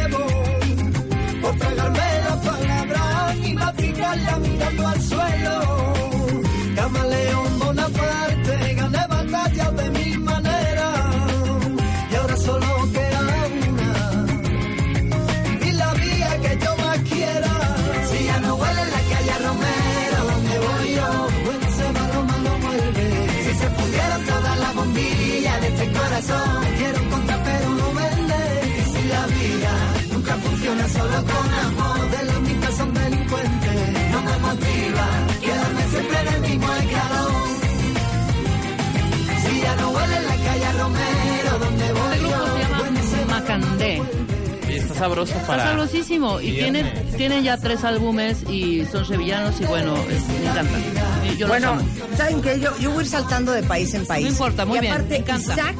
Y 44.69 44.75
está 44.77 44.95
sabroso 44.95 45.35
Está 45.35 45.47
para... 45.47 45.65
sabrosísimo 45.67 46.41
y 46.41 46.53
tiene, 46.53 46.83
Viernes. 46.83 47.17
tiene 47.17 47.43
ya 47.43 47.57
tres 47.59 47.85
álbumes 47.85 48.43
y 48.49 48.85
son 48.87 49.05
sevillanos 49.05 49.61
y 49.61 49.65
bueno, 49.67 49.95
es- 50.11 50.27
me 50.29 50.49
encantan. 50.49 50.83
Y 51.31 51.37
Yo 51.37 51.49
Bueno. 51.49 51.79
¿saben 52.17 52.41
qué? 52.41 52.59
Yo, 52.61 52.71
yo 52.79 52.91
voy 52.91 53.01
a 53.01 53.03
ir 53.03 53.11
saltando 53.11 53.53
de 53.53 53.63
país 53.65 53.93
en 53.95 54.07
país. 54.07 54.25
No 54.25 54.31
importa, 54.33 54.65
muy 54.65 54.79
y 54.79 54.81
bien, 54.81 54.93
aparte, 54.95 55.11
me 55.11 55.17
encanta. 55.19 55.53
Isaac 55.53 55.77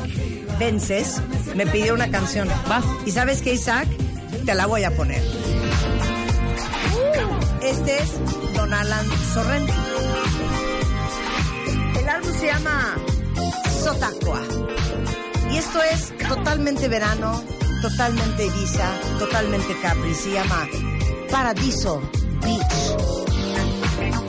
Vences 0.59 1.21
me 1.55 1.67
pidió 1.67 1.95
una 1.95 2.11
canción. 2.11 2.49
Vas. 2.69 2.85
¿Y 3.07 3.11
sabes 3.13 3.41
qué, 3.41 3.55
Isaac? 3.55 3.89
Te 4.45 4.55
la 4.55 4.67
voy 4.67 4.85
a 4.85 4.91
poner. 4.95 5.23
Este 7.63 7.99
es 8.03 8.11
Don 8.55 8.73
Alan 8.75 9.07
Sorrenti. 9.33 9.73
El 11.99 12.09
álbum 12.09 12.31
se 12.39 12.47
llama 12.47 12.95
Sotaqua. 13.83 14.41
Y 15.53 15.57
esto 15.57 15.79
es 15.83 16.13
totalmente 16.29 16.89
verano, 16.89 17.43
totalmente 17.83 18.45
Ibiza, 18.45 18.87
totalmente 19.19 19.79
Capri. 19.81 20.15
Se 20.15 20.31
llama 20.31 20.69
Paradiso 21.29 22.01
Beach. 22.39 22.95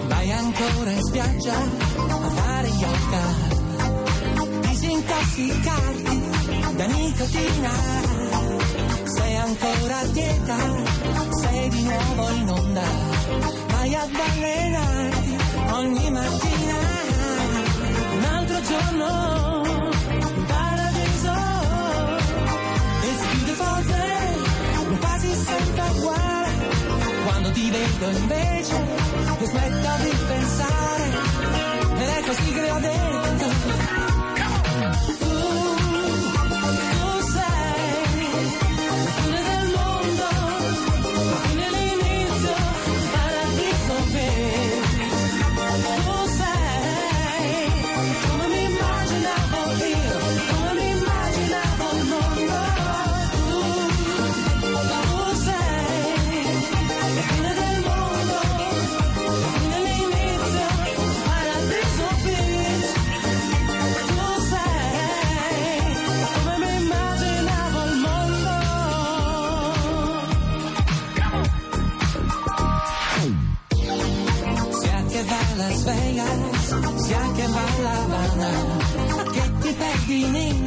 Vai 0.07 0.31
ancora 0.31 0.91
in 0.91 1.01
spiaggia 1.03 1.53
a 1.53 2.29
fare 2.29 2.67
yoga, 2.67 3.23
disintossicarti 4.61 6.21
da 6.75 6.85
nicotina. 6.85 7.71
Sei 9.03 9.35
ancora 9.37 9.99
a 9.99 10.05
dieta, 10.07 10.57
sei 11.41 11.69
di 11.69 11.81
nuovo 11.83 12.29
in 12.31 12.49
onda, 12.49 12.83
vai 13.67 13.95
ad 13.95 14.09
allenarti 14.15 15.37
ogni 15.71 16.11
mattina. 16.11 16.77
Un 18.13 18.23
altro 18.23 18.61
giorno 18.61 19.62
invece 28.09 28.75
io 29.39 29.45
smetta 29.45 29.97
di 29.97 30.11
pensare 30.27 31.03
ed 31.97 32.07
è 32.07 32.23
così 32.25 32.51
che 32.51 32.71
ho 32.71 32.79
detto 32.79 34.12
Get 78.43 79.65
your 79.65 79.73
back, 79.75 80.62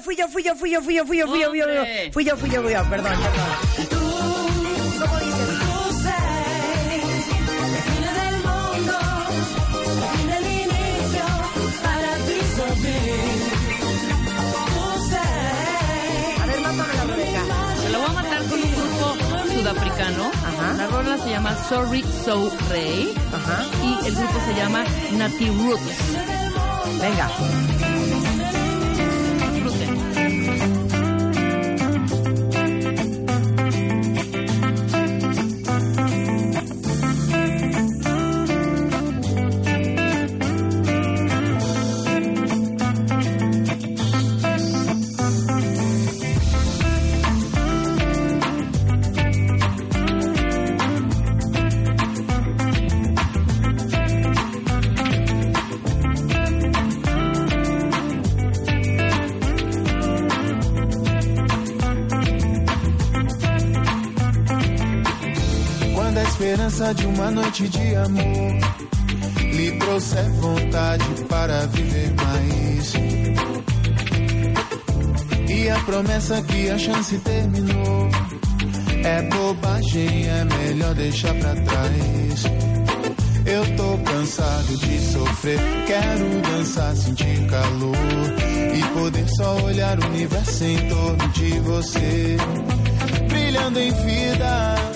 yo, 0.00 0.04
fui 0.04 0.16
yo, 0.16 0.28
fui 0.28 0.42
yo, 0.42 0.54
fui 0.54 0.70
yo, 0.70 0.80
fui 0.82 0.94
yo, 0.94 1.06
fui 1.06 1.18
yo, 1.18 1.26
fui 1.26 1.40
yo, 1.40 1.50
fui 1.50 1.58
yo, 1.58 1.66
fui 2.12 2.24
yo, 2.24 2.36
fui 2.36 2.50
yo, 2.50 2.62
fui 2.62 2.72
yo, 2.72 2.84
perdón, 2.88 3.12
perdón. 3.12 3.40
A 16.40 16.46
ver, 16.46 16.60
mátame 16.60 16.94
la 16.94 17.02
oreja. 17.04 17.42
Se 17.82 17.90
lo 17.90 17.98
voy 17.98 18.08
a 18.08 18.12
matar 18.12 18.44
con 18.44 18.62
un 18.62 18.72
grupo 18.72 19.16
sudafricano. 19.52 20.30
La 20.76 20.86
rola 20.86 21.18
se 21.18 21.30
llama 21.30 21.56
Sorry 21.68 22.04
So 22.24 22.50
Rey. 22.70 23.14
Y 23.82 24.06
el 24.06 24.14
grupo 24.14 24.40
se 24.46 24.54
llama 24.54 24.84
Nati 25.12 25.48
Roots. 25.48 25.98
Venga. 27.00 27.69
Esperança 66.30 66.94
de 66.94 67.06
uma 67.06 67.30
noite 67.30 67.68
de 67.68 67.94
amor. 67.96 68.52
Lhe 69.52 69.72
trouxer 69.78 70.30
vontade 70.34 71.04
para 71.28 71.66
viver 71.66 72.14
mais. 72.14 72.94
E 75.48 75.68
a 75.68 75.78
promessa 75.80 76.40
que 76.42 76.70
a 76.70 76.78
chance 76.78 77.18
terminou. 77.18 78.08
É 79.02 79.22
bobagem, 79.22 80.28
é 80.28 80.44
melhor 80.44 80.94
deixar 80.94 81.34
pra 81.34 81.54
trás. 81.54 82.44
Eu 83.44 83.76
tô 83.76 83.98
cansado 83.98 84.76
de 84.76 85.00
sofrer, 85.00 85.58
quero 85.86 86.42
dançar, 86.42 86.94
sentir 86.94 87.46
calor. 87.48 87.96
E 88.74 88.82
poder 88.94 89.28
só 89.36 89.56
olhar 89.64 89.98
o 89.98 90.06
universo 90.06 90.64
em 90.64 90.88
torno 90.88 91.28
de 91.30 91.58
você, 91.60 92.36
brilhando 93.28 93.80
em 93.80 93.92
vida 93.92 94.89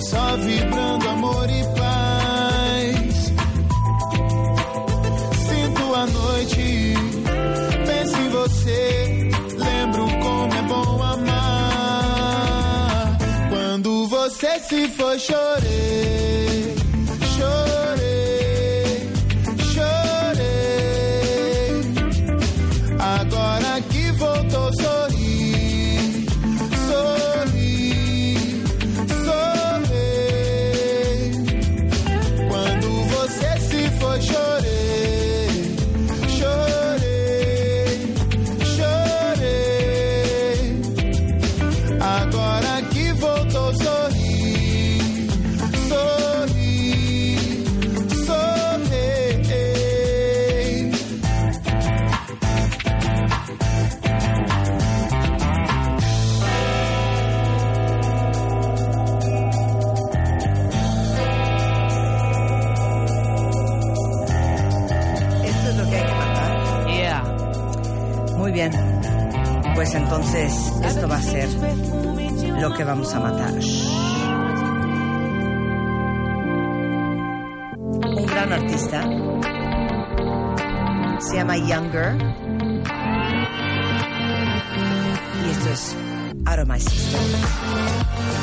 só 0.00 0.36
vibrando 0.36 1.08
amor 1.08 1.48
e 1.50 1.62
paz. 1.78 3.32
Sinto 5.48 5.94
a 5.94 6.06
noite, 6.06 6.94
penso 7.86 8.16
em 8.20 8.28
você, 8.30 9.30
lembro 9.56 10.06
como 10.22 10.54
é 10.54 10.62
bom 10.62 11.02
amar. 11.02 11.98
Quando 13.50 14.08
você 14.08 14.60
se 14.60 14.88
chorei, 14.88 15.18
chorei, 15.18 16.37
entonces, 69.98 70.72
esto 70.84 71.08
va 71.08 71.16
a 71.16 71.22
ser 71.22 71.48
lo 72.60 72.72
que 72.74 72.84
vamos 72.84 73.12
a 73.14 73.20
matar. 73.20 73.52
Un 78.16 78.26
gran 78.26 78.52
artista. 78.52 79.02
Se 81.20 81.36
llama 81.36 81.56
Younger. 81.56 82.16
Y 85.44 85.50
esto 85.50 85.70
es 85.70 85.96
Out 86.46 86.58
of 86.60 86.68
My 86.68 86.80
System. 86.80 88.38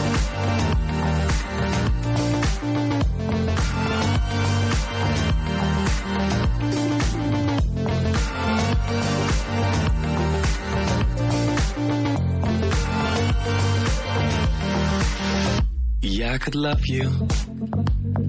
Could 16.45 16.53
love 16.53 16.85
you. 16.85 17.09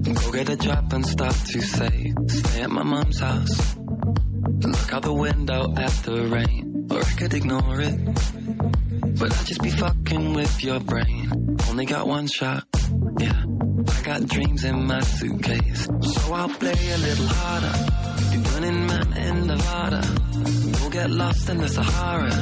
Go 0.01 0.31
get 0.31 0.49
a 0.49 0.57
job 0.57 0.91
and 0.91 1.05
start 1.05 1.35
to 1.35 1.61
save. 1.61 2.15
Stay 2.27 2.61
at 2.63 2.71
my 2.71 2.81
mom's 2.81 3.19
house. 3.19 3.77
Look 3.77 4.93
out 4.93 5.03
the 5.03 5.13
window 5.13 5.71
at 5.77 5.91
the 6.03 6.25
rain. 6.25 6.87
Or 6.89 6.99
I 6.99 7.11
could 7.19 7.35
ignore 7.35 7.79
it. 7.79 7.97
but 9.19 9.31
I'd 9.37 9.45
just 9.45 9.61
be 9.61 9.69
fucking 9.69 10.33
with 10.33 10.63
your 10.63 10.79
brain. 10.79 11.57
Only 11.69 11.85
got 11.85 12.07
one 12.07 12.25
shot, 12.25 12.65
yeah. 13.19 13.43
I 13.87 14.01
got 14.01 14.25
dreams 14.25 14.63
in 14.63 14.87
my 14.87 15.01
suitcase, 15.01 15.85
so 15.85 16.33
I'll 16.33 16.49
play 16.49 16.73
a 16.73 16.97
little 16.97 17.27
harder. 17.27 17.75
Burning 18.49 18.87
man 18.87 19.13
in 19.13 19.47
Nevada. 19.47 20.01
We'll 20.79 20.89
get 20.89 21.11
lost 21.11 21.49
in 21.49 21.57
the 21.57 21.69
Sahara. 21.69 22.33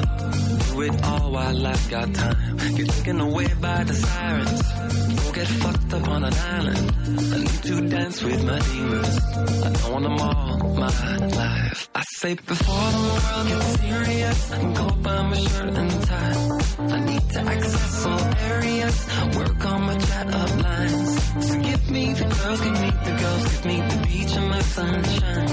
Do 0.71 0.81
it 0.83 1.03
all 1.03 1.31
while 1.31 1.67
I've 1.67 1.89
got 1.89 2.13
time. 2.13 2.59
You're 2.77 2.87
taken 2.87 3.19
away 3.19 3.49
by 3.59 3.83
the 3.83 3.93
sirens. 3.93 5.04
Get 5.35 5.47
fucked 5.47 5.93
up 5.93 6.07
on 6.07 6.23
an 6.23 6.33
island. 6.33 6.93
I 7.33 7.37
need 7.39 7.63
to 7.63 7.89
dance 7.89 8.23
with 8.23 8.45
my 8.45 8.57
demons. 8.57 9.19
I 9.65 9.69
don't 9.69 9.91
want 9.91 10.03
them 10.03 10.19
all 10.21 10.57
my 10.75 11.17
life. 11.27 11.89
I 11.93 12.03
say 12.19 12.35
before 12.35 12.89
the 12.95 13.01
world 13.09 13.47
gets 13.49 13.79
serious, 13.81 14.51
I'm 14.53 14.75
cold 14.75 15.03
buy 15.03 15.21
my 15.23 15.35
shirt 15.35 15.73
and 15.75 15.91
tie. 16.05 16.57
I 16.79 16.99
need 17.01 17.29
to 17.31 17.39
access 17.41 18.05
all 18.05 18.25
areas, 18.53 19.07
work 19.35 19.65
on 19.65 19.81
my 19.81 19.97
chat 19.97 20.33
up 20.33 20.63
lines. 20.63 21.47
So 21.47 21.59
give 21.59 21.91
me 21.91 22.13
the 22.13 22.27
girls, 22.35 22.61
give 22.61 22.79
me 22.79 22.91
the 23.03 23.15
girls, 23.21 23.43
give 23.51 23.65
me 23.65 23.77
the 23.89 24.07
beach 24.07 24.33
and 24.37 24.49
my 24.49 24.61
sunshine. 24.61 25.49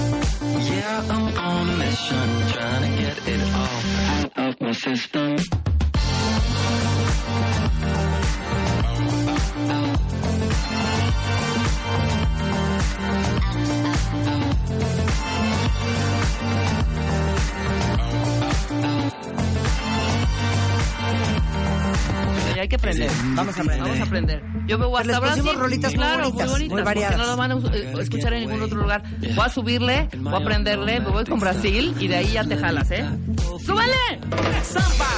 Yeah, 0.71 1.13
I'm 1.13 1.37
on 1.37 1.69
a 1.69 1.77
mission, 1.77 2.27
trying 2.53 2.83
to 2.87 3.01
get 3.01 3.27
it 3.27 3.41
all 3.53 3.81
out 4.15 4.47
of 4.47 4.61
my 4.61 4.71
system. 4.71 5.35
Hay 22.63 22.69
que 22.69 22.75
aprender. 22.77 23.11
Vamos 23.35 23.57
a 23.57 23.61
aprender. 23.61 23.83
Vamos 23.83 23.99
a 23.99 24.03
aprender. 24.03 24.43
Yo 24.65 24.79
me 24.79 24.85
voy 24.85 24.93
Pues 24.93 25.07
les 25.07 25.15
hasta 25.15 25.29
pusimos 25.29 25.55
rolitas 25.57 25.91
muy 25.91 25.99
claro, 25.99 26.23
bonitas, 26.23 26.45
muy 26.45 26.53
bonitas, 26.53 26.73
muy 26.73 26.83
variadas. 26.83 27.17
no 27.17 27.25
lo 27.25 27.37
van 27.37 27.51
a 27.51 27.55
eh, 27.75 27.93
escuchar 27.99 28.33
en 28.33 28.39
ningún 28.41 28.61
otro 28.61 28.77
lugar. 28.77 29.03
Voy 29.19 29.45
a 29.45 29.49
subirle, 29.49 30.09
voy 30.17 30.33
a 30.33 30.37
aprenderle, 30.37 30.99
me 31.01 31.09
voy 31.09 31.25
con 31.25 31.39
Brasil 31.39 31.93
y 31.99 32.07
de 32.07 32.15
ahí 32.15 32.31
ya 32.31 32.43
te 32.45 32.57
jalas, 32.57 32.89
¿eh? 32.91 33.05
¡Súbele! 33.65 34.19
¡Samba! 34.63 35.09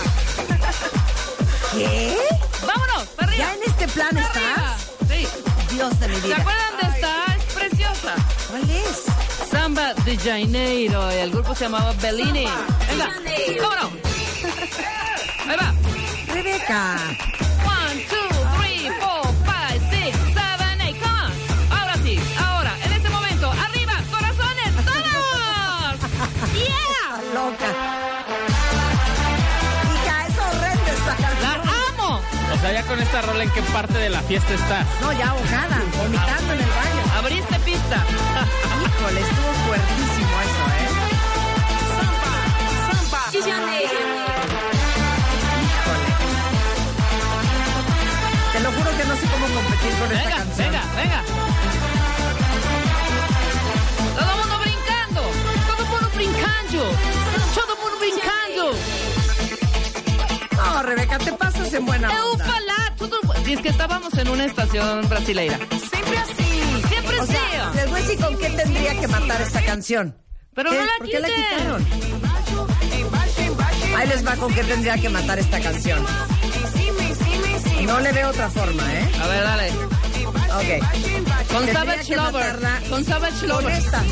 ¿Qué? 1.73 2.17
¡Vámonos! 2.65 3.07
¡Para 3.15 3.27
arriba! 3.31 3.45
¿Ya 3.45 3.53
en 3.53 3.59
este 3.67 3.87
plan 3.89 4.09
¡Para 4.09 4.25
estás? 4.25 4.95
Sí. 5.07 5.44
Dios 5.75 5.99
de 5.99 6.07
mi 6.07 6.15
¿Se 6.15 6.33
acuerdan 6.33 6.77
de 6.79 6.87
esta? 6.87 7.35
Es 7.35 7.43
preciosa. 7.53 8.15
¿Cuál 8.49 8.63
es? 8.69 9.03
Samba 9.51 9.93
de 9.93 10.17
Janeiro. 10.17 11.11
El 11.11 11.31
grupo 11.31 11.53
se 11.53 11.65
llamaba 11.65 11.91
Bellini. 12.01 12.47
Venga. 12.87 13.09
Ahí 15.47 15.57
va. 15.57 15.73
Rebeca. 16.33 16.95
One, 17.65 18.05
two, 18.09 18.29
three, 18.57 18.89
four, 19.01 19.25
five, 19.45 19.81
six, 19.91 20.17
seven, 20.33 20.79
eight. 20.79 20.95
Come 21.01 21.11
on. 21.11 21.77
Ahora 21.77 21.95
sí, 22.03 22.19
ahora, 22.41 22.73
en 22.85 22.93
este 22.93 23.09
momento. 23.09 23.51
Arriba, 23.51 23.93
corazones, 24.09 24.73
todos. 24.85 25.99
Yeah. 26.55 27.33
Loca. 27.33 28.04
Sea, 32.65 32.81
ya 32.81 32.87
con 32.87 32.99
esta 32.99 33.21
rola, 33.21 33.43
¿en 33.43 33.51
qué 33.51 33.61
parte 33.61 33.97
de 33.97 34.09
la 34.09 34.21
fiesta 34.21 34.53
estás? 34.53 34.85
No, 35.01 35.11
ya 35.13 35.29
ahogada, 35.29 35.81
vomitando 35.97 36.53
en 36.53 36.59
el 36.61 36.69
baño. 36.69 37.01
Abriste 37.17 37.59
pista. 37.59 37.97
Híjole, 38.85 39.21
estuvo 39.21 39.53
fuertísimo 39.67 40.41
eso, 40.41 40.65
¿eh? 40.79 40.89
Híjole. 45.65 46.09
Te 48.53 48.59
lo 48.61 48.71
juro 48.71 48.97
que 48.97 49.03
no 49.05 49.15
sé 49.15 49.27
cómo 49.27 49.45
competir 49.53 49.93
con 49.99 50.11
esta 50.11 50.23
Venga, 50.23 50.37
canción. 50.37 50.71
venga, 50.71 50.81
venga. 50.95 51.23
Todo 54.17 54.31
el 54.31 54.37
mundo 54.39 54.55
brincando. 54.59 55.21
Todo 55.67 55.83
el 55.83 55.89
mundo 55.89 56.09
brincando. 56.15 57.24
Rebeca, 60.85 61.17
te 61.17 61.33
pasas 61.33 61.73
en 61.73 61.85
buena 61.85 62.09
onda. 62.25 62.45
Y 63.45 63.53
es 63.53 63.61
que 63.61 63.69
estábamos 63.69 64.13
en 64.17 64.27
una 64.29 64.45
estación 64.45 65.07
brasileira. 65.09 65.57
Siempre 65.57 66.17
así. 66.17 66.87
Siempre 66.89 67.19
O 67.19 67.23
así. 67.23 67.31
sea, 67.33 67.71
les 67.75 67.89
voy 67.89 67.99
a 67.99 68.03
decir 68.03 68.19
con 68.23 68.37
qué 68.37 68.49
tendría 68.49 68.99
que 68.99 69.07
matar 69.07 69.41
esta 69.41 69.61
canción. 69.63 70.17
Pero 70.53 70.71
¿Qué? 70.71 70.77
no 70.77 70.85
la 70.85 70.91
¿Por 70.97 71.07
qué 71.09 71.19
la 71.19 71.27
quitaron? 71.27 71.85
Ahí 73.97 74.07
les 74.07 74.25
va 74.27 74.35
con 74.35 74.53
qué 74.53 74.63
tendría 74.63 74.97
que 74.97 75.09
matar 75.09 75.39
esta 75.39 75.59
canción. 75.59 76.05
No 77.83 77.99
le 77.99 78.11
veo 78.11 78.29
otra 78.29 78.49
forma, 78.49 78.83
¿eh? 78.93 79.11
A 79.21 79.27
ver, 79.27 79.43
dale. 79.43 79.69
Ok. 80.55 81.51
Con 81.51 81.67
Savage 81.73 82.15
Lover. 82.15 82.59
Con 82.89 83.05
Savage 83.05 83.39
Con 83.41 83.49
Lover. 83.49 83.71
esta. 83.73 84.03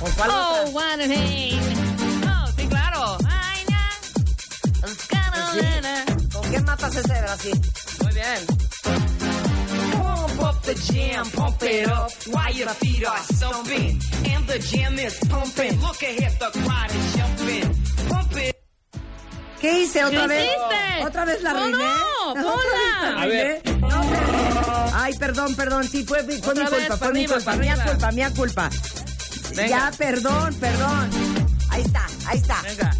¿Con 0.00 0.10
cuál 0.12 0.30
Oh, 0.30 0.64
otra? 0.66 0.92
one 0.92 1.06
later. 5.54 6.28
¿Con 6.32 6.50
qué 6.50 6.60
matas 6.60 6.96
ese 6.96 7.20
Brasil? 7.22 7.60
Muy 8.02 8.12
bien. 8.14 8.46
Pump 9.92 10.42
up 10.42 10.62
the 10.62 10.74
jam, 10.74 11.30
pump 11.30 11.62
it 11.62 11.88
up 11.88 12.10
while 12.26 12.52
your 12.54 12.68
feet 12.74 13.06
are 13.06 13.22
stumping. 13.34 14.00
And 14.34 14.46
the 14.46 14.58
jam 14.58 14.98
is 14.98 15.18
pumping. 15.28 15.80
Look 15.80 16.02
ahead, 16.02 16.38
the 16.38 16.50
crowd 16.60 16.90
is 16.90 17.16
jumping. 17.16 17.74
Pump 18.08 18.36
it. 18.36 18.54
¿Qué 19.60 19.82
hice 19.82 20.04
otra 20.04 20.20
¿Qué 20.22 20.26
vez? 20.28 20.44
hiciste? 20.50 21.04
¿Otra 21.06 21.24
vez 21.24 21.42
la 21.42 21.52
No, 21.52 21.58
arruiné? 21.58 21.78
no, 21.78 22.30
¿Otra 22.30 22.42
ponla. 22.42 22.62
vez 22.62 23.14
la 23.14 23.22
A 23.22 23.26
ver. 23.26 23.62
No, 23.80 23.88
pero- 24.10 24.90
Ay, 24.94 25.14
perdón, 25.18 25.54
perdón. 25.56 25.88
Sí, 25.88 26.04
fue, 26.04 26.22
fue 26.22 26.34
mi 26.34 26.40
culpa, 26.40 26.70
vez, 26.70 26.88
fue 26.98 27.12
mi 27.12 27.26
culpa, 27.26 27.56
mía 27.56 27.84
culpa, 27.84 28.12
mía 28.12 28.30
culpa. 28.34 28.70
Venga. 29.54 29.68
Ya, 29.68 29.90
perdón, 29.98 30.54
perdón. 30.60 31.10
Ahí 31.70 31.82
está, 31.82 32.06
ahí 32.26 32.38
está. 32.38 32.62
Venga. 32.62 32.96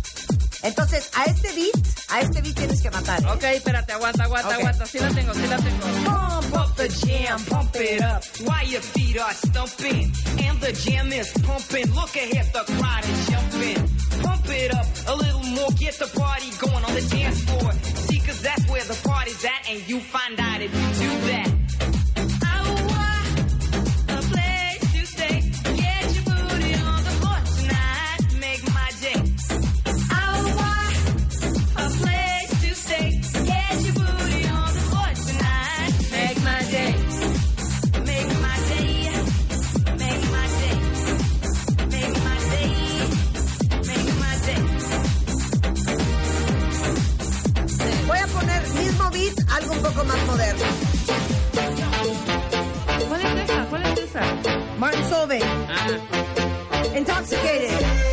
Entonces, 0.63 1.11
a 1.15 1.25
este 1.25 1.53
beat, 1.55 1.87
a 2.09 2.21
este 2.21 2.43
beat 2.43 2.57
tienes 2.57 2.83
que 2.83 2.91
matar. 2.91 3.23
¿eh? 3.23 3.27
Ok, 3.31 3.45
espérate, 3.45 3.93
aguanta, 3.93 4.25
aguanta, 4.25 4.49
Ok. 4.49 4.55
aguanta. 4.55 4.87
Sí 4.87 4.99
la 4.99 5.09
tengo, 5.11 5.33
sí 5.35 5.47
la 5.47 5.57
tengo. 5.57 5.87
Pump 6.05 6.55
up 6.55 6.77
the 6.77 6.89
jam, 6.89 7.45
pump 7.47 7.77
it 7.77 8.01
up 8.03 8.23
while 8.45 8.67
your 8.69 8.83
feet 8.83 9.19
are 9.21 9.35
stumping. 9.35 10.13
And 10.45 10.61
the 10.61 10.73
jam 10.73 11.13
is 11.13 11.31
pumping. 11.47 11.93
Look 11.95 12.17
ahead, 12.17 12.47
the 12.53 12.65
crowd 12.65 13.05
is 13.05 13.27
jumping. 13.29 13.89
Pump 14.23 14.49
it 14.51 14.75
up 14.75 14.87
a 15.07 15.15
little 15.15 15.45
more, 15.55 15.71
get 15.79 15.95
the 15.99 16.07
party 16.19 16.51
going 16.59 16.85
on 16.85 16.95
the 16.95 17.03
dance 17.09 17.41
floor. 17.45 17.73
See, 18.09 18.19
cause 18.21 18.41
that's 18.43 18.69
where 18.69 18.85
the 18.85 18.99
party's 19.09 19.45
at, 19.45 19.71
and 19.71 19.89
you 19.89 20.01
find 20.01 20.39
out 20.41 20.61
if 20.61 20.73
you 20.75 21.09
do 21.09 21.27
that. 21.29 21.48
Esa? 54.21 54.33
¿Cuál 54.35 54.39
es 54.41 54.47
esa? 54.47 54.79
Martin 54.79 55.09
Solveig, 55.09 55.43
Ah, 55.69 56.97
Intoxicated. 56.97 58.08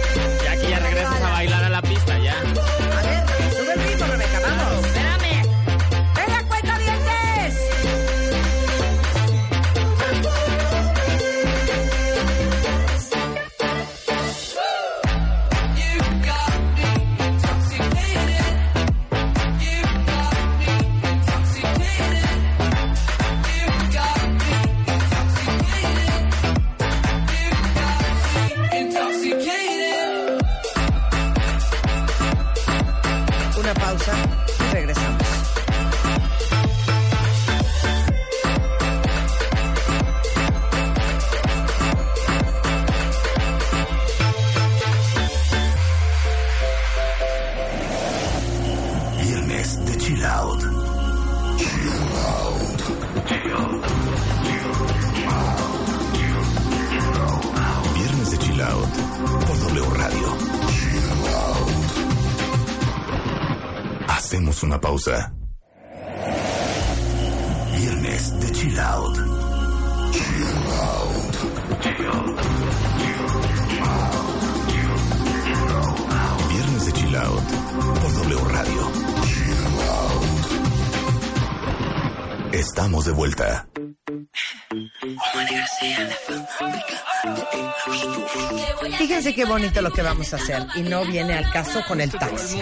Bonito 89.55 89.81
lo 89.81 89.91
que 89.91 90.01
vamos 90.01 90.33
a 90.33 90.35
hacer 90.35 90.67
y 90.75 90.81
no 90.81 91.05
viene 91.05 91.33
al 91.33 91.49
caso 91.49 91.81
con 91.87 92.01
el 92.01 92.11
taxi. 92.11 92.59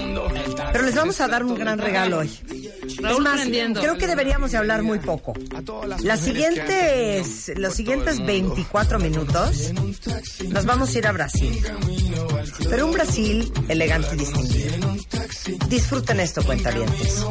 Pero 0.71 0.85
les 0.85 0.93
vamos 0.93 1.19
a 1.21 1.27
dar 1.27 1.43
un 1.43 1.55
gran 1.55 1.79
regalo 1.79 2.19
hoy. 2.19 2.29
Es 2.83 3.19
más, 3.19 3.41
creo 3.47 3.97
que 3.97 4.05
deberíamos 4.05 4.51
de 4.51 4.59
hablar 4.59 4.83
muy 4.83 4.99
poco. 4.99 5.33
Las 6.03 6.19
siguientes, 6.19 7.51
los 7.55 7.73
siguientes 7.73 8.23
24 8.23 8.99
minutos 8.99 9.73
nos 10.49 10.65
vamos 10.65 10.93
a 10.93 10.97
ir 10.99 11.07
a 11.07 11.11
Brasil. 11.13 11.65
Pero 12.69 12.85
un 12.85 12.91
Brasil 12.91 13.51
elegante 13.69 14.09
y 14.13 14.17
distinguido. 14.19 14.95
Disfruten 15.69 16.19
esto, 16.19 16.43
cuentavientes. 16.43 17.25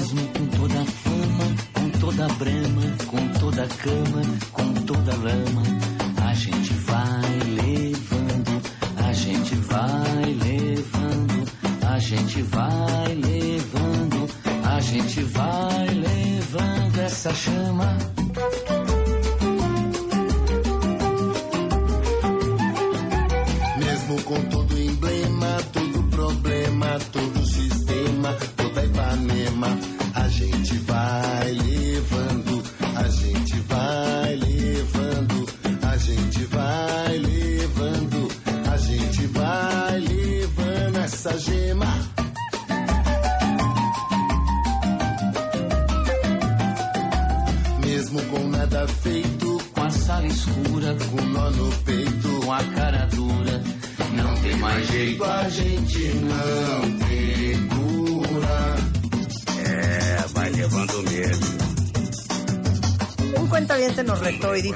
Mesmo 0.00 0.26
com 0.28 0.46
toda 0.56 0.80
a 0.80 0.84
fama, 0.86 1.44
com 1.74 1.90
toda 1.98 2.24
a 2.24 2.28
brama, 2.28 2.82
com 3.06 3.38
toda 3.38 3.64
a 3.64 3.68
cama, 3.68 4.22
com 4.50 4.72
toda 4.86 5.12
a 5.12 5.16
lama, 5.16 5.62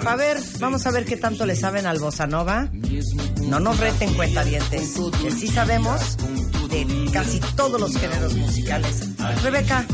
a 0.07 0.17
ver, 0.17 0.39
vamos 0.61 0.87
a 0.87 0.91
ver 0.91 1.05
qué 1.05 1.17
tanto 1.17 1.47
le 1.47 1.57
saben 1.57 1.87
al 1.87 1.99
bossa 1.99 2.27
nova. 2.27 2.69
No 3.43 3.61
nos 3.61 3.79
reten 3.79 4.13
cuentavientes, 4.15 4.95
que 5.23 5.31
sí 5.31 5.49
sabemos 5.49 6.17
de 6.69 7.11
casi 7.13 7.41
todos 7.57 7.81
los 7.81 7.97
géneros 7.97 8.35
musicales. 8.35 9.09
Rebeca, 9.43 9.87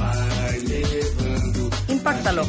impactalo. 1.89 2.47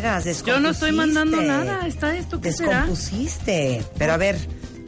Veras. 0.00 0.42
Yo 0.44 0.60
no 0.60 0.70
estoy 0.70 0.92
mandando 0.92 1.40
nada. 1.42 1.86
¿Está 1.86 2.16
esto 2.16 2.40
qué 2.40 2.52
será? 2.52 2.86
Descompusiste. 2.86 3.84
Pero 3.98 4.12
a 4.12 4.16
ver, 4.16 4.36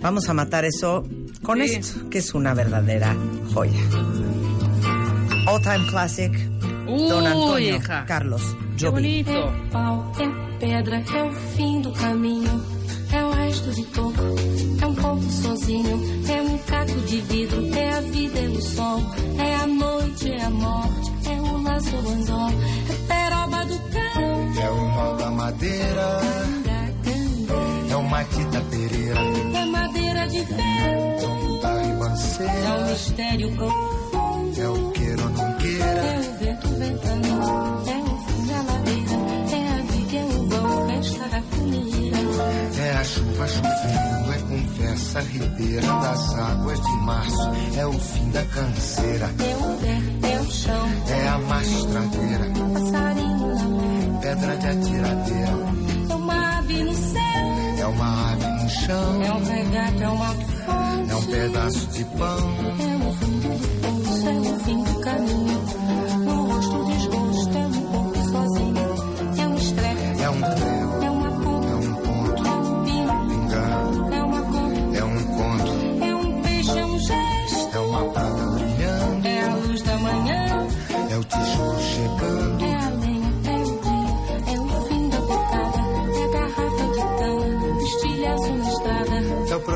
vamos 0.00 0.28
a 0.28 0.34
matar 0.34 0.64
eso 0.64 1.04
con 1.42 1.58
Sí. 1.58 1.74
esto, 1.74 2.08
que 2.10 2.18
es 2.18 2.34
una 2.34 2.54
verdadera 2.54 3.14
joya. 3.52 3.80
All 5.48 5.60
Time 5.62 5.86
Classic, 5.90 6.32
Don 6.86 7.22
Uy, 7.22 7.26
Antonio 7.26 7.76
hija. 7.76 8.04
Carlos 8.06 8.42
Qué 8.78 8.86
Jobim. 8.86 9.24
bonito. 9.24 9.52
É 11.14 11.22
o 11.22 11.32
fim 11.56 11.80
do 11.82 11.92
caminho. 11.92 12.64
É 13.12 13.22
o 13.24 13.30
resto 13.32 13.70
de 13.72 13.84
toco, 13.86 14.22
é 14.80 14.86
um 14.86 14.94
pouco 14.94 15.22
sozinho. 15.30 16.00
É 16.28 16.40
um 16.40 16.56
caco 16.58 16.98
de 17.06 17.20
vidro, 17.20 17.68
é 17.76 17.90
a 17.92 18.00
vida, 18.00 18.38
é 18.38 18.48
o 18.48 18.62
sol. 18.62 19.00
É 19.38 19.56
a 19.56 19.66
noite, 19.66 20.30
é 20.32 20.42
a 20.44 20.50
morte, 20.50 21.12
é 21.28 21.40
o 21.40 21.62
laço 21.62 21.90
do 21.90 22.08
anzol. 22.08 22.50
É. 23.10 23.11
É 23.64 24.70
o 24.70 24.88
nó 24.88 25.12
da 25.16 25.30
madeira, 25.30 26.20
é 27.88 27.96
o 27.96 28.02
Matita 28.02 28.60
Pereira, 28.62 29.20
É 29.54 29.64
madeira 29.66 30.26
de 30.26 30.44
da 30.46 30.62
é 30.64 31.26
um 31.28 31.92
ribanceira, 31.94 32.86
mistério 32.90 33.52
profundo. 33.54 34.60
é 34.60 34.68
o 34.68 34.90
queira 34.90 35.22
ou 35.22 35.30
não 35.30 35.52
queira. 35.58 35.84
É 35.86 36.18
o 36.18 36.38
vento 36.38 36.68
ventando, 36.70 37.28
é 37.88 37.98
o 38.02 38.18
fim 38.18 38.46
da 38.48 38.62
ladeira. 38.62 39.12
É 39.52 39.68
a 39.68 39.82
viga, 39.92 40.16
é 40.16 40.24
o 40.24 40.48
vão, 40.48 40.88
festa 40.88 41.28
da 41.28 41.40
comida. 41.42 42.18
É 42.82 42.90
a 42.96 43.04
chuva 43.04 43.46
chovendo, 43.46 44.32
é 44.32 44.38
conversa 44.38 45.20
ribeira 45.20 45.86
das 45.86 46.34
águas 46.34 46.80
de 46.80 46.96
março, 46.96 47.50
é 47.78 47.86
o 47.86 47.92
fim 47.92 48.28
da 48.30 48.44
canseira, 48.44 49.26
É 49.38 49.56
o 49.56 49.78
pé, 49.78 50.28
é 50.32 50.40
o 50.40 50.50
chão, 50.50 50.88
é 51.08 51.28
a 51.28 51.38
mastradeira. 51.38 52.52
Pedra 54.32 54.56
de 54.56 54.66
atiradeira, 54.66 55.52
É 56.08 56.14
uma 56.14 56.58
ave 56.58 56.84
no 56.84 56.94
céu, 56.94 57.20
é 57.78 57.86
uma 57.86 58.32
ave 58.32 58.46
no 58.46 58.70
chão, 58.70 59.22
é 59.22 59.32
um 59.32 59.44
regate, 59.44 60.02
é 60.02 60.08
uma 60.08 60.34
fonte. 60.34 61.10
é 61.10 61.16
um 61.16 61.22
pedaço 61.24 61.86
de 61.88 62.04
pão, 62.04 62.38
É 62.78 63.08
o 63.08 63.12
fundo 63.12 63.48
do 63.58 63.68
poço, 63.80 64.28
é 64.28 64.40
o 64.40 64.58
fim 64.60 64.82
do 64.82 65.00
caminho. 65.00 65.81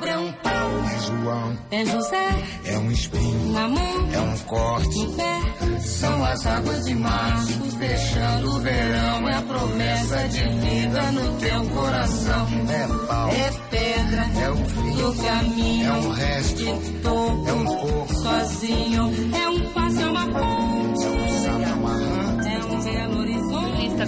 Cobra, 0.00 0.10
é 0.10 0.18
um 0.18 0.32
pau. 0.32 0.50
É 0.50 0.98
João, 1.00 1.58
É 1.70 1.84
José. 1.84 2.28
é 2.64 2.78
um 2.78 2.90
espinho, 2.90 3.52
Na 3.52 3.68
mão. 3.68 4.08
é 4.12 4.20
um 4.20 4.38
corte. 4.46 4.98
No 4.98 5.12
pé. 5.12 5.40
São 5.80 6.24
as 6.24 6.46
águas 6.46 6.84
de 6.86 6.94
março 6.94 7.52
fechando 7.78 8.50
o 8.56 8.60
verão, 8.60 9.28
é 9.28 9.34
a 9.36 9.42
promessa 9.42 10.28
de 10.28 10.42
vida 10.48 11.02
no 11.12 11.36
teu 11.38 11.64
coração. 11.66 12.48
É 12.68 13.06
pau, 13.06 13.28
É 13.30 13.50
pedra. 13.70 14.26
é 14.42 14.50
o 14.50 14.56
fim, 14.56 14.96
Do 14.96 15.14
caminho. 15.22 15.88
é 15.88 15.92
um 15.92 16.10
resto, 16.10 16.56
De 16.64 16.90
topo. 17.02 17.48
é 17.48 17.52
um 17.52 17.64
pouco, 17.64 18.14
Sozinho. 18.14 19.12
É 19.34 19.48
um 19.48 19.60
passo, 19.72 20.00
é 20.00 20.06
uma 20.06 20.26
ponte. 20.26 21.04
é 21.04 21.08
um 21.10 21.44
sapo, 21.44 21.62
é 21.62 21.72
uma 21.74 21.92
rã. 21.92 22.40
É 22.46 22.64
um 22.64 22.82
belo 22.82 23.18
horizonte. 23.20 23.49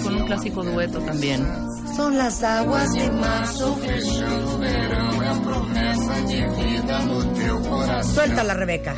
Con 0.03 0.17
un 0.17 0.27
clásico 0.27 0.65
dueto 0.65 0.99
también. 1.01 1.47
Son 1.95 2.17
las 2.17 2.43
aguas 2.43 2.93
de 2.93 3.11
marzo. 3.11 3.77
Fechando 3.77 4.55
o 4.55 4.59
verão, 4.59 5.23
é 5.23 5.29
a 5.29 5.35
promessa 5.35 6.15
de 6.23 6.49
vida 6.49 6.99
no 7.01 7.25
teu 7.35 7.61
coração. 7.61 8.15
Suéltala, 8.15 8.55
Rebeca. 8.55 8.97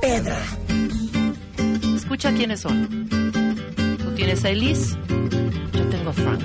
Pedra. 0.00 0.36
Escucha 1.96 2.32
quiénes 2.32 2.60
son. 2.60 3.08
Tú 3.98 4.14
tienes 4.14 4.44
a 4.44 4.50
Elise, 4.50 4.96
yo 5.72 5.88
tengo 5.88 6.10
a 6.10 6.12
Frank. 6.12 6.44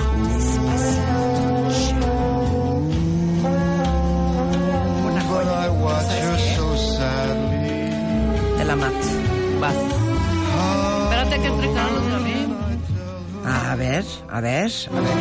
Ver, 13.91 14.05
a 14.29 14.41
ver, 14.41 14.71
a 14.87 15.01
ver. 15.05 15.19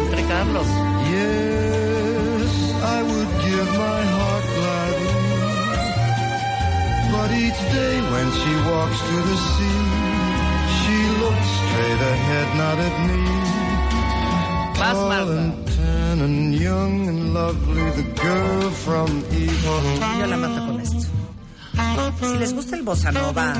Entre 0.00 0.22
Carlos. 0.30 0.70
Yes, 1.14 2.52
I 2.96 2.98
would 3.10 3.30
give 3.46 3.68
my 3.86 4.00
heart 4.16 4.46
gladly. 4.56 5.14
But 7.12 7.30
each 7.44 7.60
day 7.78 7.96
when 8.12 8.28
she 8.40 8.52
walks 8.70 8.98
to 9.10 9.16
the 9.30 9.36
sea, 9.52 9.82
she 10.78 10.96
looks 11.22 11.48
straight 11.62 12.02
ahead, 12.14 12.48
not 12.62 12.78
at 12.88 12.96
me. 13.08 13.22
Vas, 14.78 14.92
Tall 14.92 15.08
Marta. 15.08 15.32
and 15.32 15.52
tan 15.74 16.16
and 16.26 16.54
young 16.54 17.08
and 17.08 17.34
lovely, 17.34 17.86
the 17.98 18.06
girl 18.22 18.70
from 18.84 19.08
Ipanema. 19.42 20.65
Si 22.20 22.38
les 22.38 22.54
gusta 22.54 22.76
el 22.76 22.82
bossa 22.82 23.12
nova, 23.12 23.52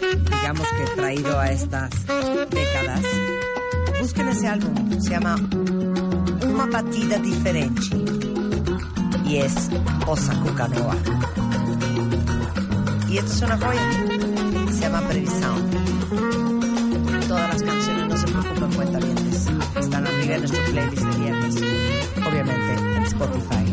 digamos 0.00 0.66
que 0.68 0.84
traído 0.94 1.38
a 1.38 1.50
estas 1.50 1.90
décadas, 2.50 3.02
busquen 4.00 4.28
ese 4.28 4.48
álbum. 4.48 5.00
Se 5.00 5.10
llama 5.10 5.36
Una 6.46 6.66
batida 6.66 7.18
diferente. 7.18 7.82
Y 9.26 9.36
es 9.38 9.70
Bossa 10.06 10.34
Cuca 10.40 10.68
Nova. 10.68 10.94
Y 13.08 13.18
esto 13.18 13.32
es 13.32 13.42
una 13.42 13.56
joya. 13.58 13.90
Se 14.72 14.80
llama 14.80 15.08
Previsión. 15.08 15.70
Todas 17.28 17.48
las 17.48 17.62
canciones, 17.62 18.08
no 18.08 18.16
se 18.16 18.26
preocupen, 18.26 18.72
cuentavientes. 18.72 19.46
Están 19.80 20.06
arriba 20.06 20.34
en 20.34 20.40
nuestro 20.40 20.64
playlist 20.70 21.02
de 21.02 21.16
viernes. 21.18 21.56
Obviamente 22.26 22.96
en 22.96 23.02
Spotify. 23.04 23.63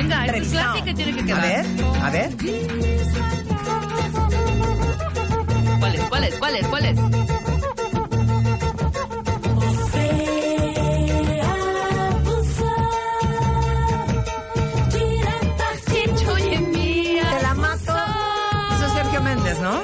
Venga, 0.00 0.24
es 0.26 0.48
clásica 0.48 0.84
que 0.86 0.94
tiene 0.94 1.12
que 1.12 1.20
A 1.20 1.24
quedar. 1.26 1.42
ver, 1.42 1.66
a 2.02 2.10
ver. 2.10 2.30
¿Cuál 5.78 5.94
es? 5.94 6.00
¿Cuál 6.38 6.56
es? 6.56 6.66
¿Cuál 6.68 6.84
es? 6.86 6.98
Te 16.10 17.42
la 17.42 17.54
mato. 17.54 17.94
Eso 18.74 18.86
es 18.86 18.92
Sergio 18.92 19.22
Méndez, 19.22 19.58
¿no? 19.60 19.80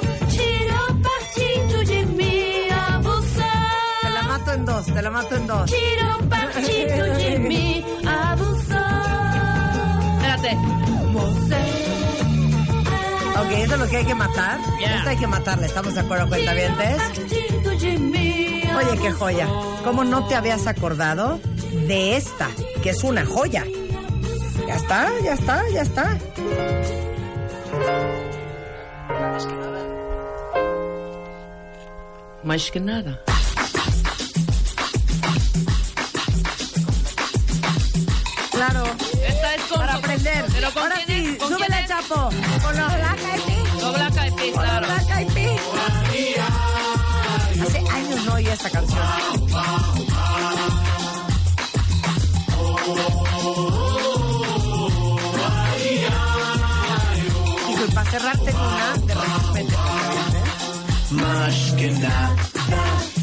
Te 4.01 4.09
la 4.09 4.21
mato 4.23 4.53
en 4.53 4.65
dos, 4.65 4.85
te 4.85 5.01
la 5.01 5.09
mato 5.11 5.35
en 5.35 5.47
dos. 5.47 5.71
Ok, 13.47 13.53
eso 13.53 13.75
es 13.75 13.79
lo 13.79 13.87
que 13.87 13.97
hay 13.97 14.05
que 14.05 14.15
matar. 14.15 14.59
Esto 14.81 15.09
hay 15.09 15.17
que 15.17 15.27
matarle, 15.27 15.67
¿estamos 15.67 15.93
de 15.93 16.01
acuerdo, 16.01 16.27
cuentavientes? 16.27 17.01
Oye, 18.75 19.01
qué 19.01 19.11
joya. 19.11 19.47
¿Cómo 19.85 20.03
no 20.03 20.27
te 20.27 20.35
habías 20.35 20.67
acordado 20.67 21.39
de 21.87 22.17
esta, 22.17 22.49
que 22.83 22.89
es 22.89 23.05
una 23.05 23.25
joya? 23.25 23.63
Ya 24.67 24.75
está, 24.75 25.09
ya 25.23 25.33
está, 25.33 25.63
ya 25.69 25.81
está. 25.81 26.17
Más 32.43 32.69
que 32.69 32.81
nada. 32.81 33.21
Claro. 38.51 38.83
Esta 39.25 39.55
es 39.55 39.61
con... 39.63 39.79
Para 39.79 39.95
aprender. 39.95 40.45
¿Pero 40.53 40.73
con 40.73 40.83
Ahora 40.83 40.96
claro. 44.59 44.87
Black 44.87 45.09
Eyed 45.17 45.33
Peas. 45.33 45.61
Hace 47.61 47.79
años 47.89 48.25
no 48.25 48.33
oía 48.33 48.53
esta 48.53 48.69
canción. 48.69 49.03
Hijo, 57.69 57.85
y 57.85 57.91
para 57.91 58.11
cerrar 58.11 58.37
tengo 58.39 58.59
una 58.59 58.97
de 58.97 59.15
repente. 59.15 59.75
Mushkina. 61.11 62.35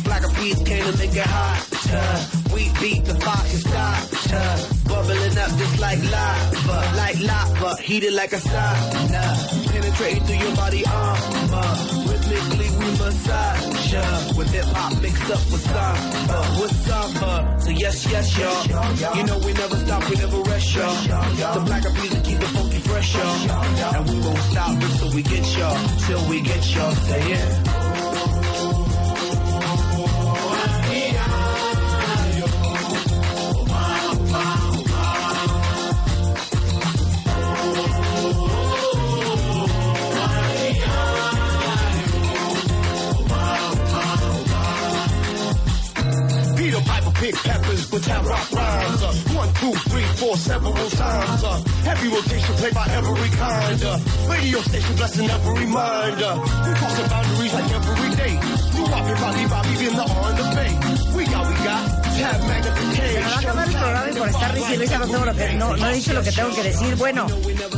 Black 0.05 0.24
eyed 0.24 0.35
peas 0.35 0.62
came 0.65 0.85
to 0.85 0.98
make 0.98 1.15
it 1.15 1.27
hot. 1.27 2.34
Like 5.85 6.02
lava, 6.16 6.78
like 6.97 7.19
lava, 7.20 7.70
heated 7.82 8.15
like 8.15 8.32
a 8.32 8.40
sauna. 8.51 9.24
Penetrating 9.70 10.24
through 10.24 10.40
your 10.44 10.56
body 10.56 10.82
armor. 10.86 11.70
Rhythmically 12.09 12.69
we 12.78 12.89
massage 13.01 13.93
ya. 13.93 14.05
With 14.36 14.51
hip 14.56 14.69
hop 14.77 14.93
mixed 15.02 15.31
up 15.35 15.43
with 15.52 15.65
samba, 15.73 16.39
with 16.61 16.74
samba. 16.86 17.32
So 17.61 17.70
yes, 17.70 17.97
yes, 18.11 18.27
y'all. 18.39 19.16
You 19.16 19.24
know 19.28 19.39
we 19.47 19.52
never 19.52 19.77
stop, 19.85 20.02
we 20.11 20.16
never 20.16 20.40
rest, 20.51 20.74
y'all. 20.74 21.55
The 21.56 21.62
black 21.69 21.85
peas 21.97 22.12
will 22.15 22.24
keep 22.28 22.39
the 22.40 22.51
funky 22.56 22.81
fresh, 22.89 23.15
y'all. 23.15 23.94
And 23.97 24.05
we 24.11 24.16
won't 24.27 24.44
stop 24.51 24.82
until 24.86 25.11
we 25.16 25.23
get 25.23 25.44
y'all, 25.59 25.78
till 26.06 26.23
we 26.31 26.40
get 26.40 26.62
y'all. 26.74 26.94
Say. 26.94 27.64
But 47.95 48.05
have 48.07 48.27
rock 48.27 48.51
rhymes. 48.51 49.03
Uh, 49.03 49.15
one, 49.39 49.55
two, 49.55 49.73
three, 49.91 50.03
four, 50.19 50.37
several 50.37 50.75
times. 50.75 51.45
Uh, 51.45 51.62
heavy 51.87 52.09
rotation 52.09 52.55
played 52.57 52.75
by 52.75 52.87
every 52.91 53.31
kind. 53.39 53.83
Uh, 53.85 53.99
radio 54.29 54.59
station 54.62 54.97
blessing 54.97 55.31
every 55.31 55.66
mind. 55.66 56.21
Uh, 56.21 56.35
we 56.66 56.75
crossing 56.75 57.09
boundaries 57.09 57.55
like 57.55 57.71
every 57.71 58.11
day. 58.16 58.35
You 58.75 58.85
Bobby, 58.91 59.15
Bobby, 59.15 59.47
Bobby, 59.47 59.75
been 59.79 59.95
the 59.95 60.03
on 60.03 60.35
the 60.35 60.47
bay. 60.59 60.73
We 61.16 61.25
got, 61.25 61.47
we 61.47 61.55
got, 61.62 62.03
Me 62.15 63.20
va 63.20 63.35
a 63.35 63.39
acabar 63.39 63.69
el 63.69 63.74
programa 63.74 64.11
y 64.11 64.15
por 64.15 64.28
estar 64.28 64.55
no, 64.55 65.70
no, 65.70 65.77
no 65.77 65.91
he 65.91 65.95
dicho 65.95 66.12
lo 66.12 66.23
que 66.23 66.32
tengo 66.32 66.55
que 66.55 66.62
decir. 66.62 66.95
Bueno, 66.97 67.27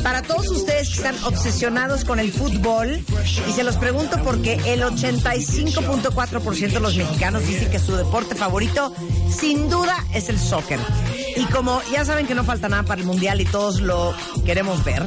para 0.03 0.23
todos 0.23 0.49
ustedes 0.49 0.89
que 0.89 0.95
están 0.95 1.17
obsesionados 1.25 2.05
con 2.05 2.19
el 2.19 2.33
fútbol, 2.33 3.05
y 3.49 3.53
se 3.53 3.65
los 3.65 3.77
pregunto 3.77 4.19
porque 4.23 4.55
el 4.67 4.83
85.4% 4.83 6.73
de 6.73 6.81
los 6.81 6.97
mexicanos 6.97 7.47
dicen 7.47 7.71
que 7.71 7.79
su 7.79 7.97
deporte 7.97 8.35
favorito, 8.35 8.93
sin 9.31 9.69
duda, 9.71 10.05
es 10.13 10.29
el 10.29 10.39
soccer. 10.39 10.81
Y 11.37 11.45
como 11.47 11.81
ya 11.93 12.05
saben 12.05 12.27
que 12.27 12.35
no 12.35 12.45
falta 12.45 12.69
nada 12.69 12.83
para 12.83 13.01
el 13.01 13.07
Mundial 13.07 13.41
y 13.41 13.45
todos 13.45 13.81
lo 13.81 14.15
queremos 14.45 14.85
ver, 14.85 15.07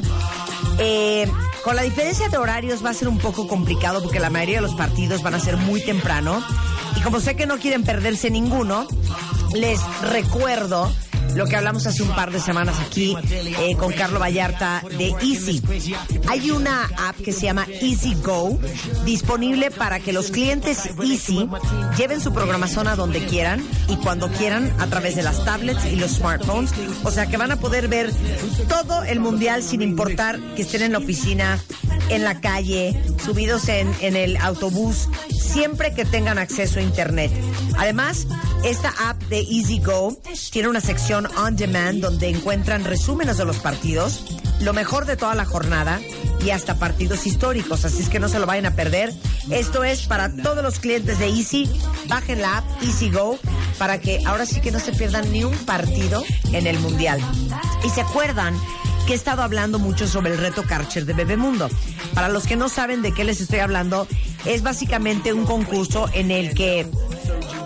eh, 0.78 1.30
con 1.64 1.76
la 1.76 1.82
diferencia 1.82 2.28
de 2.28 2.38
horarios 2.38 2.84
va 2.84 2.90
a 2.90 2.94
ser 2.94 3.08
un 3.08 3.18
poco 3.18 3.46
complicado 3.46 4.02
porque 4.02 4.18
la 4.20 4.30
mayoría 4.30 4.56
de 4.56 4.62
los 4.62 4.74
partidos 4.74 5.22
van 5.22 5.34
a 5.34 5.40
ser 5.40 5.56
muy 5.56 5.82
temprano. 5.82 6.42
Y 6.96 7.00
como 7.00 7.20
sé 7.20 7.36
que 7.36 7.46
no 7.46 7.58
quieren 7.58 7.84
perderse 7.84 8.30
ninguno, 8.30 8.86
les 9.54 9.80
recuerdo 10.02 10.92
lo 11.34 11.46
que 11.46 11.56
hablamos 11.56 11.86
hace 11.86 12.02
un 12.02 12.14
par 12.14 12.30
de 12.30 12.40
semanas 12.40 12.78
aquí 12.80 13.16
eh, 13.30 13.76
con 13.76 13.92
Carlo 13.92 14.18
Vallarta 14.18 14.82
de 14.98 15.14
Easy. 15.22 15.62
Hay 16.28 16.50
una 16.50 16.84
app 16.96 17.16
que 17.16 17.32
se 17.32 17.42
llama 17.42 17.66
Easy 17.80 18.14
Go, 18.22 18.58
disponible 19.04 19.70
para 19.70 20.00
que 20.00 20.12
los 20.12 20.30
clientes 20.30 20.90
Easy 21.02 21.48
lleven 21.96 22.20
su 22.20 22.32
programación 22.32 22.88
a 22.88 22.96
donde 22.96 23.24
quieran 23.26 23.64
y 23.88 23.96
cuando 23.96 24.30
quieran 24.30 24.72
a 24.80 24.86
través 24.86 25.16
de 25.16 25.22
las 25.22 25.44
tablets 25.44 25.84
y 25.86 25.96
los 25.96 26.12
smartphones. 26.12 26.72
O 27.04 27.10
sea 27.10 27.26
que 27.26 27.36
van 27.36 27.52
a 27.52 27.56
poder 27.56 27.88
ver 27.88 28.12
todo 28.68 29.02
el 29.04 29.20
mundial 29.20 29.62
sin 29.62 29.82
importar 29.82 30.38
que 30.54 30.62
estén 30.62 30.82
en 30.82 30.92
la 30.92 30.98
oficina, 30.98 31.58
en 32.08 32.24
la 32.24 32.40
calle, 32.40 33.00
subidos 33.24 33.68
en, 33.68 33.92
en 34.00 34.16
el 34.16 34.36
autobús, 34.38 35.08
siempre 35.30 35.94
que 35.94 36.04
tengan 36.04 36.38
acceso 36.38 36.78
a 36.78 36.82
internet. 36.82 37.32
Además, 37.78 38.26
esta 38.64 38.92
app 39.08 39.20
de 39.24 39.40
Easy 39.40 39.80
Go 39.80 40.16
tiene 40.50 40.68
una 40.68 40.80
sección 40.80 41.19
on 41.26 41.56
demand 41.56 42.00
donde 42.00 42.28
encuentran 42.28 42.84
resúmenes 42.84 43.36
de 43.36 43.44
los 43.44 43.58
partidos, 43.58 44.24
lo 44.60 44.72
mejor 44.72 45.06
de 45.06 45.16
toda 45.16 45.34
la 45.34 45.44
jornada 45.44 46.00
y 46.44 46.50
hasta 46.50 46.78
partidos 46.78 47.26
históricos, 47.26 47.84
así 47.84 48.02
es 48.02 48.08
que 48.08 48.20
no 48.20 48.28
se 48.28 48.38
lo 48.38 48.46
vayan 48.46 48.66
a 48.66 48.74
perder. 48.74 49.12
Esto 49.50 49.84
es 49.84 50.06
para 50.06 50.34
todos 50.34 50.62
los 50.62 50.78
clientes 50.78 51.18
de 51.18 51.26
Easy. 51.28 51.70
Bajen 52.08 52.40
la 52.40 52.58
app 52.58 52.82
Easy 52.82 53.10
Go 53.10 53.38
para 53.78 54.00
que 54.00 54.22
ahora 54.26 54.46
sí 54.46 54.60
que 54.60 54.70
no 54.70 54.80
se 54.80 54.92
pierdan 54.92 55.30
ni 55.32 55.44
un 55.44 55.56
partido 55.64 56.22
en 56.52 56.66
el 56.66 56.78
Mundial. 56.78 57.20
Y 57.84 57.90
se 57.90 58.00
acuerdan 58.00 58.54
que 59.06 59.14
he 59.14 59.16
estado 59.16 59.42
hablando 59.42 59.78
mucho 59.78 60.06
sobre 60.06 60.32
el 60.32 60.38
reto 60.38 60.62
Karcher 60.62 61.04
de 61.04 61.14
Bebemundo. 61.14 61.68
Para 62.14 62.28
los 62.28 62.46
que 62.46 62.56
no 62.56 62.68
saben 62.68 63.02
de 63.02 63.12
qué 63.12 63.24
les 63.24 63.40
estoy 63.40 63.60
hablando, 63.60 64.06
es 64.44 64.62
básicamente 64.62 65.32
un 65.32 65.44
concurso 65.44 66.08
en 66.12 66.30
el 66.30 66.54
que 66.54 66.86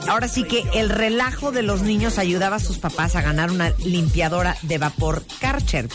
ahora 0.08 0.28
sí 0.28 0.44
que 0.44 0.64
el 0.74 0.90
relajo 0.90 1.52
de 1.52 1.62
los 1.62 1.82
niños 1.82 2.18
ayudaba 2.18 2.56
a 2.56 2.60
sus 2.60 2.78
papás 2.78 3.16
a 3.16 3.22
ganar 3.22 3.50
una 3.50 3.70
limpiadora 3.78 4.56
de 4.62 4.78
vapor 4.78 5.24
Karcher. 5.40 5.88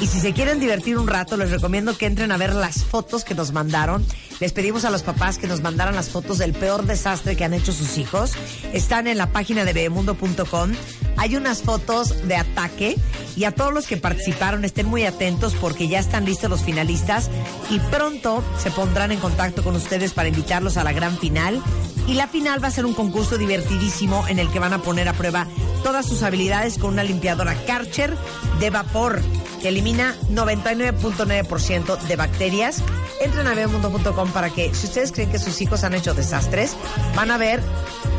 Y 0.00 0.06
si 0.06 0.20
se 0.20 0.32
quieren 0.32 0.58
divertir 0.58 0.98
un 0.98 1.06
rato, 1.06 1.36
les 1.36 1.50
recomiendo 1.50 1.96
que 1.96 2.06
entren 2.06 2.32
a 2.32 2.36
ver 2.36 2.54
las 2.54 2.84
fotos 2.84 3.24
que 3.24 3.34
nos 3.34 3.52
mandaron. 3.52 4.04
Les 4.40 4.52
pedimos 4.52 4.84
a 4.84 4.90
los 4.90 5.04
papás 5.04 5.38
que 5.38 5.46
nos 5.46 5.60
mandaran 5.60 5.94
las 5.94 6.10
fotos 6.10 6.38
del 6.38 6.52
peor 6.52 6.84
desastre 6.84 7.36
que 7.36 7.44
han 7.44 7.54
hecho 7.54 7.72
sus 7.72 7.98
hijos. 7.98 8.32
Están 8.72 9.06
en 9.06 9.18
la 9.18 9.30
página 9.30 9.64
de 9.64 9.72
bebemundo.com. 9.72 10.72
Hay 11.16 11.36
unas 11.36 11.62
fotos 11.62 12.26
de 12.26 12.34
ataque 12.34 12.96
y 13.36 13.44
a 13.44 13.52
todos 13.52 13.72
los 13.72 13.86
que 13.86 13.96
participaron 13.96 14.64
estén 14.64 14.86
muy 14.86 15.04
atentos 15.04 15.54
porque 15.54 15.86
ya 15.86 16.00
están 16.00 16.24
listos 16.24 16.50
los 16.50 16.64
finalistas 16.64 17.30
y 17.70 17.78
pronto 17.78 18.42
se 18.58 18.72
pondrán 18.72 19.12
en 19.12 19.20
contacto 19.20 19.62
con 19.62 19.76
ustedes 19.76 20.12
para 20.12 20.28
invitarlos 20.28 20.76
a 20.76 20.84
la 20.84 20.92
gran 20.92 21.16
final. 21.18 21.62
Y 22.08 22.14
la 22.14 22.26
final 22.26 22.62
va 22.62 22.68
a 22.68 22.72
ser 22.72 22.84
un 22.84 22.94
concurso 22.94 23.38
divertidísimo 23.52 24.26
en 24.28 24.38
el 24.38 24.50
que 24.50 24.58
van 24.58 24.72
a 24.72 24.78
poner 24.78 25.08
a 25.08 25.12
prueba 25.12 25.46
todas 25.82 26.06
sus 26.06 26.22
habilidades 26.22 26.78
con 26.78 26.94
una 26.94 27.04
limpiadora 27.04 27.54
Karcher 27.66 28.16
de 28.58 28.70
vapor 28.70 29.20
que 29.60 29.68
elimina 29.68 30.16
99.9% 30.30 32.00
de 32.00 32.16
bacterias. 32.16 32.82
Entren 33.20 33.46
a 33.46 33.54
bebemundo.com 33.54 34.30
para 34.30 34.48
que, 34.48 34.74
si 34.74 34.86
ustedes 34.86 35.12
creen 35.12 35.30
que 35.30 35.38
sus 35.38 35.60
hijos 35.60 35.84
han 35.84 35.92
hecho 35.92 36.14
desastres, 36.14 36.76
van 37.14 37.30
a 37.30 37.36
ver 37.36 37.60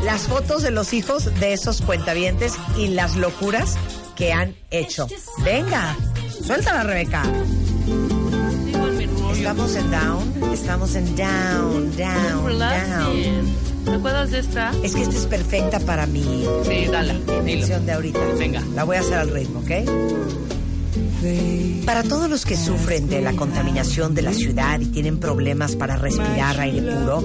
las 0.04 0.28
fotos 0.28 0.62
de 0.62 0.70
los 0.70 0.92
hijos 0.92 1.24
de 1.40 1.52
esos 1.52 1.82
cuentavientes 1.82 2.54
y 2.78 2.88
las 2.88 3.16
locuras 3.16 3.76
que 4.14 4.32
han 4.32 4.54
hecho. 4.70 5.08
Venga, 5.38 5.96
suéltala, 6.46 6.84
Rebeca. 6.84 7.24
Estamos 9.32 9.74
en 9.74 9.90
down, 9.90 10.52
estamos 10.52 10.94
en 10.94 11.16
down, 11.16 11.96
down, 11.96 12.58
down. 12.58 13.73
¿Te 13.84 13.90
acuerdas 13.90 14.30
de 14.30 14.38
esta? 14.38 14.72
Es 14.82 14.94
que 14.94 15.02
esta 15.02 15.16
es 15.16 15.26
perfecta 15.26 15.80
para 15.80 16.06
mí. 16.06 16.44
Sí, 16.66 16.86
dale, 16.90 17.14
Mi 17.44 17.62
de 17.62 17.92
ahorita. 17.92 18.20
Venga. 18.38 18.62
La 18.74 18.84
voy 18.84 18.96
a 18.96 19.00
hacer 19.00 19.14
al 19.14 19.30
ritmo, 19.30 19.60
¿ok? 19.60 19.70
Para 21.86 22.02
todos 22.02 22.28
los 22.28 22.44
que 22.44 22.56
sufren 22.56 23.08
de 23.08 23.20
la 23.20 23.32
contaminación 23.32 24.14
de 24.14 24.22
la 24.22 24.32
ciudad 24.32 24.80
y 24.80 24.86
tienen 24.86 25.18
problemas 25.18 25.74
para 25.76 25.96
respirar 25.96 26.60
aire 26.60 26.82
puro, 26.82 27.24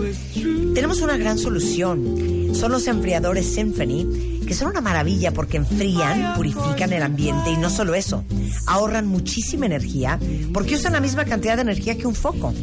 tenemos 0.74 1.02
una 1.02 1.18
gran 1.18 1.38
solución. 1.38 2.54
Son 2.54 2.72
los 2.72 2.88
enfriadores 2.88 3.46
Symphony, 3.46 4.40
que 4.46 4.54
son 4.54 4.70
una 4.70 4.82
maravilla 4.82 5.32
porque 5.32 5.58
enfrían, 5.58 6.34
purifican 6.36 6.94
el 6.94 7.04
ambiente 7.04 7.52
y 7.52 7.58
no 7.58 7.70
solo 7.70 7.94
eso, 7.94 8.24
ahorran 8.68 9.06
muchísima 9.06 9.66
energía 9.66 10.20
porque 10.54 10.76
usan 10.76 10.94
la 10.94 11.02
misma 11.02 11.26
cantidad 11.26 11.56
de 11.56 11.62
energía 11.64 11.98
que 11.98 12.08
un 12.08 12.16
foco. 12.16 12.54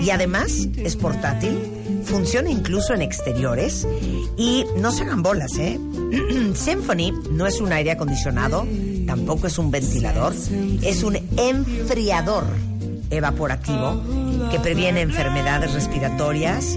Y 0.00 0.10
además 0.10 0.68
es 0.76 0.96
portátil, 0.96 1.58
funciona 2.04 2.50
incluso 2.50 2.94
en 2.94 3.02
exteriores 3.02 3.86
y 4.36 4.64
no 4.78 4.92
se 4.92 5.02
hagan 5.02 5.22
bolas, 5.22 5.56
¿eh? 5.58 5.78
Symphony 6.54 7.12
no 7.30 7.46
es 7.46 7.60
un 7.60 7.72
aire 7.72 7.92
acondicionado, 7.92 8.66
tampoco 9.06 9.46
es 9.46 9.58
un 9.58 9.70
ventilador, 9.70 10.34
es 10.82 11.02
un 11.02 11.16
enfriador 11.36 12.44
evaporativo 13.10 14.00
que 14.50 14.60
previene 14.60 15.02
enfermedades 15.02 15.72
respiratorias 15.72 16.76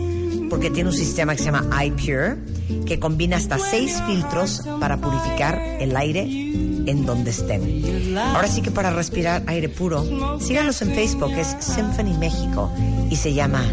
porque 0.49 0.69
tiene 0.69 0.89
un 0.89 0.95
sistema 0.95 1.33
que 1.33 1.39
se 1.39 1.45
llama 1.51 1.83
iPure 1.83 2.37
que 2.85 2.99
combina 2.99 3.37
hasta 3.37 3.59
seis 3.59 4.01
filtros 4.05 4.61
para 4.79 4.97
purificar 4.97 5.59
el 5.79 5.95
aire 5.95 6.23
en 6.23 7.05
donde 7.05 7.31
estén. 7.31 8.17
Ahora 8.17 8.47
sí 8.47 8.61
que 8.61 8.71
para 8.71 8.91
respirar 8.91 9.43
aire 9.47 9.69
puro, 9.69 10.39
síganos 10.39 10.81
en 10.81 10.93
Facebook, 10.93 11.31
es 11.37 11.55
Symphony 11.59 12.17
México 12.17 12.71
y 13.09 13.15
se 13.15 13.33
llama 13.33 13.63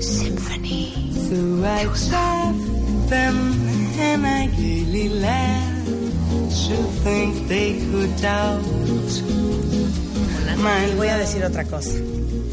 Symphony. 0.00 1.12
So 1.12 1.64
I 1.64 1.84
laugh 2.10 2.56
them 3.08 3.36
and 3.98 4.26
I 4.26 4.46
gaily 4.46 5.08
laugh 5.08 5.86
to 5.86 6.76
think 7.02 7.48
they 7.48 7.78
could 7.90 8.16
doubt 8.20 8.64
Y 10.58 10.94
voy 10.96 11.08
a 11.08 11.16
decir 11.16 11.44
otra 11.44 11.64
cosa. 11.64 11.90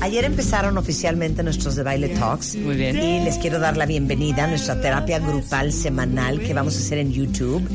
Ayer 0.02 0.26
empezaron 0.26 0.78
oficialmente 0.78 1.42
nuestros 1.42 1.76
de 1.76 1.84
baile 1.84 2.10
talks. 2.10 2.56
Muy 2.56 2.76
bien. 2.76 2.96
Y 2.98 3.24
les 3.24 3.38
quiero 3.38 3.60
dar 3.60 3.78
la 3.78 3.86
bienvenida 3.86 4.44
a 4.44 4.48
nuestra 4.48 4.80
terapia 4.80 5.20
grupal 5.20 5.74
semanal 5.74 6.40
que 6.40 6.54
vamos 6.54 6.76
a 6.76 6.80
hacer 6.80 7.00
en 7.00 7.12
YouTube. 7.12 7.68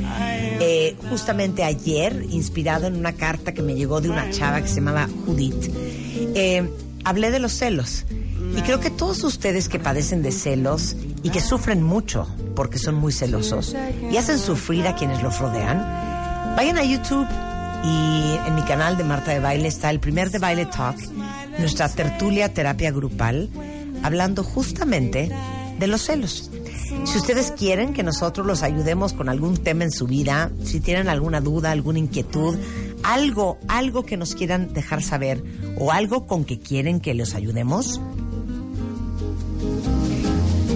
Eh, 0.60 0.94
justamente 1.08 1.64
ayer, 1.64 2.24
inspirado 2.30 2.86
en 2.86 2.94
una 2.94 3.14
carta 3.14 3.52
que 3.52 3.62
me 3.62 3.74
llegó 3.74 4.00
de 4.00 4.10
una 4.10 4.30
chava 4.30 4.60
que 4.60 4.68
se 4.68 4.76
llamaba 4.76 5.08
Judith, 5.26 5.68
eh, 6.34 6.70
hablé 7.04 7.30
de 7.32 7.40
los 7.40 7.52
celos. 7.52 8.04
Y 8.60 8.62
creo 8.62 8.78
que 8.78 8.90
todos 8.90 9.24
ustedes 9.24 9.70
que 9.70 9.78
padecen 9.78 10.20
de 10.20 10.32
celos 10.32 10.94
y 11.22 11.30
que 11.30 11.40
sufren 11.40 11.82
mucho 11.82 12.28
porque 12.54 12.76
son 12.76 12.94
muy 12.94 13.10
celosos 13.10 13.74
y 14.12 14.18
hacen 14.18 14.38
sufrir 14.38 14.86
a 14.86 14.94
quienes 14.94 15.22
los 15.22 15.38
rodean, 15.38 15.78
vayan 16.56 16.76
a 16.76 16.84
YouTube 16.84 17.26
y 17.82 18.36
en 18.46 18.54
mi 18.54 18.62
canal 18.64 18.98
de 18.98 19.04
Marta 19.04 19.30
de 19.30 19.40
Baile 19.40 19.66
está 19.66 19.88
el 19.88 19.98
primer 19.98 20.30
de 20.30 20.40
Baile 20.40 20.66
Talk, 20.66 20.98
nuestra 21.58 21.88
tertulia 21.88 22.52
terapia 22.52 22.90
grupal, 22.90 23.48
hablando 24.02 24.44
justamente 24.44 25.30
de 25.78 25.86
los 25.86 26.02
celos. 26.02 26.50
Si 27.04 27.16
ustedes 27.16 27.52
quieren 27.52 27.94
que 27.94 28.02
nosotros 28.02 28.46
los 28.46 28.62
ayudemos 28.62 29.14
con 29.14 29.30
algún 29.30 29.56
tema 29.56 29.84
en 29.84 29.90
su 29.90 30.06
vida, 30.06 30.50
si 30.64 30.80
tienen 30.80 31.08
alguna 31.08 31.40
duda, 31.40 31.70
alguna 31.70 31.98
inquietud, 31.98 32.58
algo, 33.04 33.58
algo 33.68 34.04
que 34.04 34.18
nos 34.18 34.34
quieran 34.34 34.74
dejar 34.74 35.02
saber 35.02 35.42
o 35.78 35.92
algo 35.92 36.26
con 36.26 36.44
que 36.44 36.58
quieren 36.58 37.00
que 37.00 37.14
los 37.14 37.34
ayudemos, 37.34 38.02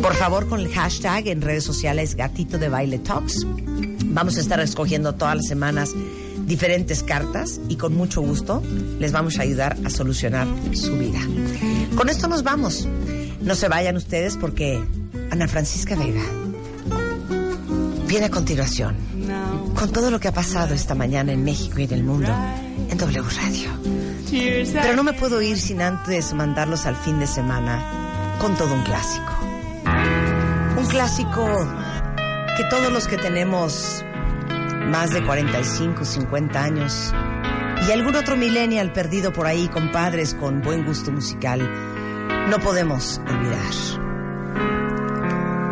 por 0.05 0.14
favor 0.16 0.47
con 0.47 0.60
el 0.60 0.70
hashtag 0.70 1.28
en 1.28 1.40
redes 1.40 1.64
sociales 1.64 2.14
Gatito 2.14 2.59
de 2.59 2.68
Baile 2.68 2.98
Talks. 2.98 3.47
Vamos 4.05 4.36
a 4.36 4.40
estar 4.40 4.60
escogiendo 4.60 5.14
todas 5.14 5.36
las 5.36 5.47
semanas 5.47 5.94
diferentes 6.44 7.02
cartas 7.02 7.59
y 7.70 7.76
con 7.76 7.94
mucho 7.97 8.20
gusto 8.20 8.62
les 8.98 9.12
vamos 9.12 9.39
a 9.39 9.43
ayudar 9.43 9.78
a 9.82 9.89
solucionar 9.89 10.47
su 10.74 10.98
vida. 10.98 11.20
Con 11.97 12.10
esto 12.10 12.28
nos 12.28 12.43
vamos. 12.43 12.86
No 13.40 13.55
se 13.55 13.66
vayan 13.68 13.97
ustedes 13.97 14.36
porque 14.36 14.78
Ana 15.31 15.48
Francisca 15.48 15.97
Vega 15.97 16.22
viene 18.06 18.26
a 18.26 18.31
continuación 18.31 18.97
con 19.74 19.90
todo 19.90 20.10
lo 20.10 20.20
que 20.20 20.28
ha 20.28 20.35
pasado 20.35 20.74
esta 20.74 20.94
mañana 20.94 21.32
en 21.32 21.44
México 21.44 21.78
y 21.78 21.85
en 21.85 21.93
el 21.94 22.05
mundo 22.05 22.28
en 22.90 22.98
W 22.98 23.22
Radio. 23.22 23.70
Pero 24.31 24.97
no 24.97 25.02
me 25.02 25.14
puedo 25.14 25.40
ir 25.40 25.59
sin 25.59 25.81
antes 25.81 26.35
mandarlos 26.35 26.85
al 26.85 26.94
fin 26.94 27.18
de 27.20 27.26
semana 27.26 28.36
con 28.39 28.55
todo 28.55 28.74
un 28.74 28.82
clásico. 28.82 29.43
Un 30.85 30.90
clásico 30.90 31.47
que 32.59 32.65
todos 32.65 32.93
los 32.93 33.09
que 33.09 33.16
tenemos 33.16 34.05
más 34.90 35.11
de 35.12 35.24
45, 35.24 36.05
50 36.05 36.62
años 36.62 37.11
y 37.89 37.90
algún 37.90 38.15
otro 38.15 38.36
millennial 38.36 38.93
perdido 38.93 39.32
por 39.32 39.47
ahí 39.47 39.66
con 39.69 39.90
padres 39.93 40.35
con 40.35 40.61
buen 40.61 40.85
gusto 40.85 41.11
musical, 41.11 41.61
no 42.51 42.59
podemos 42.59 43.19
olvidar. 43.27 43.73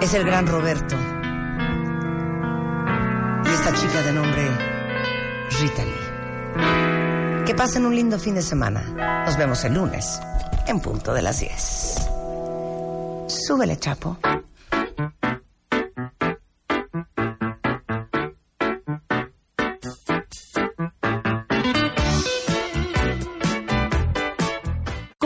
Es 0.01 0.15
el 0.15 0.25
gran 0.25 0.47
Roberto 0.47 0.97
y 3.45 3.49
esta 3.51 3.75
chica 3.75 4.01
de 4.01 4.13
nombre 4.15 4.49
Rita 5.61 5.85
Lee. 5.85 7.45
Que 7.45 7.55
pasen 7.55 7.85
un 7.85 7.95
lindo 7.95 8.19
fin 8.19 8.35
de 8.35 8.43
semana. 8.43 8.81
Nos 9.27 9.37
vemos 9.37 9.63
el 9.65 9.75
lunes 9.75 10.19
en 10.67 10.81
punto 10.81 11.13
de 11.13 11.21
las 11.21 11.39
10. 11.39 12.09
Súbele, 13.29 13.77
chapo. 13.77 14.17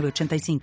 906985. 0.00 0.60